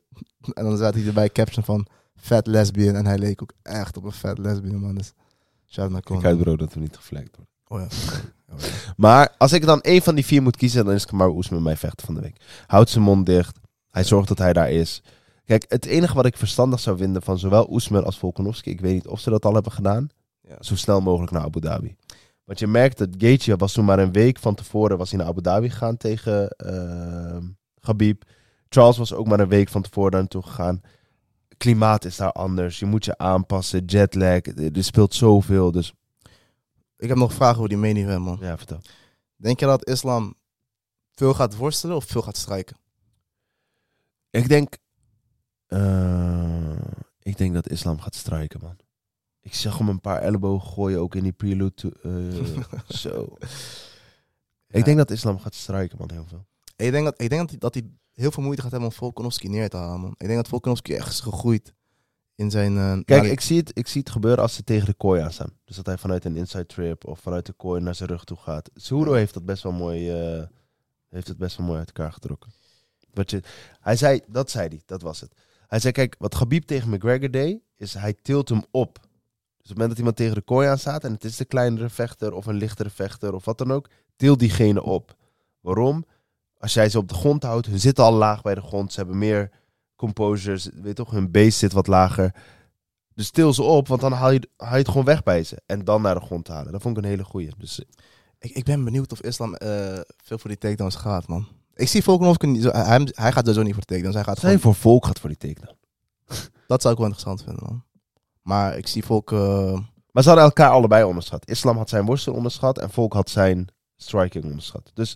[0.52, 1.86] En dan zat hij erbij caption van
[2.16, 2.94] fat lesbian.
[2.94, 4.94] En hij leek ook echt op een fat lesbian, man.
[4.94, 5.12] Dus
[5.68, 6.24] shout naar Ik Conor.
[6.26, 7.54] uit bro dat we niet geflekt worden.
[7.66, 8.14] Oh ja.
[8.54, 8.66] Oh ja.
[8.96, 11.76] Maar als ik dan één van die vier moet kiezen, dan is Kamaru Oesman mijn
[11.76, 12.36] vechter van de week.
[12.66, 13.58] Houdt zijn mond dicht.
[13.90, 15.02] Hij zorgt dat hij daar is.
[15.44, 18.92] Kijk, het enige wat ik verstandig zou vinden van zowel Oesman als Volkanovski, ik weet
[18.94, 20.08] niet of ze dat al hebben gedaan,
[20.40, 20.56] Ja.
[20.60, 21.96] zo snel mogelijk naar Abu Dhabi.
[22.44, 25.28] Want je merkt dat Gaethje was toen maar een week van tevoren was hij naar
[25.28, 28.12] Abu Dhabi gegaan tegen uh.
[28.68, 30.80] Charles was ook maar een week van tevoren daar naartoe gegaan.
[31.56, 32.78] Klimaat is daar anders.
[32.78, 33.84] Je moet je aanpassen.
[33.84, 34.40] Jetlag.
[34.46, 35.70] Er speelt zoveel.
[35.72, 35.92] Dus
[36.96, 38.38] Ik heb nog vragen over die main event, man.
[38.40, 38.80] ja, vertel.
[39.36, 40.34] Denk je dat islam
[41.14, 42.76] veel gaat worstelen of veel gaat strijken?
[44.30, 44.76] Ik denk.
[45.66, 46.70] Eh,
[47.22, 48.76] ik denk dat islam gaat strijken, man.
[49.40, 51.74] Ik zag hem een paar ellebogen gooien ook in die prelude.
[51.74, 52.44] to- eh,
[53.02, 53.36] zo.
[53.38, 53.46] Ja.
[54.78, 56.46] Ik denk dat islam gaat strijken, man, heel veel.
[56.76, 58.94] Ik denk dat, ik denk dat, hij, dat hij heel veel moeite gaat hebben om
[58.94, 60.10] Volkanovski neer te halen, man.
[60.18, 61.74] Ik denk dat Volkanovski echt is gegroeid
[62.34, 62.76] in zijn...
[62.76, 65.32] eh, Kijk, ik zie, het, ik zie het gebeuren als ze tegen de kooi aan
[65.32, 65.52] staan.
[65.64, 68.36] Dus dat hij vanuit een inside trip of vanuit de kooi naar zijn rug toe
[68.36, 68.70] gaat.
[68.74, 69.12] Ja.
[69.12, 70.10] heeft dat best wel mooi,
[71.08, 72.52] heeft het best wel mooi uit elkaar getrokken.
[73.12, 73.42] Wat je,
[73.80, 75.32] hij zei, dat zei hij, dat was het.
[75.74, 78.94] Hij zei, kijk, wat Khabib tegen McGregor deed, is hij tilt hem op.
[78.94, 81.44] Dus op het moment dat iemand tegen de kooi aan staat en het is de
[81.44, 85.16] kleinere vechter of een lichtere vechter of wat dan ook, til diegene op.
[85.60, 86.04] Waarom?
[86.58, 89.00] Als jij ze op de grond houdt, hun zitten al laag bij de grond, ze
[89.00, 89.50] hebben meer
[89.96, 92.34] composure, ze- weet toch, hun base zit wat lager.
[93.14, 95.62] Dus til ze op, want dan haal je, haal je het gewoon weg bij ze.
[95.66, 96.72] En dan naar de grond halen.
[96.72, 97.50] Dat vond ik een hele goeie.
[97.58, 97.86] Dus eh,
[98.38, 101.46] ik, ik ben benieuwd of islam eh, veel voor die takedowns gaat, man.
[101.74, 102.62] Ik zie Volkanovski niet...
[102.62, 103.94] Zo, hij, hij- hij gaat sowieso niet voor de.
[103.94, 105.76] Hij gaat zijn gewoon, voor volk gaat voor die takedown.
[106.66, 107.84] dat zou ik wel interessant vinden, man.
[108.42, 109.32] Maar ik zie Volk...
[109.32, 109.72] eh,
[110.12, 111.48] Maar ze hadden elkaar allebei onderschat.
[111.48, 114.90] Islam had zijn worstel onderschat en Volk had zijn striking onderschat.
[114.94, 115.10] Dus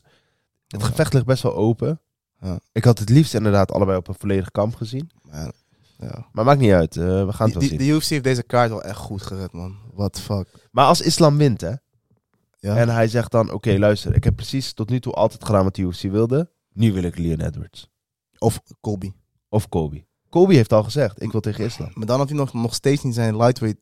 [0.67, 0.87] het Ja.
[0.87, 2.01] gevecht ligt best wel open.
[2.41, 2.59] Ja.
[2.73, 5.11] Ik had het liefst inderdaad allebei op een volledig kamp gezien.
[5.31, 5.53] ja,
[5.99, 6.27] ja.
[6.33, 6.97] Maar maakt niet uit.
[6.97, 7.79] eh, we gaan het wel Die, zien.
[7.79, 9.77] die, de UFC heeft deze kaart wel echt goed gered, man.
[9.95, 10.69] What the fuck.
[10.71, 11.73] Maar als Islam wint, hè.
[12.61, 12.77] Ja?
[12.77, 14.15] En hij zegt dan, oké, luister.
[14.15, 16.51] Ik heb precies tot nu toe altijd gedaan wat de UFC wilde.
[16.73, 17.89] Nu wil ik Leon Edwards.
[18.39, 19.13] Of Colby.
[19.49, 20.07] Of Kobe.
[20.29, 21.91] Kobe heeft al gezegd, ik wil tegen Islam.
[21.95, 23.81] Maar dan had hij nog, nog steeds niet zijn lightweight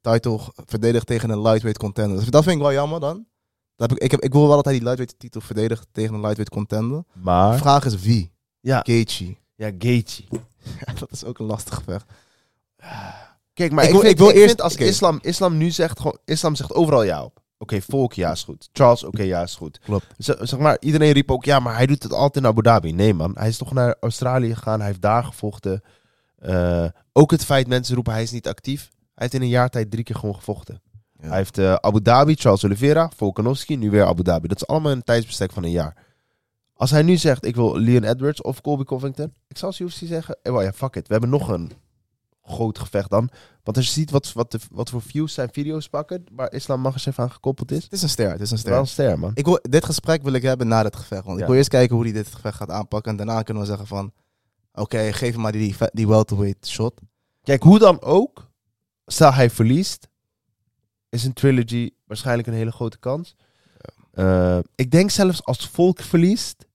[0.00, 2.18] title verdedigd tegen een lightweight contender.
[2.18, 3.26] Dus dat vind ik wel jammer dan.
[3.76, 6.14] Dat heb ik, ik, heb, ik wil wel dat hij die lightweight titel verdedigt tegen
[6.14, 6.98] een lightweight contender.
[7.12, 8.32] De Maar, vraag is wie?
[8.60, 9.36] ja, Gaethje.
[9.54, 10.24] ja Gaethje.
[10.98, 12.06] dat is ook een lastig gevecht.
[13.52, 15.70] Kijk, maar Ik ik, wil- vind, ik wil ik eerst- vind als islam, islam nu
[15.70, 17.42] zegt, gewoon, islam zegt overal ja op.
[17.72, 18.68] Oké, Volk, ja is goed.
[18.72, 19.78] Charles, oké, ja is goed.
[19.78, 20.06] Klopt.
[20.18, 22.92] Z- zeg maar, iedereen riep ook, ja, maar hij doet het altijd in Abu Dhabi.
[22.92, 25.82] Nee man, hij is toch naar Australië gegaan, hij heeft daar gevochten.
[26.38, 28.80] Eh, ook het feit, mensen roepen, hij is niet actief.
[28.90, 30.80] Hij heeft in een jaar tijd drie keer gewoon gevochten.
[31.20, 31.28] Ja.
[31.28, 34.48] Hij heeft eh, Abu Dhabi, Charles Oliveira, Volkanovski, nu weer Abu Dhabi.
[34.48, 36.04] Dat is allemaal in een tijdsbestek van een jaar.
[36.74, 39.32] Als hij nu zegt, ik wil Leon Edwards of Colby Covington.
[39.48, 41.06] Ik zal als UFC zeggen, eh, ja, fuck it.
[41.06, 41.72] We hebben nog een
[42.46, 43.28] groot gevecht dan.
[43.62, 46.80] Want als je ziet wat, wat, de, wat voor views zijn video's pakken, waar Islam
[46.80, 47.82] Makhachev aan gekoppeld is.
[47.82, 49.04] Het is een ster, het is een Wel een ster.
[49.06, 49.30] ster, man.
[49.34, 51.24] Ik wil, dit gesprek wil ik hebben na dit gevecht.
[51.24, 51.42] Want Ja.
[51.42, 53.10] ik wil eerst kijken hoe hij dit gevecht gaat aanpakken.
[53.10, 54.12] En daarna kunnen we zeggen van...
[54.72, 57.00] Oké, geef hem maar die, die, die welterweight shot.
[57.42, 58.50] Kijk, hoe dan ook,
[59.06, 60.08] stel hij verliest,
[61.08, 63.36] is een trilogy waarschijnlijk een hele grote kans.
[64.12, 66.66] Eh, ik denk zelfs als Volk verliest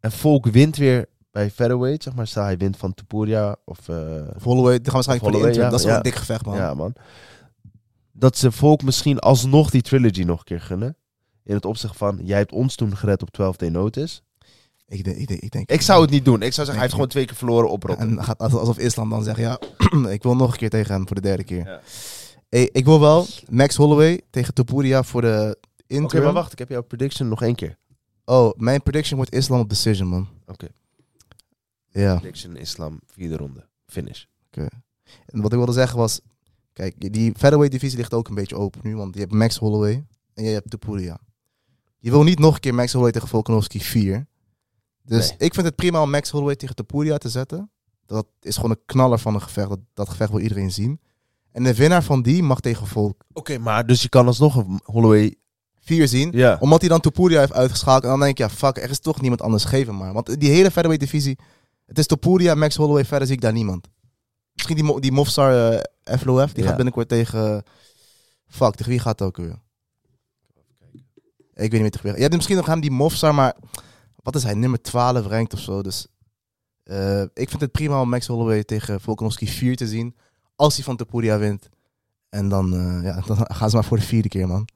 [0.00, 3.96] en Volk wint weer bij featherweight, zeg maar, stel hij wint van Topuria of eh,
[4.36, 5.64] Of Holloway, die gaan waarschijnlijk voor de Holloway, interim.
[5.64, 5.96] ja, dat is wel ja.
[5.96, 6.56] een dik gevecht, man.
[6.56, 6.94] ja man,
[8.12, 10.96] dat ze Volk misschien alsnog die trilogy nog een keer gunnen.
[11.44, 14.20] In het opzicht van, jij hebt ons toen gered op 12 day notice.
[14.86, 15.70] Ik, denk, ik, denk, ik denk...
[15.70, 16.42] Ik zou het niet doen.
[16.42, 18.18] Ik zou zeggen, hij heeft gewoon twee keer verloren op Rotterdam.
[18.18, 19.58] En gaat alsof Islam dan zegt, ja,
[20.16, 21.66] ik wil nog een keer tegen hem voor de derde keer.
[21.66, 21.80] Ja.
[22.48, 26.24] Hey, ik wil wel Max Holloway tegen Topuria voor de Oké, interim.
[26.24, 27.76] maar wacht, ik heb jouw prediction nog één keer.
[28.24, 30.28] Oh, mijn prediction wordt Islam op decision, man.
[30.46, 30.66] Oké.
[31.92, 32.14] Ja.
[32.16, 33.68] Prediction Islam, vierde ronde.
[33.86, 34.24] Finish.
[35.26, 36.20] En wat ik wilde zeggen was...
[36.72, 38.96] Kijk, die featherweight divisie ligt ook een beetje open nu.
[38.96, 41.18] Want je hebt Max Holloway en je hebt Topuria.
[41.98, 44.26] Je wil niet nog een keer Max Holloway tegen Volkanovski 4.
[45.02, 45.38] Dus Nee.
[45.38, 47.70] ik vind het prima om Max Holloway tegen Topuria te zetten.
[48.06, 49.68] Dat is gewoon een knaller van een gevecht.
[49.68, 51.00] Dat, dat gevecht wil iedereen zien.
[51.50, 54.80] En de winnaar van die mag tegen Volk Oké, maar dus je kan alsnog een
[54.84, 55.34] Holloway...
[55.84, 56.30] 4 zien.
[56.32, 56.56] Ja.
[56.60, 58.02] Omdat hij dan Topuria heeft uitgeschakeld.
[58.02, 59.70] En dan denk je, ja, fuck, er is toch niemand anders.
[59.70, 60.12] Hem maar.
[60.12, 61.38] Want die hele featherweight divisie...
[61.92, 63.88] Het is Topuria, Max Holloway, verder zie ik daar niemand.
[64.52, 65.72] Misschien die, die Mofsar
[66.04, 66.66] eh FLOF, die Ja.
[66.68, 67.62] gaat binnenkort tegen...
[68.46, 69.58] fuck, tegen wie gaat het ook weer?
[71.54, 72.14] Ik weet niet meer tegen wie.
[72.16, 73.54] Je hebt misschien nog hem, die Mofsar, maar...
[74.16, 74.54] Wat is hij?
[74.54, 75.82] Nummer 12 ranked of zo.
[75.82, 76.06] Dus
[76.82, 80.16] eh, ik vind het prima om Max Holloway tegen Volkanovski 4 te zien.
[80.56, 81.68] Als hij van Topuria wint.
[82.28, 84.68] En dan, eh, ja, dan gaan ze maar voor de vierde keer, man.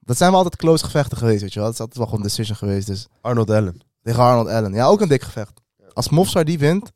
[0.00, 1.64] Dat zijn wel altijd close gevechten geweest, weet je wel.
[1.68, 2.86] Het is altijd wel gewoon een decision geweest.
[2.86, 3.80] Dus Arnold Allen.
[4.02, 4.72] tegen Arnold Allen.
[4.72, 5.60] Ja, ook een dik gevecht.
[5.96, 6.92] Als Mofsar die wint,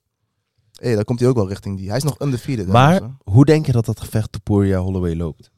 [0.72, 1.88] hey, dan komt hij ook wel richting die.
[1.88, 2.66] Hij is nog undefeated.
[2.66, 5.50] hè, Maar hoe denk je dat dat gevecht Topuria-Holloway loopt?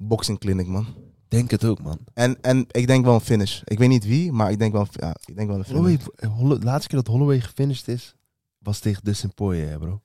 [0.00, 0.86] boxing clinic, man.
[1.28, 1.98] Denk het ook, man.
[2.14, 3.60] En, en ik denk wel een finish.
[3.64, 6.00] Ik weet niet wie, maar ik denk wel, ja, ik denk wel een finish.
[6.04, 8.14] Holloway, Holle- de laatste keer dat Holloway gefinished is,
[8.58, 10.02] was tegen Dustin Poirier, bro.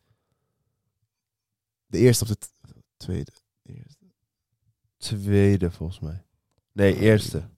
[1.86, 2.38] De eerste of de
[2.98, 3.32] tweede?
[3.62, 4.06] De eerste.
[4.98, 6.24] Tweede, volgens mij.
[6.72, 7.50] Nee, eerste.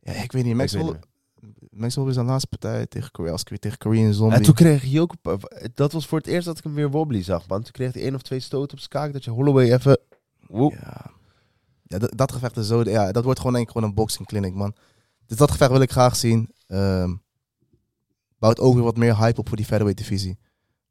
[0.00, 0.54] Ja, ik weet niet.
[0.54, 1.12] Max Ik weet Holloway
[1.70, 3.32] Max Holloway is zijn laatste partij tegen Korea.
[3.32, 4.36] Als ik weer tegen Korean Zombie.
[4.36, 5.14] En toen kreeg hij ook...
[5.74, 7.62] Dat was voor het eerst dat ik hem weer wobbly zag, man.
[7.62, 9.98] Toen kreeg hij één of twee stoten op zijn kaak, dat je Holloway even...
[10.46, 10.72] Woep.
[10.72, 11.10] Ja,
[11.82, 12.82] ja dat, dat gevecht is zo...
[12.82, 14.74] Ja, dat wordt gewoon, denk ik, gewoon een boxing clinic, man.
[15.26, 16.50] Dus dat gevecht wil ik graag zien.
[16.66, 17.12] Ehm
[18.44, 20.38] bouwt ook weer wat meer hype op voor die featherweight divisie.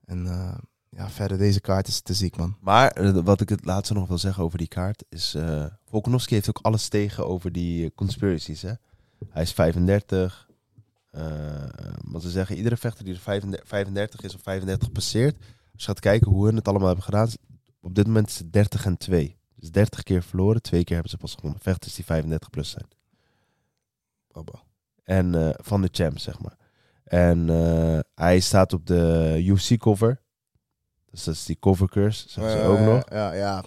[0.05, 0.57] En eh,
[0.89, 2.57] ja, verder, deze kaart is te ziek, man.
[2.61, 5.35] Maar eh, wat ik het laatste nog wil zeggen over die kaart is...
[5.35, 8.73] eh Volkanovski heeft ook alles tegen over die conspiracies, hè.
[9.29, 10.47] Hij is 35.
[11.11, 11.21] eh
[12.03, 15.35] wat ze zeggen, iedere vechter die er 35, 35 is of 35 passeert...
[15.73, 17.29] Als je gaat kijken hoe hun het allemaal hebben gedaan...
[17.81, 19.37] Op dit moment is het 30 en 2.
[19.55, 21.59] Dus 30 keer verloren, twee keer hebben ze pas gewonnen.
[21.61, 22.85] Vechters die 35 plus zijn.
[24.31, 24.63] Baba.
[25.03, 26.57] En eh, van de champ, zeg maar.
[27.03, 30.21] En eh, hij staat op de UFC cover.
[31.11, 33.03] Dus dat is die cover curse, zeggen ze ook Eh, nog.
[33.09, 33.63] Ja, ja.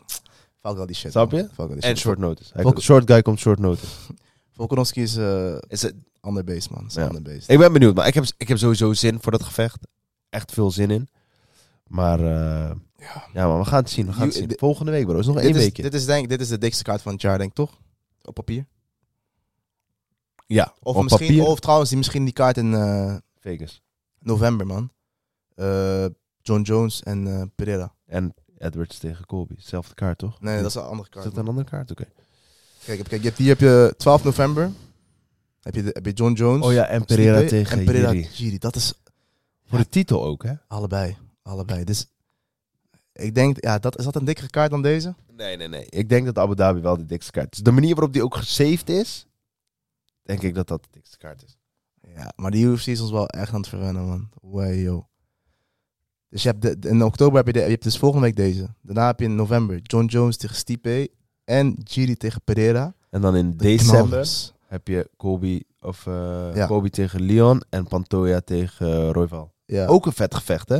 [0.60, 1.10] Fuck al die shit.
[1.10, 1.48] Snap je?
[1.80, 2.50] En short notice.
[2.54, 3.86] Hij short guy komt short notice.
[4.56, 6.86] Volkanovski is eh Is het, ander beest, man.
[6.86, 7.06] Is Ja.
[7.06, 7.50] ander beest.
[7.50, 9.86] ik ben benieuwd, maar ik heb, ik heb sowieso zin voor dat gevecht.
[10.30, 11.08] Echt veel zin in.
[11.86, 12.74] Maar eh,
[13.32, 13.46] ja.
[13.46, 14.06] maar we gaan het zien.
[14.06, 14.52] We gaan het zien.
[14.56, 15.18] Volgende week, bro.
[15.18, 15.82] is nog één is, weekje.
[15.82, 17.78] dit, is, denk, dit is de dikste kaart van het jaar, denk ik, toch?
[18.22, 18.66] Op papier.
[20.46, 21.44] ja, Of, misschien, papier.
[21.44, 23.82] of trouwens, die, misschien die kaart in eh, Vegas.
[24.18, 24.90] november, man.
[26.42, 27.94] John Jones en Pereira.
[28.06, 29.54] En Edwards tegen Colby.
[29.58, 30.40] Zelfde kaart, toch?
[30.40, 31.24] Nee, dat is een andere Is kaart.
[31.24, 31.42] dat man.
[31.44, 31.90] een andere kaart?
[31.90, 32.04] Oké.
[32.86, 34.70] Kijk, kijk, je hebt, hier heb je 12 november.
[35.60, 36.64] Heb je, de- heb je John Jones.
[36.66, 38.28] Oh ja, en Pereira Stipe tegen En Pereira Jiri.
[38.32, 38.58] Jiri.
[38.58, 38.92] Dat is
[39.64, 40.52] Voor de titel ook, hè?
[40.68, 41.16] allebei.
[41.42, 41.84] Allebei.
[41.84, 42.06] Dus
[43.12, 45.14] ik denk, ja, dat, is dat een dikkere kaart dan deze?
[45.32, 45.86] Nee, nee, nee.
[45.88, 47.62] Ik denk dat Abu Dhabi wel de dikste kaart is.
[47.62, 49.26] De manier waarop die ook gesaved is,
[50.22, 51.56] denk ik dat dat de dikste kaart is.
[52.14, 54.28] Ja, maar die UFC is ons wel echt aan het verwennen, man.
[54.40, 55.08] Way, yo.
[56.28, 58.36] Dus je hebt de, de- in oktober heb je, de, je hebt dus volgende week
[58.36, 58.68] deze.
[58.82, 61.10] Daarna heb je in november John Jones tegen Stipe
[61.46, 62.94] en Jiri tegen Pereira.
[63.10, 64.52] En dan in De december knallers.
[64.66, 66.04] heb je Colby, of,
[66.54, 66.66] Ja.
[66.66, 69.52] Colby tegen Leon en Pantoja tegen uh, Royval.
[69.64, 69.86] Ja.
[69.86, 70.78] Ook een vet gevecht, hè?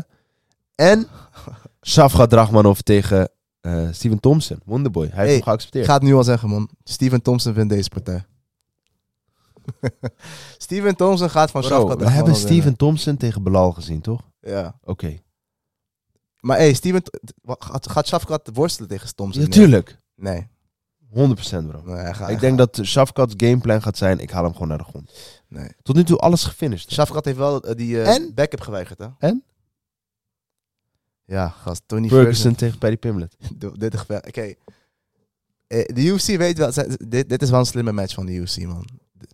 [0.74, 1.06] En
[1.90, 5.06] Shafgat Drachmanov tegen eh, Steven Thompson, Wonderboy.
[5.06, 5.84] Hij heeft Hey, hem geaccepteerd.
[5.84, 6.68] Ik ga het nu al zeggen, man.
[6.84, 8.24] Steven Thompson wint deze partij.
[10.58, 12.50] Steven Thompson gaat van Bro, Shafkat we hebben winnen.
[12.50, 14.20] Steven Thompson tegen Belal gezien, toch?
[14.40, 14.78] Ja.
[14.84, 15.18] Oké.
[16.40, 17.02] Maar hey, Steven...
[17.58, 19.42] Gaat, Shafkat worstelen tegen Thompson?
[19.42, 19.98] Natuurlijk.
[20.14, 20.48] Nee.
[21.16, 21.82] 100% bro.
[21.84, 25.10] nee Ik denk dat Shafkat's gameplan gaat zijn, ik haal hem gewoon naar de grond.
[25.48, 25.68] Nee.
[25.82, 26.92] Tot nu toe alles gefinished.
[26.92, 28.34] Shafkat heeft wel eh, die En?
[28.34, 29.06] backup geweigerd, hè?
[29.18, 29.44] En?
[31.24, 31.82] Ja, gast.
[31.86, 32.54] Tony Ferguson Ferguson.
[32.54, 33.36] tegen Paddy Pimlet.
[33.58, 34.26] Doe- dit gevecht.
[34.26, 34.54] Oké.
[35.66, 36.70] Eh, De UFC weet wel,
[37.08, 38.88] dit, dit is wel een slimme match van de UFC, man.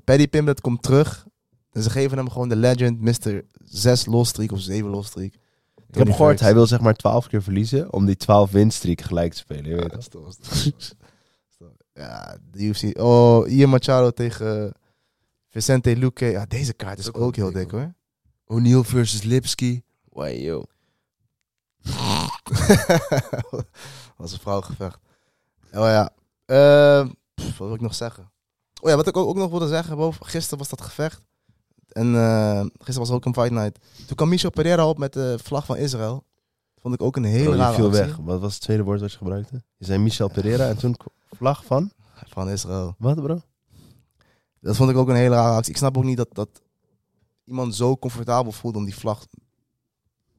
[0.04, 1.26] Paddy Pimblett komt terug.
[1.72, 3.42] En ze geven hem gewoon de legend, Mr.
[3.64, 5.32] 6 losstreak of 7 losstreak.
[5.88, 9.32] Ik heb gehoord, hij wil zeg maar 12 keer verliezen om die 12 winstreak gelijk
[9.32, 9.64] te spelen.
[9.64, 10.36] Je weet dat is toch-
[11.92, 12.98] Ja, de UFC.
[12.98, 14.72] Oh, Ian Machado tegen
[15.48, 16.26] Vicente Luque.
[16.26, 17.94] Ja, deze kaart is Ook heel dik, dik, hoor.
[18.46, 19.82] O'Neal versus Lipski.
[20.08, 20.64] Wow, yo.
[24.16, 24.98] was een vrouwgevecht.
[25.72, 26.10] Oh ja.
[26.44, 28.30] Ehm, pff, wat wil ik nog zeggen?
[28.80, 29.96] Oh ja, wat ik ook, ook nog wilde zeggen.
[29.96, 31.22] Boven, gisteren was dat gevecht.
[31.88, 33.78] En eh, gisteren was ook een fight night.
[34.06, 36.24] Toen kwam Michel Pereira op met de vlag van Israël.
[36.82, 38.00] Vond ik ook een hele Bro, rare viel actie.
[38.04, 38.16] weg.
[38.16, 39.62] Wat was het tweede woord wat je gebruikte?
[39.76, 40.96] Je zei Michel Pereira en toen
[41.30, 41.90] vlag van?
[42.28, 42.94] Van Israël.
[42.98, 43.40] Wat bro?
[44.60, 45.72] Dat vond ik ook een hele rare actie.
[45.72, 46.48] Ik snap ook niet dat, dat
[47.44, 49.26] iemand zo comfortabel voelt om die vlag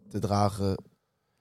[0.10, 0.72] te dragen.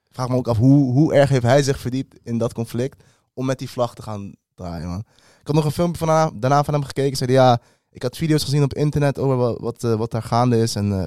[0.03, 3.03] Ik vraag me ook af, hoe, hoe erg heeft hij zich verdiept in dat conflict
[3.33, 5.03] om met die vlag te gaan draaien, man.
[5.39, 7.17] Ik had nog een filmpje van daarna, daarna van hem gekeken.
[7.17, 10.57] Zei ja, ik had video's gezien op internet over wat, wat, eh, wat daar gaande
[10.57, 10.75] is.
[10.75, 11.05] En eh,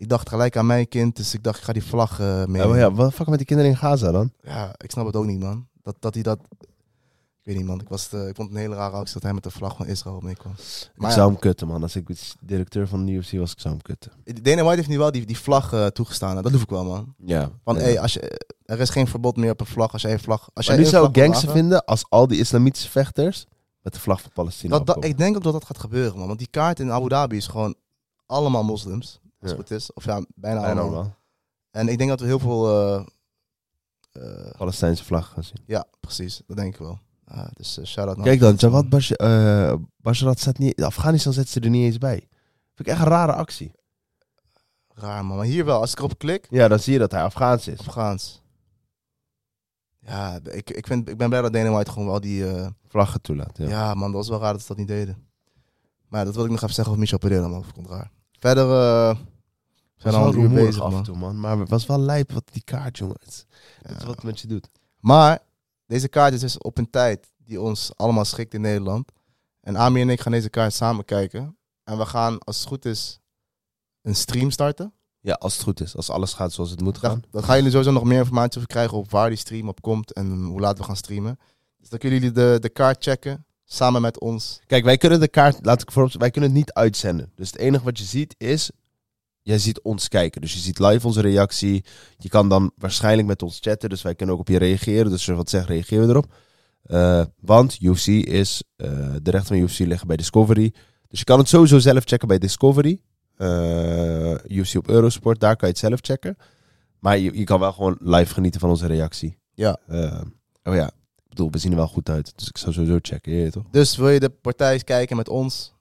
[0.00, 2.62] ik dacht gelijk aan mijn kind, dus ik dacht, ik ga die vlag eh mee.
[2.62, 4.32] Ja, maar ja, wat fuck met die kinderen in Gaza dan?
[4.42, 5.68] Ja, ik snap het ook niet, man.
[5.82, 6.38] Dat, dat hij dat...
[7.40, 7.80] Ik weet niet, man.
[7.80, 9.50] Ik, was het, eh, ik vond het een hele rare actie dat hij met de
[9.50, 10.52] vlag van Israël meekwam.
[10.52, 11.82] ik Maar zou hem kutten, man.
[11.82, 12.08] Als ik
[12.40, 14.12] directeur van de UFC was, ik zou hem kutten.
[14.24, 16.42] ja, Dana White heeft nu wel die, die vlag eh, toegestaan.
[16.42, 17.14] Dat hoef ik wel, man.
[17.18, 17.50] Ja.
[17.64, 17.80] Van, ja.
[17.80, 20.48] hey, als je, er is geen verbod meer op een vlag als jij een vlag...
[20.54, 23.46] Als maar jij nu zou ik gangster vinden als al die islamitische vechters
[23.82, 26.26] met de vlag van Palestina Dat, ik denk ook dat dat gaat gebeuren, man.
[26.26, 27.74] Want die kaart in Abu Dhabi is gewoon
[28.26, 29.20] allemaal moslims.
[29.40, 29.92] Als het goed is.
[29.92, 30.84] Of ja, bijna, Bijna allemaal.
[30.84, 31.16] allemaal.
[31.70, 32.68] En ik denk dat we heel veel...
[32.68, 33.06] eh,
[34.12, 35.62] eh, Palestijnse vlag gaan zien.
[35.66, 36.42] ja, precies.
[36.46, 36.98] Dat denk ik wel.
[37.24, 38.26] Ah, dus uh, shout-out naar...
[38.26, 39.10] Kijk dan, Jawad Bash,
[39.96, 40.82] Basharat staat niet...
[40.82, 42.28] Afghanistan zet ze er niet eens bij.
[42.74, 43.72] Vind ik echt een rare actie.
[44.88, 45.36] Raar, man.
[45.36, 45.80] Maar hier wel.
[45.80, 46.46] Als ik erop klik...
[46.50, 47.78] Ja, dan zie je dat hij Afghaans is.
[47.78, 48.42] Afghaans.
[50.00, 52.44] Ja, ik, ik, vind, ik ben blij dat White gewoon wel die...
[52.88, 53.68] Vlaggen toelaat, ja.
[53.68, 53.94] ja.
[53.94, 55.28] man, dat was wel raar dat ze dat niet deden.
[56.08, 57.60] Maar dat wil ik nog even zeggen over Michel Pereira, man.
[57.62, 58.10] Dat vond ik raar.
[58.40, 59.16] Verder eh
[59.96, 61.40] zijn al uur bezig, af en toe, man.
[61.40, 63.16] Maar het was wel lijp wat die kaart, jongen.
[63.20, 63.46] Het-
[63.82, 64.68] Dat is wat het met je doet.
[65.00, 65.38] Maar
[65.86, 69.12] deze kaart is dus op een tijd die ons allemaal schikt in Nederland.
[69.60, 71.56] En Ami en ik gaan deze kaart samen kijken.
[71.84, 73.20] En we gaan, als het goed is,
[74.02, 74.92] een stream starten.
[75.20, 75.96] Ja, als het goed is.
[75.96, 77.22] Als alles gaat zoals het moet gaan.
[77.30, 80.12] daar gaan jullie sowieso nog meer informatie over krijgen op waar die stream op komt
[80.12, 81.38] en hoe laat we gaan streamen.
[81.78, 84.60] Dus dan kunnen jullie de, de kaart checken, samen met ons.
[84.66, 87.32] Kijk, wij kunnen de kaart, laat ik voorop wij kunnen het niet uitzenden.
[87.34, 88.70] Dus het enige wat je ziet is,
[89.42, 90.40] jij ziet ons kijken.
[90.40, 91.84] Dus je ziet live onze reactie.
[92.16, 95.04] Je kan dan waarschijnlijk met ons chatten, dus wij kunnen ook op je reageren.
[95.04, 96.34] Dus als je wat zegt, reageren we erop.
[96.82, 98.88] Eh, want UFC is, eh,
[99.22, 100.74] de rechten van UFC liggen bij Discovery.
[101.08, 103.00] Dus je kan het sowieso zelf checken bij Discovery.
[103.36, 106.36] Eh, UFC op Eurosport, daar kan je het zelf checken.
[106.98, 109.38] Maar je, je kan wel gewoon live genieten van onze reactie.
[109.54, 109.78] Ja.
[110.62, 110.90] Oh ja,
[111.30, 112.32] bedoel, we zien er wel goed uit.
[112.36, 113.64] Dus ik zou sowieso checken, je toch?
[113.70, 115.72] Dus wil je de partij kijken met ons,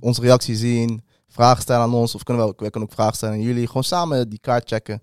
[0.00, 3.14] onze reactie zien, vragen stellen aan ons, of kunnen we, ook- wij kunnen ook vragen
[3.16, 3.66] stellen aan jullie.
[3.66, 5.02] Gewoon samen die kaart checken.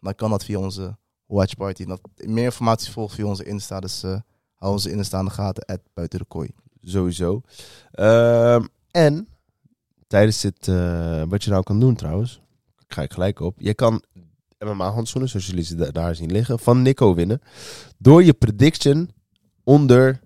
[0.00, 1.84] Dan kan dat via onze watch party.
[1.84, 4.16] Dat, meer informatie volgt via onze Insta, dus eh,
[4.54, 6.48] hou onze Insta in de gaten, at buiten de kooi.
[6.80, 7.40] Sowieso.
[7.92, 9.28] Ehm, en
[10.06, 12.40] tijdens dit, eh, wat je nou kan doen trouwens,
[12.88, 13.54] ga ik gelijk op.
[13.58, 14.02] Je kan
[14.58, 17.40] MMA-handschoenen, zoals jullie ze da- daar zien liggen, van Nico winnen.
[17.98, 19.10] Door je prediction
[19.64, 20.20] onder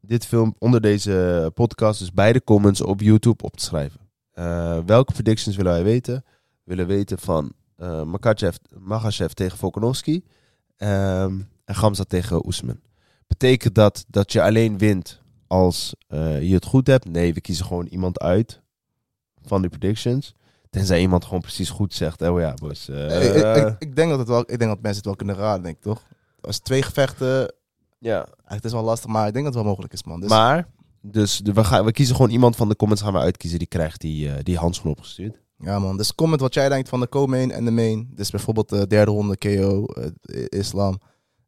[0.00, 4.00] dit film, onder deze podcast, dus bij de comments op YouTube op te schrijven.
[4.32, 6.24] Eh, welke predictions willen wij weten?
[6.64, 8.02] We willen weten van eh
[8.78, 10.24] Makachev, tegen Volkanovski
[10.76, 12.80] ehm, en Gamza tegen Oesman.
[13.26, 17.08] Betekent dat dat je alleen wint als eh, je het goed hebt?
[17.08, 18.62] Nee, we kiezen gewoon iemand uit
[19.42, 20.34] van de predictions.
[20.70, 22.22] Tenzij iemand gewoon precies goed zegt.
[22.22, 22.88] Oh ja, boys.
[22.88, 25.62] ik, ik, ik denk dat het wel, ik denk dat mensen het wel kunnen raden,
[25.62, 26.02] denk ik toch?
[26.40, 27.54] Als twee gevechten,
[28.04, 28.26] ja.
[28.44, 30.20] het is wel lastig, maar ik denk dat het wel mogelijk is, man.
[30.20, 30.66] Dus, Maar,
[31.00, 33.58] dus de- we, gaan, we kiezen gewoon iemand van de comments gaan we uitkiezen.
[33.58, 35.40] Die krijgt die, eh, die handschoen opgestuurd.
[35.58, 35.96] Ja, man.
[35.96, 38.08] Dus comment wat jij denkt van de co-main en de main.
[38.14, 40.98] Dus bijvoorbeeld de derde ronde KO, eh, Islam,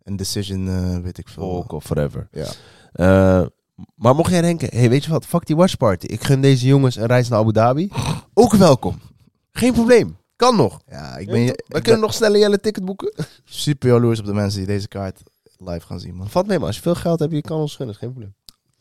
[0.02, 1.42] een decision, eh, weet ik veel.
[1.42, 2.28] Volk of whatever.
[2.30, 2.46] Ja.
[2.92, 3.46] Eh,
[3.94, 6.07] maar mocht jij denken, hey, weet je wat, fuck die watchparty.
[6.07, 7.88] Ik gun deze jongens een reis naar Abu Dhabi.
[8.34, 9.00] Ook welkom.
[9.50, 10.16] Geen probleem.
[10.36, 10.80] Kan nog.
[10.88, 13.12] Ja, ik ben, je, We ik kunnen nog sneller jelle ticket boeken.
[13.44, 15.22] super jaloers op de mensen die deze kaart
[15.59, 16.28] live gaan zien, man.
[16.28, 17.94] Valt mee, maar als je veel geld hebt, je kan ons gunnen.
[17.94, 18.34] is geen probleem.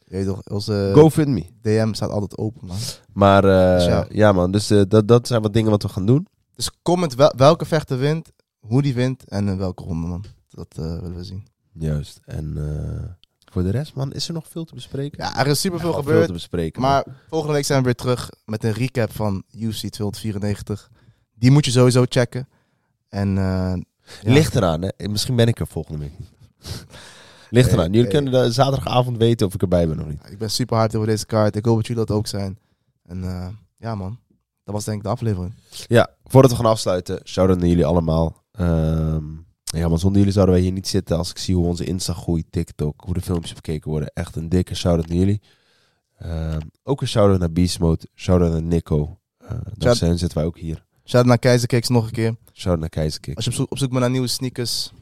[0.03, 1.45] Je weet toch, onze GoFundMe.
[1.61, 2.78] DM staat altijd open, man.
[3.13, 4.05] Maar eh, Dus ja.
[4.09, 4.32] ja.
[4.32, 6.28] man, dus eh, dat, dat zijn wat dingen wat we gaan doen.
[6.55, 10.26] Dus comment wel, welke vechter wint, hoe die wint en in welke ronde, man.
[10.49, 11.47] Dat eh, willen we zien.
[11.73, 12.19] Juist.
[12.26, 12.57] En
[13.51, 15.23] voor de rest, man, is er nog veel te bespreken?
[15.23, 16.17] Ja, er is super veel gebeurd.
[16.17, 16.82] Veel te bespreken.
[16.82, 16.91] man.
[16.91, 20.89] Maar volgende week zijn we weer terug met een recap van UFC 294.
[21.34, 22.47] Die moet je sowieso checken.
[23.09, 23.73] En eh,
[24.21, 24.32] ja.
[24.34, 25.07] Ligt eraan, hè?
[25.07, 26.11] Misschien ben ik er volgende week
[27.49, 27.91] Ligt Hey, eraan.
[27.91, 28.22] Jullie hey.
[28.22, 30.30] kunnen de zaterdagavond weten of ik erbij ben of niet.
[30.30, 31.55] Ik ben super hard over deze kaart.
[31.55, 32.57] Ik hoop dat jullie dat ook zijn.
[33.03, 33.47] En eh,
[33.78, 34.20] ja, man.
[34.63, 35.53] Dat was denk ik de aflevering.
[35.88, 38.43] Ja, voordat we gaan afsluiten, shout-out naar jullie allemaal.
[38.51, 39.24] Ehm,
[39.63, 42.13] ja, maar zonder jullie zouden wij hier niet zitten als ik zie hoe onze Insta
[42.13, 44.11] groeit, TikTok, hoe de filmpjes bekeken worden.
[44.13, 45.41] Echt een dikke shout-out naar jullie.
[46.18, 49.20] Ehm, ook een shout-out naar Beast Mode, shout-out naar Nico.
[49.43, 50.86] Uh, dankzij hen zitten wij ook hier.
[51.03, 52.36] Shout naar Keizerkicks nog een keer.
[52.53, 53.36] Shout-out naar Keizerkick.
[53.36, 54.93] Als je op zoek, op zoek bent naar nieuwe sneakers,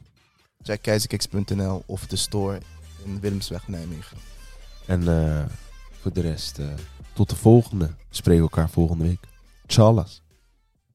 [0.63, 2.59] check keizerkicks.nl of de store
[3.05, 4.17] in Willemsweg Nijmegen.
[4.85, 5.45] En eh,
[6.01, 6.65] voor de rest, eh,
[7.13, 7.89] tot de volgende.
[8.09, 9.19] Spreken elkaar volgende week.
[9.65, 10.22] Tjallas.